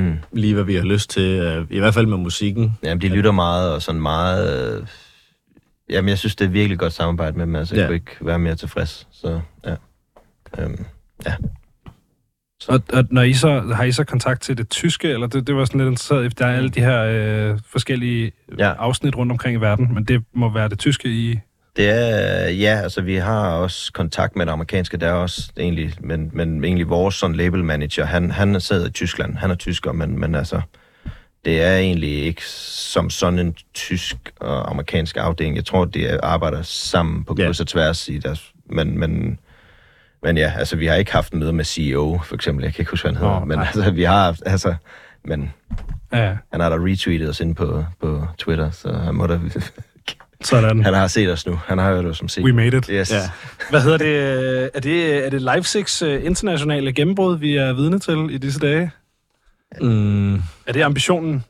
mm, 0.00 0.16
lige, 0.32 0.54
hvad 0.54 0.64
vi 0.64 0.74
har 0.74 0.82
lyst 0.82 1.10
til. 1.10 1.22
øh, 1.40 1.66
I 1.70 1.78
hvert 1.78 1.94
fald 1.94 2.06
med 2.06 2.16
musikken. 2.16 2.72
jamen, 2.82 3.00
de 3.02 3.08
lytter 3.08 3.32
meget, 3.32 3.72
og 3.74 3.82
sådan 3.82 4.00
meget, 4.00 4.76
øh, 4.80 4.86
jamen, 5.90 6.08
jeg 6.08 6.18
synes, 6.18 6.36
det 6.36 6.44
er 6.44 6.48
virkelig 6.48 6.78
godt 6.78 6.92
samarbejde 6.92 7.36
med 7.38 7.46
dem, 7.46 7.56
altså, 7.56 7.74
jeg 7.74 7.82
Ja. 7.82 7.86
kunne 7.86 7.94
ikke 7.94 8.16
være 8.20 8.38
mere 8.38 8.54
tilfreds, 8.54 9.08
så, 9.12 9.40
ja. 9.66 9.74
Øhm, 10.58 10.84
Og, 12.68 12.82
og 12.92 13.04
når 13.10 13.22
I 13.22 13.32
så, 13.32 13.60
har 13.60 13.84
I 13.84 13.92
så 13.92 14.04
kontakt 14.04 14.42
til 14.42 14.58
det 14.58 14.70
tyske, 14.70 15.08
eller 15.08 15.26
det, 15.26 15.46
det 15.46 15.54
var 15.54 15.64
sådan 15.64 15.80
lidt 15.80 15.90
interesseret, 15.90 16.38
der 16.38 16.46
er 16.46 16.56
alle 16.56 16.68
de 16.70 16.80
her 16.80 17.02
øh, 17.02 17.58
forskellige 17.66 18.32
Ja. 18.58 18.66
ja. 18.66 18.74
afsnit 18.78 19.16
rundt 19.16 19.32
omkring 19.32 19.56
i 19.56 19.60
verden, 19.60 19.94
men 19.94 20.04
det 20.04 20.24
må 20.34 20.52
være 20.52 20.68
det 20.68 20.78
tyske 20.78 21.08
i... 21.08 21.38
Det 21.76 21.88
er, 21.88 22.48
ja, 22.48 22.80
altså 22.82 23.02
vi 23.02 23.16
har 23.16 23.48
også 23.50 23.92
kontakt 23.92 24.36
med 24.36 24.46
det 24.46 24.52
amerikanske, 24.52 24.96
der 24.96 25.08
er 25.08 25.12
også 25.12 25.52
egentlig, 25.58 25.94
men, 26.00 26.30
men 26.32 26.64
egentlig 26.64 26.88
vores 26.88 27.14
sådan 27.14 27.36
label 27.36 27.64
manager, 27.64 28.04
han, 28.04 28.30
han 28.30 28.60
sidder 28.60 28.86
i 28.88 28.90
Tyskland, 28.90 29.36
han 29.36 29.50
er 29.50 29.54
tysker, 29.54 29.92
men, 29.92 30.20
men 30.20 30.34
altså, 30.34 30.60
det 31.44 31.62
er 31.62 31.76
egentlig 31.76 32.22
ikke 32.24 32.46
som 32.46 33.10
sådan 33.10 33.38
en 33.38 33.54
tysk 33.74 34.16
og 34.40 34.70
amerikansk 34.70 35.16
afdeling. 35.16 35.56
Jeg 35.56 35.64
tror, 35.64 35.84
de 35.84 36.24
arbejder 36.24 36.62
sammen 36.62 37.24
på 37.24 37.34
Ja. 37.38 37.44
kryds 37.44 37.60
og 37.60 37.66
tværs 37.66 38.08
i 38.08 38.18
deres, 38.18 38.52
men, 38.66 38.98
men, 38.98 39.38
men 40.22 40.36
ja, 40.36 40.52
altså 40.56 40.76
vi 40.76 40.86
har 40.86 40.94
ikke 40.94 41.12
haft 41.12 41.34
møde 41.34 41.52
med 41.52 41.64
CEO, 41.64 42.20
for 42.24 42.34
eksempel, 42.34 42.64
jeg 42.64 42.74
kan 42.74 42.82
ikke 42.82 42.90
huske, 42.90 43.08
hvad 43.08 43.12
han 43.16 43.22
hedder, 43.22 43.40
Nå, 43.40 43.44
men 43.44 43.58
nej. 43.58 43.66
altså 43.66 43.90
vi 43.90 44.02
har 44.02 44.24
haft, 44.24 44.42
altså, 44.46 44.74
men 45.24 45.52
Ja, 46.12 46.36
han 46.52 46.60
har 46.60 46.68
da 46.68 46.76
retweetet 46.76 47.28
os 47.28 47.40
ind 47.40 47.54
på, 47.54 47.84
på 48.00 48.26
Twitter, 48.38 48.70
så 48.70 48.92
han 48.92 49.14
må 49.14 49.26
da, 49.26 49.40
sådan. 50.42 50.84
han 50.84 50.94
har 50.94 51.06
set 51.06 51.32
os 51.32 51.46
nu, 51.46 51.60
han 51.66 51.78
har 51.78 51.94
hørt 51.94 52.04
os 52.04 52.18
som 52.18 52.28
CEO. 52.28 52.44
We 52.44 52.52
made 52.52 52.76
it. 52.76 52.86
Yes. 52.86 53.10
Ja. 53.12 53.30
Hvad 53.70 53.80
hedder 53.80 53.98
det? 53.98 54.70
Er 54.74 54.80
det, 54.80 55.26
er 55.26 55.30
det 55.30 55.40
Live 55.42 55.64
6 55.64 56.02
uh, 56.02 56.24
internationale 56.24 56.92
gennembrud, 56.92 57.38
vi 57.38 57.56
er 57.56 57.72
vidne 57.72 57.98
til 57.98 58.28
i 58.30 58.38
disse 58.38 58.60
dage? 58.60 58.90
Mm, 59.80 60.34
Er 60.34 60.72
det 60.72 60.82
ambitionen? 60.82 61.44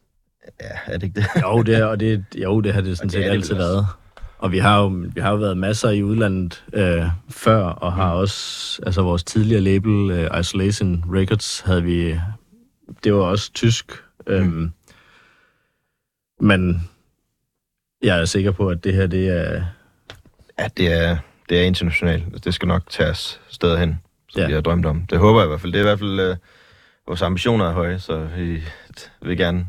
Ja, 0.60 0.66
er 0.86 0.98
det 0.98 1.02
ikke 1.02 1.20
det? 1.20 1.42
jo, 1.42 1.62
det 1.62 1.74
er, 1.76 1.84
og 1.84 2.00
det, 2.00 2.24
jo, 2.36 2.60
det 2.60 2.74
har 2.74 2.80
det 2.80 2.96
sådan 2.96 3.10
set 3.10 3.22
det 3.24 3.30
altid 3.30 3.54
været. 3.54 3.86
Og 4.38 4.52
vi 4.52 4.58
har 4.58 4.80
jo, 4.80 4.86
vi 5.14 5.20
har 5.20 5.30
jo 5.30 5.36
været 5.36 5.56
masser 5.58 5.90
i 5.90 6.02
udlandet 6.02 6.64
øh, 6.72 7.02
før, 7.30 7.62
og 7.64 7.92
har 7.92 8.10
også, 8.10 8.80
altså 8.86 9.02
vores 9.02 9.24
tidligere 9.24 9.60
label, 9.60 10.10
øh, 10.10 10.40
Isolation 10.40 11.04
Records, 11.14 11.60
havde 11.60 11.82
vi, 11.82 12.20
det 13.04 13.14
var 13.14 13.20
også 13.20 13.52
tysk. 13.52 13.92
Øhm, 14.26 14.70
men 16.40 16.88
jeg 18.02 18.20
er 18.20 18.24
sikker 18.24 18.50
på, 18.52 18.68
at 18.68 18.84
det 18.84 18.94
her, 18.94 19.06
det 19.06 19.28
er, 19.28 19.64
Ja, 20.58 20.68
det 20.76 20.92
er, 20.92 21.16
det 21.48 21.58
er 21.58 21.62
internationalt. 21.62 22.44
Det 22.44 22.54
skal 22.54 22.68
nok 22.68 22.82
tage 22.90 23.10
os 23.10 23.40
steder 23.48 23.78
hen, 23.78 23.98
som 24.28 24.38
Ja. 24.38 24.42
ja. 24.42 24.46
vi 24.48 24.52
har 24.54 24.60
drømt 24.60 24.86
om. 24.86 25.06
Det 25.10 25.18
håber 25.18 25.40
jeg 25.40 25.46
i 25.46 25.48
hvert 25.48 25.60
fald. 25.60 25.72
Det 25.72 25.78
er 25.78 25.82
i 25.82 25.86
hvert 25.86 25.98
fald, 25.98 26.20
øh, 26.20 26.36
vores 27.06 27.22
ambitioner 27.22 27.64
er 27.68 27.72
høje, 27.72 27.98
så 27.98 28.26
vi 28.36 28.62
vil 29.22 29.36
gerne 29.36 29.66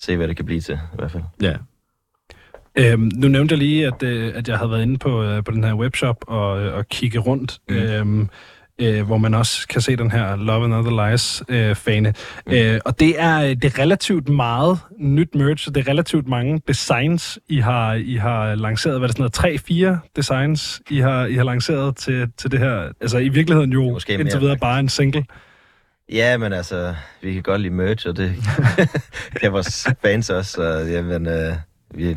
se, 0.00 0.16
hvad 0.16 0.28
det 0.28 0.36
kan 0.36 0.44
blive 0.44 0.60
til, 0.60 0.74
i 0.74 0.96
hvert 0.98 1.10
fald. 1.10 1.22
ja, 1.42 1.56
Øhm, 2.78 3.10
nu 3.14 3.28
nævnte 3.28 3.52
jeg 3.52 3.58
lige, 3.58 3.86
at, 3.86 4.02
øh, 4.02 4.32
at 4.34 4.48
jeg 4.48 4.58
havde 4.58 4.70
været 4.70 4.82
inde 4.82 4.98
på, 4.98 5.22
øh, 5.22 5.44
på 5.44 5.50
den 5.52 5.64
her 5.64 5.74
webshop 5.74 6.16
og, 6.26 6.60
øh, 6.62 6.74
og 6.74 6.88
kigge 6.88 7.18
rundt, 7.18 7.58
mm. 7.68 7.76
øhm, 7.76 8.28
øh, 8.78 9.06
hvor 9.06 9.18
man 9.18 9.34
også 9.34 9.68
kan 9.68 9.80
se 9.80 9.96
den 9.96 10.10
her 10.10 10.36
Love 10.36 10.64
and 10.64 10.74
Other 10.74 11.10
Lies 11.10 11.42
øh. 11.48 11.76
Mm. 12.46 12.52
Øh, 12.52 12.80
og 12.84 13.00
det 13.00 13.20
er, 13.20 13.42
øh, 13.42 13.48
det 13.48 13.64
er 13.64 13.78
relativt 13.78 14.28
meget 14.28 14.78
nyt 14.98 15.34
merch, 15.34 15.68
og 15.68 15.74
det 15.74 15.80
er 15.80 15.90
relativt 15.90 16.28
mange 16.28 16.60
designs, 16.68 17.38
I 17.48 17.60
har, 17.60 17.94
I 17.94 18.14
har 18.14 18.54
lanceret. 18.54 18.98
Hvad 18.98 19.02
er 19.02 19.06
det 19.06 19.14
sådan 19.14 19.22
noget? 19.22 19.32
Tre-fire 19.32 20.00
designs, 20.16 20.82
I 20.90 20.98
har, 20.98 21.26
I 21.26 21.34
har 21.34 21.44
lanceret 21.44 21.96
til, 21.96 22.28
til 22.36 22.50
det 22.50 22.58
her. 22.58 22.92
Altså 23.00 23.18
i 23.18 23.28
virkeligheden 23.28 23.72
jo 23.72 23.90
Måske 23.90 24.12
indtil 24.12 24.26
mere, 24.26 24.40
videre 24.40 24.58
bare 24.58 24.80
en 24.80 24.88
single. 24.88 25.24
Ja, 26.12 26.36
men 26.36 26.52
altså, 26.52 26.94
vi 27.22 27.32
kan 27.32 27.42
godt 27.42 27.60
lide 27.60 27.74
merch, 27.74 28.08
og 28.08 28.16
det 28.16 28.34
kan 29.40 29.52
vores 29.52 29.88
fans 30.02 30.30
også. 30.30 30.52
Så, 30.52 30.62
jamen, 30.62 31.26
øh, 31.26 31.56
vi, 31.94 32.16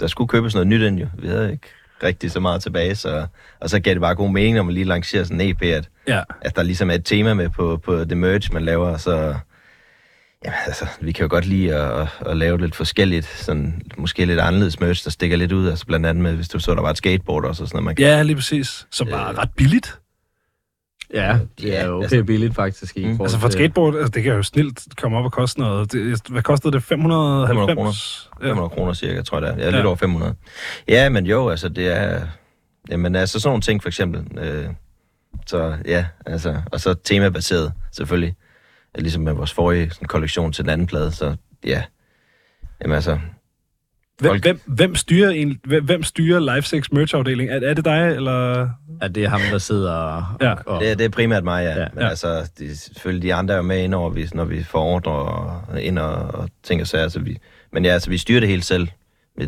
der 0.00 0.06
skulle 0.06 0.28
købes 0.28 0.54
noget 0.54 0.66
nyt 0.66 0.82
ind 0.82 0.98
jo. 0.98 1.06
Vi 1.18 1.28
havde 1.28 1.52
ikke 1.52 1.68
rigtig 2.02 2.30
så 2.30 2.40
meget 2.40 2.62
tilbage, 2.62 2.94
så, 2.94 3.26
og 3.60 3.70
så 3.70 3.80
gav 3.80 3.92
det 3.92 4.00
bare 4.00 4.14
god 4.14 4.30
mening, 4.30 4.56
når 4.56 4.62
man 4.62 4.74
lige 4.74 4.84
lancerer 4.84 5.24
sådan 5.24 5.40
en 5.40 5.50
EP, 5.50 5.62
at, 5.62 5.88
Ja. 6.08 6.22
at 6.40 6.56
der 6.56 6.62
ligesom 6.62 6.90
er 6.90 6.94
et 6.94 7.04
tema 7.04 7.34
med 7.34 7.48
på, 7.48 7.80
på 7.84 8.04
det 8.04 8.16
merch, 8.16 8.52
man 8.52 8.62
laver, 8.64 8.96
så... 8.96 9.34
Jamen, 10.44 10.58
altså, 10.66 10.86
vi 11.00 11.12
kan 11.12 11.22
jo 11.22 11.28
godt 11.30 11.46
lide 11.46 11.74
at, 11.74 12.00
at, 12.00 12.08
at 12.26 12.36
lave 12.36 12.58
lidt 12.60 12.74
forskelligt, 12.74 13.26
sådan, 13.26 13.82
måske 13.96 14.24
lidt 14.24 14.40
anderledes 14.40 14.80
merch, 14.80 15.04
der 15.04 15.10
stikker 15.10 15.36
lidt 15.36 15.52
ud, 15.52 15.68
altså 15.68 15.86
blandt 15.86 16.06
andet 16.06 16.22
med, 16.22 16.32
hvis 16.32 16.48
du 16.48 16.58
så, 16.58 16.74
der 16.74 16.80
var 16.82 16.90
et 16.90 16.96
skateboard 16.96 17.44
også, 17.44 17.62
og 17.62 17.68
sådan 17.68 17.76
noget, 17.76 17.84
man 17.84 17.96
kan... 17.96 18.06
Ja, 18.06 18.22
lige 18.22 18.36
præcis. 18.36 18.86
Så 18.90 19.04
bare 19.04 19.32
Øh. 19.32 19.38
ret 19.38 19.50
billigt. 19.56 19.98
Ja, 21.14 21.38
det 21.60 21.78
er 21.80 21.86
jo 21.86 21.94
okay 21.96 22.02
altså- 22.02 22.22
billigt 22.24 22.54
faktisk. 22.54 22.96
I 22.96 23.06
Mm. 23.06 23.20
Altså 23.20 23.38
for 23.38 23.46
et 23.46 23.52
skateboard, 23.52 23.94
altså, 23.94 24.10
det 24.10 24.22
kan 24.22 24.32
jo 24.32 24.42
snilt 24.42 24.82
komme 24.96 25.16
op 25.18 25.24
og 25.24 25.32
koste 25.32 25.60
noget. 25.60 25.92
Det, 25.92 26.28
hvad 26.28 26.42
kostede 26.42 26.72
det? 26.72 26.82
590? 26.82 27.68
500 27.68 27.94
Ja. 28.42 28.46
500 28.48 28.68
kroner 28.70 28.92
cirka, 28.92 29.22
tror 29.22 29.38
jeg 29.40 29.46
det 29.46 29.60
er. 29.60 29.64
Ja, 29.64 29.70
lidt 29.70 29.80
Ja. 29.82 29.86
over 29.86 29.96
500. 29.96 30.34
Ja, 30.88 31.08
men 31.08 31.26
jo, 31.26 31.48
altså 31.50 31.68
det 31.68 31.96
er... 31.96 32.20
Jamen 32.90 33.14
altså 33.16 33.40
sådan 33.40 33.50
nogle 33.50 33.62
ting 33.62 33.82
for 33.82 33.88
eksempel. 33.88 34.38
Øh, 34.38 34.66
så 35.46 35.76
ja, 35.86 36.06
altså... 36.26 36.62
Og 36.72 36.80
så 36.80 36.94
temabaseret 36.94 37.72
selvfølgelig. 37.92 38.34
Ligesom 38.98 39.22
med 39.22 39.32
vores 39.32 39.52
forrige 39.52 39.90
sådan, 39.90 40.08
kollektion 40.08 40.52
til 40.52 40.64
den 40.64 40.70
anden 40.70 40.86
plade, 40.86 41.12
så 41.12 41.36
ja. 41.66 41.82
Jamen 42.82 42.94
altså... 42.94 43.18
Hvem, 44.20 44.40
hvem, 44.40 44.60
hvem, 44.66 44.94
styrer 44.94 45.30
en, 45.30 45.60
hvem, 45.64 45.84
hvem 45.84 46.02
styrer 46.02 46.40
Live 46.40 46.62
6 46.62 46.92
merch-afdeling? 46.92 47.50
Er, 47.50 47.60
er 47.70 47.74
det 47.74 47.84
dig, 47.84 48.12
eller... 48.16 48.68
at 49.00 49.14
det 49.14 49.24
er 49.24 49.28
ham, 49.28 49.40
der 49.50 49.58
sidder 49.58 49.92
og... 49.92 50.24
Ja. 50.40 50.54
og 50.66 50.80
Det, 50.80 50.98
det 50.98 51.04
er 51.04 51.08
primært 51.08 51.44
mig, 51.44 51.64
ja. 51.64 51.70
Ja. 51.70 51.80
ja 51.80 51.86
men 51.94 52.02
Ja. 52.02 52.08
altså, 52.08 52.50
de, 52.58 52.76
selvfølgelig 52.76 53.22
de 53.22 53.34
andre 53.34 53.54
er 53.54 53.58
jo 53.58 53.62
med 53.62 53.84
ind 53.84 53.94
over, 53.94 54.10
hvis, 54.10 54.34
når 54.34 54.44
vi 54.44 54.62
får 54.62 54.82
ordre 54.84 55.12
og 55.12 55.82
ind 55.82 55.98
og, 55.98 56.14
og 56.14 56.48
ting 56.62 56.80
og 56.80 56.86
sager. 56.86 57.08
Så 57.08 57.20
vi, 57.20 57.38
men 57.72 57.84
ja, 57.84 57.90
altså, 57.90 58.10
vi 58.10 58.18
styrer 58.18 58.40
det 58.40 58.48
hele 58.48 58.62
selv. 58.62 58.88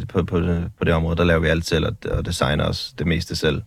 På, 0.09 0.23
på, 0.25 0.41
det, 0.41 0.71
på 0.79 0.85
det 0.85 0.95
område, 0.95 1.17
der 1.17 1.25
laver 1.25 1.41
vi 1.41 1.49
alt 1.49 1.67
selv, 1.67 1.87
og, 1.87 1.97
og 2.11 2.27
designer 2.27 2.65
os 2.65 2.93
det 2.99 3.07
meste 3.07 3.37
selv. 3.37 3.63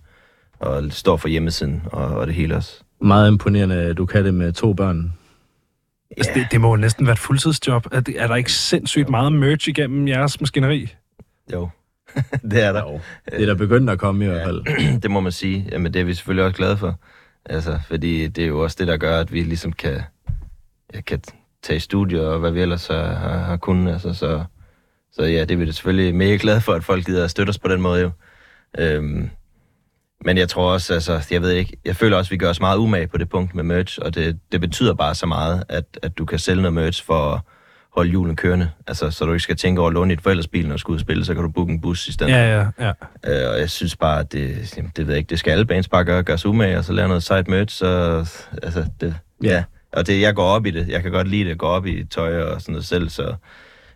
Og 0.60 0.84
står 0.90 1.18
for 1.18 1.28
hjemmesiden 1.28 1.82
og, 1.86 2.06
og 2.06 2.28
det 2.28 2.36
hele 2.36 2.56
også. 2.56 2.84
meget 3.02 3.28
imponerende, 3.32 3.76
at 3.76 3.98
du 3.98 4.06
kan 4.06 4.26
det 4.26 4.34
med 4.34 4.54
to 4.54 4.74
børn. 4.74 5.14
Altså, 6.18 6.32
det, 6.36 6.48
det 6.52 6.62
må 6.62 6.70
jo 6.70 6.76
næsten 6.76 7.06
være 7.06 7.14
et 7.14 7.20
fuldtidsjob. 7.20 7.86
Er, 7.92 8.00
det, 8.00 8.22
er 8.22 8.28
der 8.28 8.36
ikke 8.36 8.52
sindssygt 8.52 9.10
meget 9.10 9.34
merch 9.34 9.70
igennem 9.70 10.08
jeres 10.08 10.42
maskineri? 10.42 10.96
Jo, 11.54 11.70
det 12.52 12.64
er 12.64 12.72
der. 12.72 12.82
Jo. 12.82 13.00
Det 13.26 13.42
er 13.42 13.46
der 13.46 13.56
begyndt 13.56 13.90
at 13.90 14.00
komme 14.00 14.26
i 14.26 14.28
hvert 14.28 14.46
fald. 14.46 14.64
det 15.04 15.12
må 15.12 15.20
man 15.20 15.32
sige. 15.32 15.68
Jamen, 15.72 15.94
det 15.94 16.00
er 16.00 16.04
vi 16.04 16.14
selvfølgelig 16.14 16.46
også 16.46 16.58
glade 16.58 16.78
for. 16.78 17.00
Altså, 17.46 17.80
fordi 17.88 18.28
det 18.28 18.44
er 18.44 18.48
jo 18.48 18.64
også 18.64 18.76
det, 18.80 18.88
der 18.88 18.98
gør, 18.98 19.20
at 19.20 19.34
vi 19.34 19.44
ligesom 19.44 19.74
kan, 19.74 20.02
ja, 20.94 21.02
kan 21.02 21.22
tage 21.62 21.78
i 21.78 21.80
studier 21.80 22.22
og 22.22 22.40
hvad 22.40 22.52
vi 22.52 22.62
ellers 22.62 22.88
har, 22.88 23.14
har, 23.14 23.38
har 23.38 23.58
kunnet. 23.58 23.94
Altså, 23.94 24.14
så, 24.14 24.44
så 25.12 25.24
ja, 25.24 25.42
det 25.42 25.52
er 25.52 25.56
vi 25.56 25.66
da 25.66 25.72
selvfølgelig 25.72 26.16
mega 26.16 26.38
glade 26.42 26.62
for, 26.62 26.74
at 26.74 26.84
folk 26.84 27.06
gider 27.06 27.24
at 27.24 27.32
støtte 27.32 27.50
os 27.50 27.60
på 27.60 27.68
den 27.68 27.82
måde 27.82 28.02
jo. 28.02 28.12
Øhm, 28.78 29.30
men 30.26 30.38
jeg 30.38 30.50
tror 30.50 30.72
også, 30.74 30.94
altså, 30.94 31.22
jeg 31.32 31.42
ved 31.42 31.52
ikke, 31.52 31.78
jeg 31.86 31.96
føler 31.96 32.18
også, 32.18 32.28
at 32.28 32.32
vi 32.32 32.38
gør 32.38 32.50
os 32.50 32.60
meget 32.60 32.78
umage 32.78 33.08
på 33.08 33.18
det 33.18 33.30
punkt 33.30 33.56
med 33.56 33.64
merch, 33.64 34.00
og 34.02 34.16
det, 34.16 34.40
det 34.52 34.62
betyder 34.62 34.94
bare 34.94 35.16
så 35.16 35.26
meget, 35.26 35.64
at, 35.70 35.84
at 36.04 36.18
du 36.18 36.26
kan 36.26 36.40
sælge 36.40 36.62
noget 36.62 36.74
merch 36.74 37.06
for 37.06 37.34
at 37.34 37.40
holde 37.96 38.12
julen 38.12 38.36
kørende. 38.36 38.70
Altså, 38.88 39.12
så 39.12 39.26
du 39.26 39.32
ikke 39.34 39.44
skal 39.44 39.56
tænke 39.56 39.82
over 39.82 39.88
at 39.90 39.94
låne 39.94 40.12
dit 40.16 40.22
forældres 40.22 40.48
bil, 40.48 40.68
når 40.68 40.74
du 40.76 40.78
skal 40.80 40.92
ud 40.92 40.96
og 40.96 41.02
spille, 41.02 41.26
så 41.26 41.34
kan 41.34 41.44
du 41.44 41.50
booke 41.50 41.72
en 41.74 41.82
bus 41.82 42.08
i 42.08 42.12
stedet. 42.14 42.32
Ja, 42.32 42.58
ja, 42.60 42.66
ja. 42.80 42.90
Øh, 43.48 43.54
og 43.54 43.60
jeg 43.60 43.70
synes 43.70 43.96
bare, 43.96 44.20
at 44.20 44.32
det, 44.32 44.78
jamen, 44.78 44.92
det 44.96 45.08
ved 45.08 45.14
jeg 45.14 45.18
ikke, 45.20 45.30
det 45.30 45.40
skal 45.40 45.52
alle 45.52 45.66
bands 45.66 45.88
bare 45.88 46.06
gøre, 46.06 46.24
gøre 46.24 46.38
sig 46.38 46.50
umage, 46.50 46.78
og 46.78 46.86
så 46.86 46.94
lave 46.94 47.08
noget 47.08 47.24
sejt 47.24 47.48
merch, 47.48 47.78
så 47.78 47.88
altså, 48.64 48.86
det, 49.02 49.16
Ja. 49.44 49.50
ja. 49.50 49.64
Og 49.94 50.08
det, 50.08 50.22
jeg 50.22 50.36
går 50.36 50.44
op 50.44 50.66
i 50.66 50.72
det. 50.72 50.88
Jeg 50.88 51.02
kan 51.04 51.12
godt 51.12 51.28
lide 51.28 51.44
det, 51.46 51.52
at 51.52 51.58
gå 51.58 51.66
op 51.66 51.86
i 51.86 52.04
tøj 52.04 52.42
og 52.42 52.62
sådan 52.62 52.74
noget 52.74 52.86
selv, 52.86 53.10
så 53.10 53.36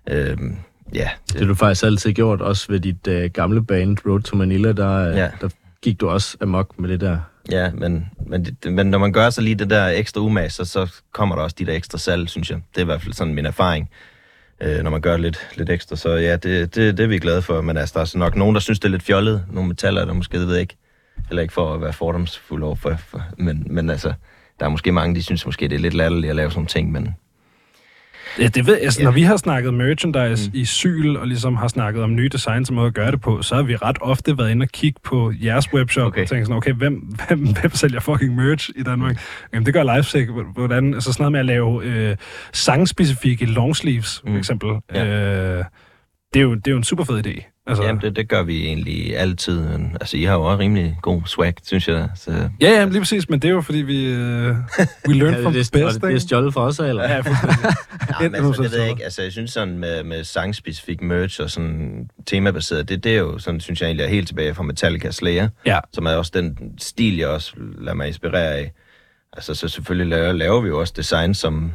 øhm, 0.09 0.55
ja. 0.93 1.09
Det 1.27 1.39
har 1.39 1.45
du 1.47 1.55
faktisk 1.55 1.83
altid 1.85 2.13
gjort, 2.13 2.41
også 2.41 2.65
ved 2.69 2.79
dit 2.79 3.07
øh, 3.07 3.29
gamle 3.31 3.65
band 3.65 3.97
Road 4.05 4.21
to 4.21 4.35
Manila, 4.37 4.71
der, 4.71 4.99
ja. 4.99 5.17
Ja. 5.17 5.29
der 5.41 5.49
gik 5.83 6.01
du 6.01 6.09
også 6.09 6.37
amok 6.41 6.79
med 6.79 6.89
det 6.89 7.01
der. 7.01 7.19
Ja, 7.51 7.71
men, 7.71 8.11
men, 8.27 8.45
det, 8.45 8.73
men 8.73 8.87
når 8.87 8.97
man 8.97 9.13
gør 9.13 9.29
så 9.29 9.41
lige 9.41 9.55
det 9.55 9.69
der 9.69 9.87
ekstra 9.87 10.21
umage, 10.21 10.49
så, 10.49 10.65
så 10.65 10.93
kommer 11.11 11.35
der 11.35 11.43
også 11.43 11.55
de 11.59 11.65
der 11.65 11.73
ekstra 11.73 11.97
salg, 11.97 12.29
synes 12.29 12.49
jeg. 12.49 12.57
Det 12.57 12.77
er 12.77 12.81
i 12.81 12.85
hvert 12.85 13.01
fald 13.01 13.13
sådan 13.13 13.33
min 13.33 13.45
erfaring. 13.45 13.89
Øh, 14.61 14.83
når 14.83 14.91
man 14.91 15.01
gør 15.01 15.17
lidt, 15.17 15.47
lidt 15.55 15.69
ekstra, 15.69 15.95
så 15.95 16.09
ja, 16.09 16.35
det, 16.35 16.75
det, 16.75 16.97
det 16.97 17.03
er 17.03 17.07
vi 17.07 17.19
glade 17.19 17.41
for. 17.41 17.61
Men 17.61 17.77
altså, 17.77 17.93
der 17.93 18.01
er 18.01 18.05
så 18.05 18.17
nok 18.17 18.35
nogen, 18.35 18.55
der 18.55 18.61
synes, 18.61 18.79
det 18.79 18.85
er 18.85 18.91
lidt 18.91 19.03
fjollet. 19.03 19.45
Nogle 19.51 19.67
metaller, 19.67 20.05
der 20.05 20.13
måske, 20.13 20.39
det 20.39 20.47
ved 20.47 20.53
jeg 20.53 20.61
ikke. 20.61 20.77
Heller 21.27 21.41
ikke 21.41 21.53
for 21.53 21.73
at 21.73 21.81
være 21.81 21.93
fordomsfuld 21.93 22.63
over 22.63 22.75
for, 22.75 22.95
for 23.07 23.21
men, 23.37 23.67
men 23.69 23.89
altså, 23.89 24.13
der 24.59 24.65
er 24.65 24.69
måske 24.69 24.91
mange, 24.91 25.15
de 25.15 25.23
synes 25.23 25.45
måske, 25.45 25.67
det 25.67 25.75
er 25.75 25.79
lidt 25.79 25.93
latterligt 25.93 26.29
at 26.29 26.35
lave 26.35 26.51
sådan 26.51 26.57
nogle 26.59 26.67
ting, 26.67 26.91
men 26.91 27.15
Ja, 28.39 28.47
det 28.47 28.67
ved, 28.67 28.79
altså, 28.81 28.99
ja. 28.99 29.03
Når 29.03 29.11
vi 29.11 29.21
har 29.21 29.37
snakket 29.37 29.73
merchandise 29.73 30.49
mm. 30.49 30.59
i 30.59 30.65
Syl, 30.65 31.15
og 31.15 31.27
ligesom 31.27 31.55
har 31.55 31.67
snakket 31.67 32.03
om 32.03 32.15
nye 32.15 32.29
designs 32.29 32.69
og 32.69 32.75
måde 32.75 32.87
at 32.87 32.93
gøre 32.93 33.11
det 33.11 33.21
på, 33.21 33.41
så 33.41 33.55
har 33.55 33.63
vi 33.63 33.75
ret 33.75 33.97
ofte 34.01 34.37
været 34.37 34.51
inde 34.51 34.63
og 34.63 34.69
kigge 34.69 34.99
på 35.03 35.33
jeres 35.43 35.73
webshop 35.73 36.07
okay. 36.07 36.21
og 36.21 36.27
tænkt 36.27 36.45
sådan, 36.45 36.57
okay, 36.57 36.73
hvem, 36.73 36.93
hvem, 37.27 37.39
hvem 37.39 37.71
sælger 37.71 37.99
fucking 37.99 38.35
merch 38.35 38.69
i 38.75 38.83
Danmark? 38.83 39.19
Jamen, 39.53 39.65
det 39.65 39.73
gør 39.73 39.95
Lifesec. 39.95 40.27
Hvordan, 40.55 40.93
altså 40.93 41.13
sådan 41.13 41.23
noget 41.23 41.31
med 41.31 41.39
at 41.39 41.45
lave 41.45 41.83
øh, 41.85 42.17
sangspecifikke 42.53 43.45
longsleeves, 43.45 44.19
for 44.19 44.29
mm. 44.29 44.37
eksempel. 44.37 44.69
Ja. 44.93 45.05
Øh, 45.05 45.65
det, 46.33 46.39
er 46.39 46.43
jo, 46.43 46.55
det 46.55 46.67
er 46.67 46.71
jo 46.71 46.77
en 46.77 46.83
super 46.83 47.03
fed 47.03 47.27
idé. 47.27 47.52
Altså... 47.67 47.83
Jamen, 47.83 48.01
det, 48.01 48.15
det 48.15 48.29
gør 48.29 48.43
vi 48.43 48.65
egentlig 48.65 49.17
altid. 49.17 49.61
Men, 49.61 49.97
altså, 50.01 50.17
I 50.17 50.23
har 50.23 50.33
jo 50.33 50.41
også 50.41 50.59
rimelig 50.59 50.97
god 51.01 51.21
swag, 51.25 51.53
synes 51.63 51.87
jeg. 51.87 52.09
Så... 52.15 52.31
Ja, 52.31 52.69
ja, 52.69 52.85
lige 52.85 52.99
præcis, 52.99 53.29
men 53.29 53.39
det 53.39 53.47
er 53.47 53.51
jo, 53.51 53.61
fordi 53.61 53.77
vi, 53.77 54.13
uh, 54.13 54.19
we 55.07 55.13
learn 55.13 55.33
ja, 55.33 55.43
from 55.43 55.53
det, 55.53 55.71
the 55.71 55.85
best. 55.85 55.93
Det, 55.95 56.01
det 56.01 56.15
er 56.15 56.19
stjålet 56.19 56.53
for 56.53 56.61
os, 56.61 56.79
eller? 56.79 57.03
Ja, 57.09 57.15
ja, 57.15 57.23
men, 58.29 58.35
altså, 58.35 58.63
det 58.63 58.71
ved 58.71 58.79
jeg 58.79 58.89
ikke. 58.89 59.03
Altså, 59.03 59.21
jeg 59.21 59.31
synes 59.31 59.51
sådan 59.51 59.77
med, 59.77 60.03
med 60.03 60.23
sangspecifik 60.23 61.01
merch 61.01 61.41
og 61.41 61.49
sådan 61.49 62.09
temabaseret, 62.25 62.89
det, 62.89 63.03
det 63.03 63.11
er 63.13 63.19
jo 63.19 63.39
sådan, 63.39 63.59
synes 63.59 63.81
jeg 63.81 63.87
egentlig 63.87 64.03
er 64.03 64.09
helt 64.09 64.27
tilbage 64.27 64.53
fra 64.53 64.63
Metallica 64.63 65.11
Slayer, 65.11 65.49
ja. 65.65 65.79
som 65.93 66.05
er 66.05 66.11
også 66.11 66.31
den 66.33 66.57
stil, 66.77 67.17
jeg 67.17 67.27
også 67.27 67.53
lader 67.77 67.95
mig 67.95 68.07
inspirere 68.07 68.53
af. 68.53 68.71
Altså, 69.33 69.53
så 69.53 69.67
selvfølgelig 69.67 70.07
laver, 70.07 70.31
laver 70.31 70.61
vi 70.61 70.67
jo 70.67 70.79
også 70.79 70.93
design, 70.97 71.33
som 71.33 71.71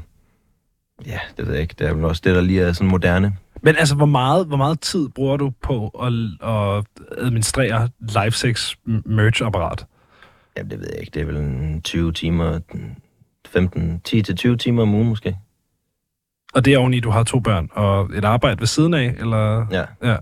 Ja, 1.07 1.18
det 1.36 1.47
ved 1.47 1.53
jeg 1.53 1.62
ikke. 1.62 1.74
Det 1.78 1.86
er 1.86 1.95
vel 1.95 2.05
også 2.05 2.22
det, 2.24 2.34
der 2.34 2.41
lige 2.41 2.62
er 2.62 2.72
sådan 2.72 2.89
moderne. 2.89 3.36
Men 3.62 3.76
altså, 3.76 3.94
hvor 3.94 4.06
meget, 4.06 4.46
hvor 4.46 4.56
meget 4.56 4.80
tid 4.80 5.09
bruger 5.09 5.36
du 5.36 5.52
på 5.62 5.88
at, 5.88 6.12
at 6.48 6.84
administrere 7.18 7.88
LiveSex 8.00 8.74
merch-apparat? 8.86 9.86
Jamen, 10.56 10.70
det 10.70 10.80
ved 10.80 10.88
jeg 10.90 11.00
ikke. 11.00 11.11
Det 11.14 11.22
er 11.22 11.26
vel 11.26 11.80
20 11.82 12.12
timer, 12.12 12.61
15, 13.48 14.02
10-20 14.09 14.56
timer 14.56 14.82
om 14.82 14.94
ugen 14.94 15.09
måske. 15.09 15.36
Og 16.54 16.64
det 16.64 16.74
er 16.74 16.78
oveni, 16.78 17.00
du 17.00 17.11
har 17.11 17.22
to 17.22 17.40
børn 17.40 17.68
og 17.72 18.11
et 18.14 18.24
arbejde 18.24 18.61
ved 18.61 18.66
siden 18.66 18.94
af, 18.94 19.14
eller? 19.18 19.66
Ja. 19.70 19.84
ja. 20.02 20.16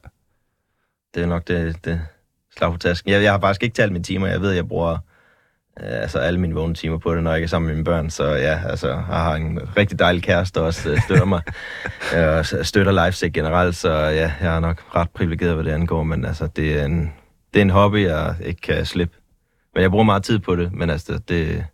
Det 1.14 1.22
er 1.22 1.26
nok 1.26 1.48
det, 1.48 1.84
det 1.84 2.00
slag 2.56 2.72
på 2.72 2.78
tasken. 2.78 3.10
Jeg, 3.10 3.22
jeg 3.22 3.32
har 3.32 3.40
faktisk 3.40 3.62
ikke 3.62 3.74
talt 3.74 3.92
mine 3.92 4.04
timer. 4.04 4.26
Jeg 4.26 4.40
ved, 4.40 4.50
jeg 4.50 4.68
bruger 4.68 4.98
altså 5.76 6.18
alle 6.18 6.40
mine 6.40 6.54
vågne 6.54 6.74
timer 6.74 6.98
på 6.98 7.14
det, 7.14 7.22
når 7.22 7.32
jeg 7.32 7.42
er 7.42 7.46
sammen 7.46 7.66
med 7.66 7.74
mine 7.74 7.84
børn. 7.84 8.10
Så 8.10 8.24
ja, 8.24 8.60
altså, 8.68 8.88
jeg 8.88 8.98
har 8.98 9.34
en 9.34 9.60
rigtig 9.76 9.98
dejlig 9.98 10.22
kæreste, 10.22 10.60
der 10.60 10.66
også 10.66 10.90
øh, 10.90 11.02
støtter 11.02 11.24
mig. 11.24 11.42
øh, 12.16 12.38
og 12.38 12.46
støtter 12.46 13.04
LifeSec 13.04 13.32
generelt, 13.32 13.76
så 13.76 13.92
ja, 13.92 14.32
jeg 14.40 14.56
er 14.56 14.60
nok 14.60 14.82
ret 14.94 15.10
privilegeret, 15.10 15.54
hvad 15.54 15.64
det 15.64 15.70
angår. 15.70 16.02
Men 16.02 16.24
altså, 16.24 16.46
det 16.46 16.80
er 16.80 16.84
en, 16.84 17.12
det 17.54 17.60
er 17.60 17.62
en 17.62 17.70
hobby, 17.70 18.06
jeg 18.06 18.34
ikke 18.44 18.60
kan 18.60 18.86
slippe. 18.86 19.16
Men 19.74 19.82
jeg 19.82 19.90
bruger 19.90 20.04
meget 20.04 20.24
tid 20.24 20.38
på 20.38 20.56
det, 20.56 20.72
men 20.72 20.90
altså, 20.90 21.20
det, 21.28 21.64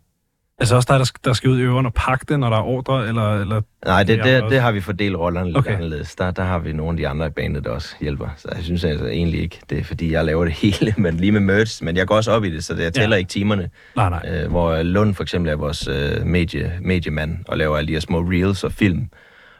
Altså 0.59 0.75
også 0.75 0.87
dig, 0.91 0.99
der, 0.99 1.11
der 1.25 1.33
skal 1.33 1.49
ud 1.49 1.59
i 1.59 1.61
øveren 1.61 1.85
og 1.85 1.93
pakke 1.93 2.25
det, 2.29 2.39
når 2.39 2.49
der 2.49 2.57
er 2.57 2.61
ordre, 2.61 3.07
eller... 3.07 3.41
eller 3.41 3.61
Nej, 3.85 4.03
det, 4.03 4.23
det, 4.23 4.43
det 4.49 4.61
har 4.61 4.71
vi 4.71 4.81
fordelt 4.81 5.17
rollerne 5.17 5.47
lidt 5.47 5.57
okay. 5.57 5.73
anderledes. 5.73 6.15
Der, 6.15 6.31
der 6.31 6.43
har 6.43 6.59
vi 6.59 6.73
nogle 6.73 6.91
af 6.91 6.97
de 6.97 7.07
andre 7.07 7.27
i 7.27 7.29
banen, 7.29 7.63
der 7.63 7.69
også 7.69 7.95
hjælper. 8.01 8.29
Så 8.37 8.49
jeg 8.55 8.63
synes 8.63 8.83
altså 8.83 9.05
egentlig 9.05 9.41
ikke, 9.41 9.59
det 9.69 9.77
er 9.77 9.83
fordi, 9.83 10.11
jeg 10.11 10.25
laver 10.25 10.45
det 10.45 10.53
hele, 10.63 10.93
men 10.97 11.17
lige 11.17 11.31
med 11.31 11.41
merch. 11.41 11.83
Men 11.83 11.97
jeg 11.97 12.07
går 12.07 12.15
også 12.15 12.31
op 12.31 12.43
i 12.43 12.49
det, 12.49 12.63
så 12.63 12.73
det, 12.73 12.83
jeg 12.83 12.93
tæller 12.93 13.15
ja. 13.15 13.19
ikke 13.19 13.29
timerne. 13.29 13.69
Nej, 13.95 14.09
nej. 14.09 14.43
Øh, 14.43 14.49
hvor 14.49 14.83
Lund 14.83 15.13
for 15.13 15.23
eksempel 15.23 15.51
er 15.51 15.55
vores 15.55 15.87
øh, 15.87 16.25
medie, 16.25 16.79
mediemand 16.81 17.37
og 17.47 17.57
laver 17.57 17.77
alle 17.77 17.87
de 17.87 17.93
her 17.93 17.99
små 17.99 18.19
reels 18.19 18.63
og 18.63 18.71
film 18.71 19.09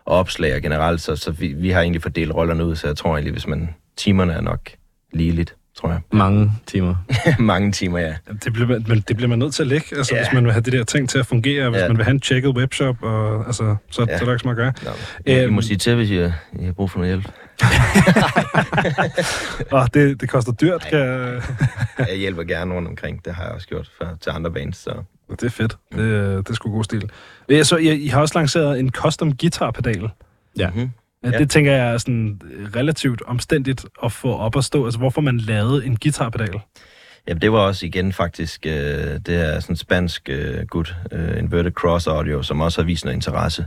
og 0.05 0.17
opslag 0.17 0.61
generelt. 0.61 1.01
Så, 1.01 1.15
så 1.15 1.31
vi, 1.31 1.47
vi 1.47 1.69
har 1.69 1.81
egentlig 1.81 2.01
fordelt 2.01 2.33
rollerne 2.33 2.65
ud, 2.65 2.75
så 2.75 2.87
jeg 2.87 2.95
tror 2.95 3.11
egentlig, 3.13 3.31
hvis 3.31 3.47
man... 3.47 3.69
Timerne 3.97 4.33
er 4.33 4.41
nok 4.41 4.69
ligeligt 5.11 5.55
tror 5.75 5.89
jeg. 5.89 6.01
Mange 6.11 6.51
timer. 6.67 6.95
Mange 7.39 7.71
timer, 7.71 7.99
ja. 7.99 8.15
Det 8.43 8.53
bliver, 8.53 8.67
man, 8.87 9.03
det 9.07 9.17
bliver 9.17 9.29
man 9.29 9.39
nødt 9.39 9.53
til 9.53 9.63
at 9.63 9.67
lægge, 9.67 9.97
altså, 9.97 10.15
ja. 10.15 10.21
hvis 10.21 10.33
man 10.33 10.43
vil 10.43 10.51
have 10.51 10.61
det 10.61 10.73
der 10.73 10.83
ting 10.83 11.09
til 11.09 11.19
at 11.19 11.25
fungere, 11.25 11.69
hvis 11.69 11.81
ja. 11.81 11.87
man 11.87 11.97
vil 11.97 12.05
have 12.05 12.13
en 12.13 12.21
checket 12.21 12.57
webshop, 12.57 13.03
og, 13.03 13.45
altså, 13.45 13.75
så, 13.91 14.05
ja. 14.07 14.17
så 14.17 14.23
er 14.23 14.25
der 14.25 14.33
ikke 14.33 14.41
så 14.41 14.47
meget 14.47 14.67
at 14.67 14.75
gøre. 14.83 14.93
Nå, 15.25 15.31
jeg 15.31 15.53
må 15.53 15.61
sige 15.61 15.77
til, 15.77 15.95
hvis 15.95 16.09
I, 16.09 16.23
I 16.59 16.65
har 16.65 16.73
brug 16.73 16.91
for 16.91 16.99
noget 16.99 17.13
hjælp. 17.13 17.31
oh, 19.71 19.87
det, 19.93 20.21
det 20.21 20.29
koster 20.29 20.51
dyrt, 20.51 20.85
kan 20.89 20.99
jeg... 20.99 21.41
jeg 21.97 22.17
hjælper 22.17 22.43
gerne 22.43 22.73
rundt 22.73 22.87
omkring. 22.87 23.25
Det 23.25 23.35
har 23.35 23.43
jeg 23.43 23.51
også 23.51 23.67
gjort 23.67 23.91
før 24.01 24.07
til 24.21 24.29
andre 24.29 24.51
bands, 24.51 24.77
så... 24.77 24.91
Det 25.29 25.43
er 25.43 25.49
fedt. 25.49 25.77
Det, 25.91 25.99
det 26.37 26.49
er 26.49 26.53
sgu 26.53 26.71
god 26.71 26.83
stil. 26.83 27.09
Så 27.63 27.77
I, 27.77 27.95
I 27.95 28.07
har 28.07 28.21
også 28.21 28.39
lanceret 28.39 28.79
en 28.79 28.91
custom 28.91 29.37
guitar-pedal. 29.37 30.09
Ja. 30.57 30.69
Mm-hmm. 30.69 30.91
Ja. 31.23 31.37
Det 31.37 31.49
tænker 31.49 31.71
jeg 31.71 31.93
er 31.93 31.97
sådan 31.97 32.41
relativt 32.75 33.21
omstændigt 33.21 33.85
at 34.03 34.11
få 34.11 34.37
op 34.37 34.57
at 34.57 34.63
stå. 34.63 34.85
Altså, 34.85 34.99
hvorfor 34.99 35.21
man 35.21 35.37
lavede 35.37 35.85
en 35.85 35.97
guitarpedal? 35.97 36.59
Jamen, 37.27 37.41
det 37.41 37.51
var 37.51 37.59
også 37.59 37.85
igen 37.85 38.13
faktisk, 38.13 38.65
øh, 38.65 38.73
det 39.25 39.29
er 39.29 39.59
sådan 39.59 39.75
spansk 39.75 40.29
øh, 40.29 40.65
gut, 40.65 40.95
øh, 41.11 41.37
Inverted 41.37 41.71
Cross 41.71 42.07
Audio, 42.07 42.43
som 42.43 42.61
også 42.61 42.81
har 42.81 42.85
vist 42.85 43.05
noget 43.05 43.15
interesse. 43.15 43.65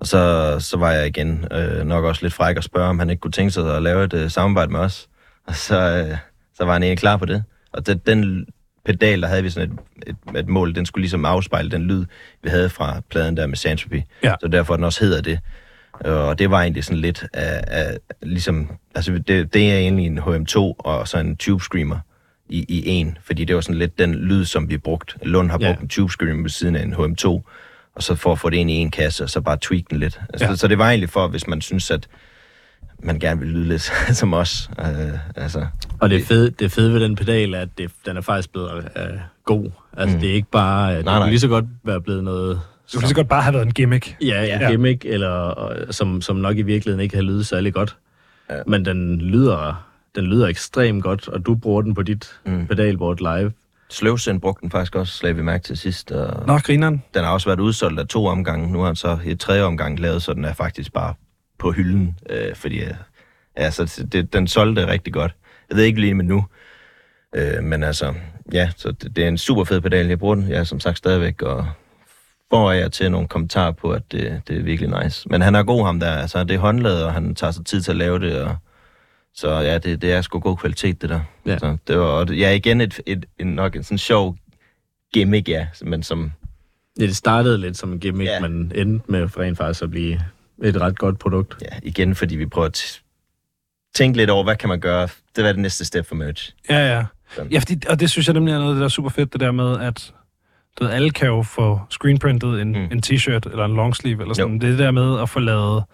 Og 0.00 0.06
så, 0.06 0.56
så 0.60 0.76
var 0.76 0.92
jeg 0.92 1.06
igen 1.06 1.44
øh, 1.52 1.86
nok 1.86 2.04
også 2.04 2.22
lidt 2.22 2.34
fræk 2.34 2.56
at 2.56 2.64
spørge, 2.64 2.88
om 2.88 2.98
han 2.98 3.10
ikke 3.10 3.20
kunne 3.20 3.32
tænke 3.32 3.50
sig 3.50 3.76
at 3.76 3.82
lave 3.82 4.04
et 4.04 4.14
øh, 4.14 4.30
samarbejde 4.30 4.72
med 4.72 4.80
os. 4.80 5.08
Og 5.46 5.54
så, 5.54 5.76
øh, 5.76 6.16
så 6.54 6.64
var 6.64 6.72
han 6.72 6.82
egentlig 6.82 6.98
klar 6.98 7.16
på 7.16 7.24
det. 7.24 7.44
Og 7.72 7.86
det, 7.86 8.06
den 8.06 8.46
pedal, 8.84 9.22
der 9.22 9.28
havde 9.28 9.42
vi 9.42 9.50
sådan 9.50 9.72
et, 9.72 9.78
et, 10.06 10.38
et 10.38 10.48
mål, 10.48 10.74
den 10.74 10.86
skulle 10.86 11.02
ligesom 11.02 11.24
afspejle 11.24 11.70
den 11.70 11.82
lyd, 11.82 12.04
vi 12.42 12.48
havde 12.48 12.70
fra 12.70 13.00
pladen 13.10 13.36
der 13.36 13.46
med 13.46 13.56
Santropy. 13.56 14.00
Ja. 14.22 14.34
Så 14.40 14.48
derfor 14.48 14.76
den 14.76 14.84
også 14.84 15.04
hedder 15.04 15.20
det. 15.22 15.38
Og 16.04 16.38
det 16.38 16.50
var 16.50 16.60
egentlig 16.62 16.84
sådan 16.84 17.00
lidt 17.00 17.26
af, 17.32 17.64
af 17.66 17.98
ligesom, 18.22 18.70
altså 18.94 19.12
det, 19.12 19.54
det 19.54 19.72
er 19.72 19.78
egentlig 19.78 20.06
en 20.06 20.18
HM2 20.18 20.58
og 20.58 21.08
så 21.08 21.18
en 21.18 21.36
Tube 21.36 21.62
Screamer 21.62 21.98
i, 22.48 22.64
i 22.68 22.88
en, 22.88 23.18
fordi 23.24 23.44
det 23.44 23.54
var 23.54 23.60
sådan 23.60 23.78
lidt 23.78 23.98
den 23.98 24.14
lyd, 24.14 24.44
som 24.44 24.70
vi 24.70 24.78
brugt. 24.78 25.16
Lund 25.22 25.50
har 25.50 25.58
brugt 25.58 25.78
ja. 25.78 25.82
en 25.82 25.88
Tube 25.88 26.12
Screamer 26.12 26.42
ved 26.42 26.50
siden 26.50 26.76
af 26.76 26.82
en 26.82 26.94
HM2, 26.94 27.26
og 27.94 28.02
så 28.02 28.14
for 28.14 28.32
at 28.32 28.38
få 28.38 28.50
det 28.50 28.56
ind 28.56 28.70
i 28.70 28.74
en 28.74 28.90
kasse, 28.90 29.24
og 29.24 29.30
så 29.30 29.40
bare 29.40 29.58
tweak 29.60 29.82
den 29.90 29.98
lidt. 29.98 30.20
Altså, 30.28 30.46
ja. 30.46 30.56
Så 30.56 30.68
det 30.68 30.78
var 30.78 30.88
egentlig 30.88 31.10
for, 31.10 31.28
hvis 31.28 31.46
man 31.46 31.60
synes, 31.60 31.90
at 31.90 32.08
man 33.02 33.18
gerne 33.18 33.40
vil 33.40 33.48
lyde 33.48 33.68
lidt 33.68 33.92
som 34.20 34.34
os. 34.34 34.70
Øh, 34.80 35.18
altså, 35.36 35.66
og 36.00 36.10
det 36.10 36.24
fede, 36.24 36.50
det 36.50 36.72
fede 36.72 36.92
ved 36.92 37.00
den 37.00 37.16
pedal 37.16 37.54
er, 37.54 37.60
at 37.60 37.68
det, 37.78 37.90
den 38.06 38.16
er 38.16 38.20
faktisk 38.20 38.52
blevet 38.52 38.88
øh, 38.96 39.02
god. 39.44 39.70
Altså 39.96 40.16
mm. 40.16 40.20
det 40.20 40.30
er 40.30 40.34
ikke 40.34 40.50
bare, 40.50 40.96
det 40.96 41.04
nej, 41.04 41.18
nej. 41.18 41.28
lige 41.28 41.40
så 41.40 41.48
godt 41.48 41.64
være 41.84 42.00
blevet 42.00 42.24
noget 42.24 42.60
det 42.92 42.94
kunne 42.94 43.02
lige 43.02 43.08
så 43.08 43.14
godt 43.14 43.28
bare 43.28 43.42
have 43.42 43.54
været 43.54 43.66
en 43.66 43.72
gimmick. 43.72 44.16
Ja, 44.22 44.42
ja. 44.42 44.60
en 44.60 44.70
gimmick, 44.70 45.04
eller, 45.04 45.74
som, 45.90 46.22
som 46.22 46.36
nok 46.36 46.56
i 46.56 46.62
virkeligheden 46.62 47.02
ikke 47.02 47.16
har 47.16 47.22
lydet 47.22 47.46
særlig 47.46 47.74
godt. 47.74 47.96
Ja. 48.50 48.62
Men 48.66 48.84
den 48.84 49.20
lyder, 49.20 49.86
den 50.14 50.24
lyder 50.24 50.46
ekstremt 50.46 51.02
godt, 51.02 51.28
og 51.28 51.46
du 51.46 51.54
bruger 51.54 51.82
den 51.82 51.94
på 51.94 52.02
dit 52.02 52.40
mm. 52.46 52.66
pedalboard 52.66 53.18
live. 53.18 53.52
Sløvsen 53.90 54.40
brugte 54.40 54.62
den 54.62 54.70
faktisk 54.70 54.94
også, 54.94 55.12
slag 55.12 55.36
vi 55.36 55.42
mærke 55.42 55.64
til 55.64 55.76
sidst. 55.76 56.10
Og 56.10 56.46
Nå, 56.46 56.58
grineren. 56.58 57.02
Den 57.14 57.24
har 57.24 57.32
også 57.32 57.48
været 57.48 57.60
udsolgt 57.60 58.00
af 58.00 58.06
to 58.06 58.26
omgange. 58.26 58.72
Nu 58.72 58.78
har 58.78 58.86
han 58.86 58.96
så 58.96 59.18
i 59.24 59.34
tredje 59.34 59.62
omgang 59.62 60.00
lavet, 60.00 60.22
så 60.22 60.34
den 60.34 60.44
er 60.44 60.52
faktisk 60.52 60.92
bare 60.92 61.14
på 61.58 61.72
hylden. 61.72 62.18
Øh, 62.30 62.54
fordi 62.54 62.82
ja, 63.58 63.70
så 63.70 64.06
det, 64.12 64.32
den 64.32 64.46
solgte 64.46 64.86
rigtig 64.86 65.12
godt. 65.12 65.34
Jeg 65.68 65.76
ved 65.76 65.84
ikke 65.84 66.00
lige 66.00 66.14
med 66.14 66.24
nu. 66.24 66.44
Øh, 67.34 67.62
men 67.62 67.82
altså, 67.82 68.14
ja, 68.52 68.70
så 68.76 68.90
det, 68.90 69.16
det 69.16 69.24
er 69.24 69.28
en 69.28 69.38
super 69.38 69.64
fed 69.64 69.80
pedal. 69.80 70.06
Jeg 70.06 70.18
bruger 70.18 70.34
den, 70.34 70.48
jeg 70.48 70.58
er 70.58 70.64
som 70.64 70.80
sagt 70.80 70.98
stadigvæk, 70.98 71.42
og 71.42 71.66
får 72.50 72.72
jeg 72.72 72.92
til 72.92 73.10
nogle 73.10 73.28
kommentarer 73.28 73.72
på, 73.72 73.90
at 73.90 74.12
det, 74.12 74.42
det 74.48 74.58
er 74.58 74.62
virkelig 74.62 75.02
nice. 75.02 75.28
Men 75.28 75.42
han 75.42 75.54
er 75.54 75.62
god 75.62 75.86
ham 75.86 76.00
der, 76.00 76.12
altså 76.12 76.44
det 76.44 76.54
er 76.54 76.58
håndlaget, 76.58 77.04
og 77.04 77.12
han 77.12 77.34
tager 77.34 77.50
sig 77.50 77.66
tid 77.66 77.82
til 77.82 77.90
at 77.90 77.96
lave 77.96 78.18
det, 78.18 78.42
og 78.42 78.56
så 79.34 79.50
ja, 79.50 79.78
det, 79.78 80.02
det 80.02 80.12
er 80.12 80.20
sgu 80.20 80.38
god 80.38 80.56
kvalitet, 80.56 81.02
det 81.02 81.10
der. 81.10 81.20
Ja. 81.46 81.58
Så 81.58 81.76
det 81.88 81.98
var, 81.98 82.04
og 82.04 82.30
ja, 82.30 82.50
igen 82.50 82.80
et, 82.80 83.00
et, 83.06 83.26
et, 83.38 83.46
nok 83.46 83.76
en 83.76 83.82
sådan 83.82 83.98
sjov 83.98 84.36
gimmick, 85.12 85.48
ja, 85.48 85.66
men 85.82 86.02
som... 86.02 86.32
Ja, 87.00 87.06
det 87.06 87.16
startede 87.16 87.58
lidt 87.58 87.76
som 87.76 87.92
en 87.92 88.00
gimmick, 88.00 88.30
ja. 88.30 88.40
men 88.40 88.72
endte 88.74 89.12
med 89.12 89.28
for 89.28 89.40
rent 89.40 89.58
faktisk 89.58 89.82
at 89.82 89.90
blive 89.90 90.20
et 90.62 90.80
ret 90.80 90.98
godt 90.98 91.18
produkt. 91.18 91.62
Ja, 91.62 91.78
igen, 91.82 92.14
fordi 92.14 92.36
vi 92.36 92.46
prøver 92.46 92.66
at 92.66 93.00
tænke 93.94 94.16
lidt 94.16 94.30
over, 94.30 94.44
hvad 94.44 94.56
kan 94.56 94.68
man 94.68 94.80
gøre? 94.80 95.08
Det 95.36 95.44
var 95.44 95.52
det 95.52 95.58
næste 95.58 95.84
step 95.84 96.06
for 96.06 96.14
merch. 96.14 96.54
Ja, 96.70 96.96
ja. 96.96 97.04
Sådan. 97.34 97.52
Ja, 97.52 97.58
fordi, 97.58 97.80
og 97.88 98.00
det 98.00 98.10
synes 98.10 98.26
jeg 98.26 98.34
nemlig 98.34 98.54
er 98.54 98.58
noget, 98.58 98.74
det 98.74 98.80
der 98.80 98.84
er 98.84 98.88
super 98.88 99.10
fedt, 99.10 99.32
det 99.32 99.40
der 99.40 99.52
med, 99.52 99.80
at 99.80 100.14
du 100.78 100.84
ved, 100.84 100.92
alle 100.92 101.10
kan 101.10 101.28
jo 101.28 101.42
få 101.42 101.80
screenprintet 101.90 102.60
en, 102.60 102.68
mm. 102.68 102.88
en 102.92 103.02
t-shirt 103.06 103.50
eller 103.50 103.64
en 103.64 103.74
longsleeve 103.74 104.22
eller 104.22 104.34
sådan. 104.34 104.52
Jo. 104.52 104.58
Det 104.58 104.72
er 104.72 104.84
der 104.84 104.90
med 104.90 105.20
at 105.20 105.28
få 105.28 105.40
lavet 105.40 105.84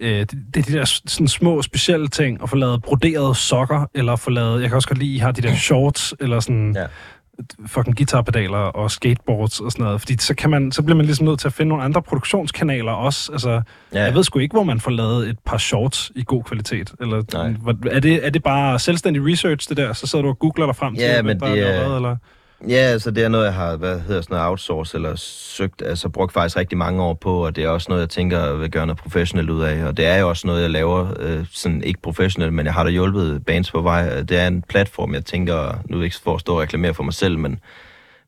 øh, 0.00 0.20
det, 0.20 0.30
det 0.54 0.60
er 0.60 0.62
de 0.62 0.72
der 0.72 0.84
sådan 0.84 1.28
små 1.28 1.62
specielle 1.62 2.08
ting, 2.08 2.42
at 2.42 2.50
få 2.50 2.56
lavet 2.56 2.82
broderede 2.82 3.34
sokker, 3.34 3.90
eller 3.94 4.16
få 4.16 4.30
lavet, 4.30 4.60
jeg 4.60 4.68
kan 4.70 4.76
også 4.76 4.88
godt 4.88 4.98
lide, 4.98 5.14
I 5.14 5.18
har 5.18 5.32
de 5.32 5.42
der 5.42 5.54
shorts, 5.54 6.14
eller 6.20 6.40
sådan 6.40 6.76
ja. 6.76 6.84
fucking 7.66 7.96
guitarpedaler 7.96 8.58
og 8.58 8.90
skateboards 8.90 9.60
og 9.60 9.72
sådan 9.72 9.84
noget, 9.84 10.00
fordi 10.00 10.16
så, 10.18 10.34
kan 10.34 10.50
man, 10.50 10.72
så 10.72 10.82
bliver 10.82 10.96
man 10.96 11.06
ligesom 11.06 11.26
nødt 11.26 11.40
til 11.40 11.48
at 11.48 11.52
finde 11.52 11.68
nogle 11.68 11.84
andre 11.84 12.02
produktionskanaler 12.02 12.92
også. 12.92 13.32
Altså, 13.32 13.62
ja. 13.94 14.02
jeg 14.02 14.14
ved 14.14 14.24
sgu 14.24 14.38
ikke, 14.38 14.54
hvor 14.54 14.64
man 14.64 14.80
får 14.80 14.90
lavet 14.90 15.28
et 15.28 15.38
par 15.46 15.58
shorts 15.58 16.12
i 16.14 16.24
god 16.26 16.42
kvalitet. 16.42 16.92
Eller, 17.00 17.16
er, 17.90 18.00
det, 18.00 18.26
er 18.26 18.30
det 18.30 18.42
bare 18.42 18.78
selvstændig 18.78 19.26
research, 19.26 19.68
det 19.68 19.76
der? 19.76 19.92
Så 19.92 20.06
sidder 20.06 20.22
du 20.22 20.28
og 20.28 20.38
googler 20.38 20.66
dig 20.66 20.76
frem 20.76 20.94
ja, 20.94 21.16
til, 21.16 21.24
men 21.24 21.40
det, 21.40 21.48
er, 21.48 21.86
hvad, 21.86 21.96
eller? 21.96 22.16
Ja, 22.68 22.74
altså 22.74 23.10
det 23.10 23.24
er 23.24 23.28
noget, 23.28 23.44
jeg 23.44 23.54
har, 23.54 23.76
hvad 23.76 24.00
hedder 24.00 24.22
sådan 24.22 24.34
noget, 24.34 24.48
outsource 24.48 24.96
eller 24.96 25.16
søgt, 25.16 25.82
altså 25.82 26.08
brugt 26.08 26.32
faktisk 26.32 26.56
rigtig 26.56 26.78
mange 26.78 27.02
år 27.02 27.14
på, 27.14 27.46
og 27.46 27.56
det 27.56 27.64
er 27.64 27.68
også 27.68 27.86
noget, 27.88 28.00
jeg 28.00 28.10
tænker, 28.10 28.44
jeg 28.44 28.60
vil 28.60 28.70
gøre 28.70 28.86
noget 28.86 28.98
professionelt 28.98 29.50
ud 29.50 29.62
af, 29.62 29.84
og 29.84 29.96
det 29.96 30.06
er 30.06 30.16
jo 30.16 30.28
også 30.28 30.46
noget, 30.46 30.62
jeg 30.62 30.70
laver, 30.70 31.14
øh, 31.20 31.46
sådan 31.52 31.82
ikke 31.82 32.00
professionelt, 32.02 32.52
men 32.52 32.66
jeg 32.66 32.74
har 32.74 32.84
da 32.84 32.90
hjulpet 32.90 33.44
bands 33.46 33.70
på 33.70 33.80
vej. 33.80 34.22
Det 34.22 34.38
er 34.38 34.46
en 34.46 34.62
platform, 34.68 35.14
jeg 35.14 35.24
tænker, 35.24 35.78
nu 35.88 36.02
ikke 36.02 36.16
for 36.24 36.34
at 36.34 36.40
stå 36.40 36.54
og 36.54 36.60
reklamere 36.60 36.94
for 36.94 37.02
mig 37.02 37.14
selv, 37.14 37.38
men, 37.38 37.60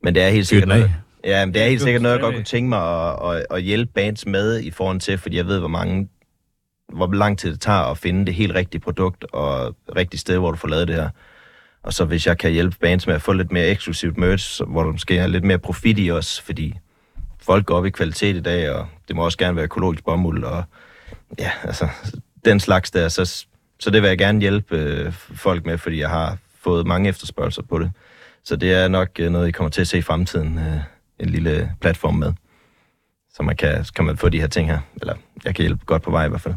men 0.02 0.14
det 0.14 0.22
er 0.22 0.28
helt 0.28 0.46
sikkert 0.46 0.68
noget, 0.68 0.90
ja, 1.24 1.46
men 1.46 1.54
det 1.54 1.62
er 1.62 1.68
helt 1.68 1.82
sikkert 1.82 2.02
noget, 2.02 2.14
jeg 2.14 2.22
godt 2.22 2.34
kunne 2.34 2.44
tænke 2.44 2.68
mig 2.68 2.80
at, 2.80 3.36
at, 3.36 3.46
at 3.50 3.62
hjælpe 3.62 3.92
bands 3.92 4.26
med 4.26 4.60
i 4.60 4.70
forhold 4.70 5.00
til, 5.00 5.18
fordi 5.18 5.36
jeg 5.36 5.46
ved, 5.46 5.58
hvor 5.58 5.68
mange 5.68 6.08
hvor 6.92 7.12
lang 7.12 7.38
tid 7.38 7.52
det 7.52 7.60
tager 7.60 7.90
at 7.90 7.98
finde 7.98 8.26
det 8.26 8.34
helt 8.34 8.54
rigtige 8.54 8.80
produkt 8.80 9.24
og 9.32 9.76
rigtigt 9.96 10.20
sted, 10.20 10.38
hvor 10.38 10.50
du 10.50 10.56
får 10.56 10.68
lavet 10.68 10.88
det 10.88 10.96
her. 10.96 11.08
Og 11.86 11.92
så 11.92 12.04
hvis 12.04 12.26
jeg 12.26 12.38
kan 12.38 12.52
hjælpe 12.52 12.76
bands 12.80 13.06
med 13.06 13.14
at 13.14 13.22
få 13.22 13.32
lidt 13.32 13.52
mere 13.52 13.66
eksklusivt 13.66 14.16
merch, 14.16 14.62
hvor 14.62 14.82
der 14.82 14.92
måske 14.92 15.18
er 15.18 15.26
lidt 15.26 15.44
mere 15.44 15.58
profit 15.58 15.98
i 15.98 16.10
os, 16.10 16.40
fordi 16.40 16.74
folk 17.42 17.66
går 17.66 17.76
op 17.76 17.86
i 17.86 17.90
kvalitet 17.90 18.36
i 18.36 18.40
dag, 18.40 18.70
og 18.70 18.86
det 19.08 19.16
må 19.16 19.24
også 19.24 19.38
gerne 19.38 19.56
være 19.56 19.64
økologisk 19.64 20.04
bomuld, 20.04 20.44
og 20.44 20.64
ja, 21.38 21.50
altså, 21.64 21.88
den 22.44 22.60
slags 22.60 22.90
der, 22.90 23.08
så, 23.08 23.46
så 23.78 23.90
det 23.90 24.02
vil 24.02 24.08
jeg 24.08 24.18
gerne 24.18 24.40
hjælpe 24.40 24.76
øh, 24.76 25.12
folk 25.12 25.66
med, 25.66 25.78
fordi 25.78 26.00
jeg 26.00 26.10
har 26.10 26.38
fået 26.60 26.86
mange 26.86 27.08
efterspørgelser 27.08 27.62
på 27.62 27.78
det. 27.78 27.92
Så 28.44 28.56
det 28.56 28.72
er 28.72 28.88
nok 28.88 29.08
øh, 29.18 29.30
noget, 29.30 29.48
I 29.48 29.50
kommer 29.50 29.70
til 29.70 29.80
at 29.80 29.88
se 29.88 29.98
i 29.98 30.02
fremtiden, 30.02 30.58
øh, 30.58 30.80
en 31.18 31.30
lille 31.30 31.72
platform 31.80 32.14
med. 32.14 32.32
Så 33.34 33.42
man 33.42 33.56
kan, 33.56 33.84
kan 33.94 34.04
man 34.04 34.16
få 34.16 34.28
de 34.28 34.40
her 34.40 34.46
ting 34.46 34.70
her, 34.70 34.78
eller 35.00 35.14
jeg 35.44 35.54
kan 35.54 35.62
hjælpe 35.62 35.84
godt 35.84 36.02
på 36.02 36.10
vej 36.10 36.26
i 36.26 36.28
hvert 36.28 36.40
fald. 36.40 36.54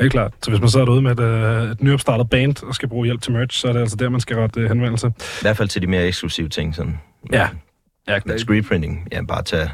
Helt 0.00 0.12
klart. 0.12 0.32
Så 0.42 0.50
hvis 0.50 0.60
man 0.60 0.68
så 0.68 0.80
er 0.80 0.84
derude 0.84 1.02
med 1.02 1.10
et, 1.10 1.20
øh, 1.20 1.70
et 1.70 1.82
nyopstartet 1.82 2.30
band 2.30 2.62
og 2.62 2.74
skal 2.74 2.88
bruge 2.88 3.04
hjælp 3.04 3.22
til 3.22 3.32
merch, 3.32 3.60
så 3.60 3.68
er 3.68 3.72
det 3.72 3.80
altså 3.80 3.96
der, 3.96 4.08
man 4.08 4.20
skal 4.20 4.36
rette 4.36 4.60
øh, 4.60 4.68
henvendelse. 4.68 5.06
I 5.06 5.42
hvert 5.42 5.56
fald 5.56 5.68
til 5.68 5.82
de 5.82 5.86
mere 5.86 6.06
eksklusive 6.06 6.48
ting, 6.48 6.74
sådan. 6.74 7.00
Ja. 7.32 7.48
Ja, 8.08 8.18
screen 8.36 8.64
printing, 8.64 9.08
ja, 9.12 9.22
bare 9.22 9.42
tage... 9.42 9.70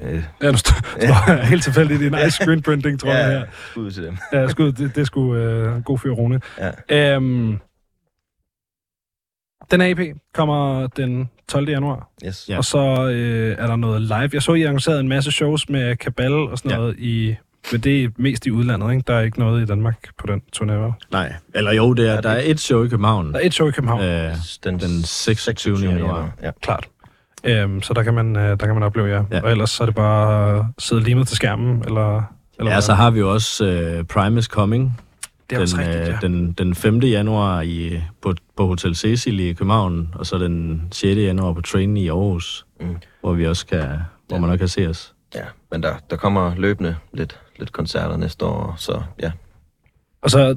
Øh, 0.00 0.22
ja, 0.42 0.50
du 0.52 0.58
står 0.58 0.74
ja. 1.28 1.42
helt 1.50 1.64
tilfældigt 1.64 2.02
i 2.02 2.06
en 2.06 2.12
nice 2.12 2.30
screen 2.42 2.62
printing, 2.62 3.00
tror 3.00 3.10
ja, 3.10 3.16
jeg 3.16 3.38
her. 3.38 3.46
ud 3.76 3.90
til 3.90 4.02
dem. 4.02 4.16
Ja, 4.32 4.48
skud, 4.48 4.72
det, 4.72 4.94
det 4.94 5.00
er 5.00 5.04
sgu 5.04 5.34
øh, 5.34 5.82
god 5.82 5.98
fyr, 5.98 6.10
Rune. 6.10 6.40
Ja. 6.88 7.14
Øhm, 7.14 7.58
den 9.70 9.80
AP 9.80 9.98
kommer 10.34 10.86
den 10.86 11.30
12. 11.48 11.68
januar. 11.68 12.10
Yes. 12.26 12.48
Ja. 12.48 12.56
Og 12.56 12.64
så 12.64 13.10
øh, 13.10 13.56
er 13.58 13.66
der 13.66 13.76
noget 13.76 14.02
live. 14.02 14.30
Jeg 14.32 14.42
så, 14.42 14.54
I 14.54 14.62
annoncerede 14.62 15.00
en 15.00 15.08
masse 15.08 15.32
shows 15.32 15.68
med 15.68 15.96
Kabal 15.96 16.32
og 16.32 16.58
sådan 16.58 16.70
ja. 16.70 16.76
noget 16.76 16.98
i 16.98 17.36
men 17.72 17.80
det 17.80 18.04
er 18.04 18.08
mest 18.16 18.46
i 18.46 18.50
udlandet, 18.50 18.90
ikke? 18.90 19.04
Der 19.06 19.14
er 19.14 19.20
ikke 19.20 19.38
noget 19.38 19.62
i 19.62 19.66
Danmark 19.66 20.08
på 20.18 20.26
den 20.26 20.42
turné, 20.56 20.72
vel? 20.72 20.92
Nej, 21.12 21.34
eller 21.54 21.72
jo, 21.72 21.92
det 21.92 22.08
er, 22.08 22.14
ja, 22.14 22.20
der 22.20 22.30
er 22.30 22.42
et 22.44 22.60
show 22.60 22.84
i 22.84 22.88
København. 22.88 23.32
Der 23.32 23.40
er 23.40 23.46
et 23.46 23.54
show 23.54 23.68
i 23.68 23.70
København. 23.70 24.02
Øh, 24.02 24.32
den, 24.64 24.80
den 24.80 25.02
26. 25.02 25.76
januar. 25.78 26.30
Ja. 26.42 26.50
Klart. 26.62 26.88
Øhm, 27.44 27.82
så 27.82 27.94
der 27.94 28.02
kan, 28.02 28.14
man, 28.14 28.36
øh, 28.36 28.42
der 28.42 28.56
kan 28.56 28.74
man 28.74 28.82
opleve 28.82 29.08
jer. 29.08 29.24
Ja. 29.30 29.36
ja. 29.36 29.42
Og 29.42 29.50
ellers 29.50 29.70
så 29.70 29.82
er 29.82 29.86
det 29.86 29.94
bare 29.94 30.58
at 30.58 30.64
sidde 30.78 31.02
limet 31.02 31.28
til 31.28 31.36
skærmen, 31.36 31.82
eller... 31.86 32.22
eller 32.58 32.70
ja, 32.70 32.74
hvad? 32.74 32.82
så 32.82 32.94
har 32.94 33.10
vi 33.10 33.18
jo 33.18 33.32
også 33.32 33.64
uh, 33.98 34.06
Primus 34.06 34.44
Coming. 34.44 35.00
Det 35.50 35.56
er 35.56 35.58
den, 35.58 35.62
også 35.62 35.76
rigtigt, 35.78 36.08
ja. 36.08 36.18
den, 36.22 36.52
den 36.52 36.74
5. 36.74 36.98
januar 36.98 37.60
i, 37.60 38.02
på, 38.22 38.34
på 38.56 38.66
Hotel 38.66 38.96
Cecil 38.96 39.40
i 39.40 39.52
København, 39.52 40.14
og 40.14 40.26
så 40.26 40.38
den 40.38 40.82
6. 40.92 41.18
januar 41.18 41.52
på 41.52 41.60
Train 41.60 41.96
i 41.96 42.08
Aarhus, 42.08 42.66
mm. 42.80 42.96
hvor 43.20 43.32
vi 43.32 43.46
også 43.46 43.66
kan, 43.66 43.84
hvor 44.28 44.36
ja. 44.36 44.40
man 44.40 44.50
også 44.50 44.58
kan 44.58 44.68
se 44.68 44.86
os. 44.86 45.14
Ja, 45.34 45.44
men 45.70 45.82
der, 45.82 45.94
der 46.10 46.16
kommer 46.16 46.54
løbende 46.56 46.96
lidt 47.12 47.40
lidt 47.58 47.72
koncerter 47.72 48.16
næste 48.16 48.44
år, 48.44 48.74
så 48.76 49.02
ja. 49.22 49.32
Og 50.22 50.30
så 50.30 50.56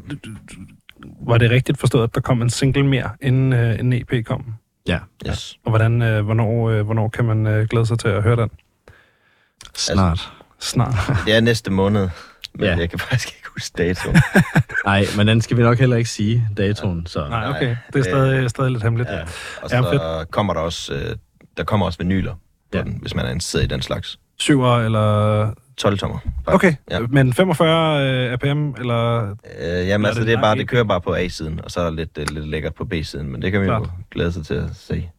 var 1.21 1.37
det 1.37 1.51
rigtigt 1.51 1.79
forstået, 1.79 2.03
at 2.03 2.15
der 2.15 2.21
kom 2.21 2.41
en 2.41 2.49
single 2.49 2.85
mere, 2.85 3.09
inden 3.21 3.53
uh, 3.53 3.79
en 3.79 3.93
EP 3.93 4.25
kom? 4.25 4.45
Ja. 4.87 4.99
Yes. 5.27 5.57
Og 5.65 5.69
hvordan, 5.69 6.01
uh, 6.01 6.25
hvornår, 6.25 6.71
uh, 6.71 6.81
hvornår 6.81 7.09
kan 7.09 7.25
man 7.25 7.47
uh, 7.47 7.67
glæde 7.67 7.85
sig 7.85 7.99
til 7.99 8.07
at 8.07 8.23
høre 8.23 8.35
den? 8.35 8.49
Snart. 9.75 10.11
Altså, 10.11 10.27
Snart. 10.59 10.95
det 11.25 11.35
er 11.35 11.41
næste 11.41 11.71
måned, 11.71 12.09
men 12.53 12.65
ja. 12.65 12.77
jeg 12.77 12.89
kan 12.89 12.99
faktisk 12.99 13.27
ikke 13.27 13.49
huske 13.53 13.73
datoen. 13.77 14.15
Nej, 14.85 15.05
men 15.17 15.27
den 15.27 15.41
skal 15.41 15.57
vi 15.57 15.63
nok 15.63 15.77
heller 15.77 15.97
ikke 15.97 16.09
sige, 16.09 16.47
datoen. 16.57 17.05
Så. 17.05 17.29
Nej, 17.29 17.49
okay. 17.49 17.75
Det 17.93 17.99
er 17.99 18.03
stadig, 18.03 18.49
stadig 18.49 18.71
lidt 18.71 18.83
hemmeligt. 18.83 19.09
Ja. 19.09 19.21
Og 19.61 19.69
så 19.69 19.75
ja, 19.75 20.23
kommer 20.23 20.53
der 20.53 20.61
også, 20.61 20.93
uh, 20.93 21.17
der 21.57 21.63
kommer 21.63 21.85
også 21.85 21.99
vinyler 21.99 22.33
på 22.71 22.77
ja. 22.77 22.83
den, 22.83 22.97
hvis 23.01 23.15
man 23.15 23.25
er 23.25 23.29
interesseret 23.29 23.63
i 23.63 23.67
den 23.67 23.81
slags. 23.81 24.19
Syver 24.39 24.77
eller 24.77 25.53
12 25.77 25.97
tommer. 25.97 26.19
Okay, 26.45 26.73
ja. 26.91 26.99
men 26.99 27.33
45 27.33 28.27
uh, 28.27 28.33
APM, 28.33 28.69
eller... 28.79 29.29
Øh, 29.59 29.87
jamen 29.87 30.05
altså, 30.05 30.23
det, 30.23 30.33
er 30.33 30.41
bare, 30.41 30.55
det 30.55 30.67
kører 30.67 30.83
bare 30.83 31.01
på 31.01 31.13
A-siden, 31.13 31.59
og 31.63 31.71
så 31.71 31.79
er 31.79 31.83
der 31.83 31.91
lidt, 31.91 32.17
uh, 32.17 32.35
lidt 32.35 32.47
lækkert 32.47 32.75
på 32.75 32.85
B-siden, 32.85 33.31
men 33.31 33.41
det 33.41 33.51
kan 33.51 33.61
vi 33.61 33.65
Klart. 33.65 33.81
jo 33.81 33.87
glæde 34.11 34.31
sig 34.31 34.45
til 34.45 34.53
at 34.53 34.69
se. 34.73 35.09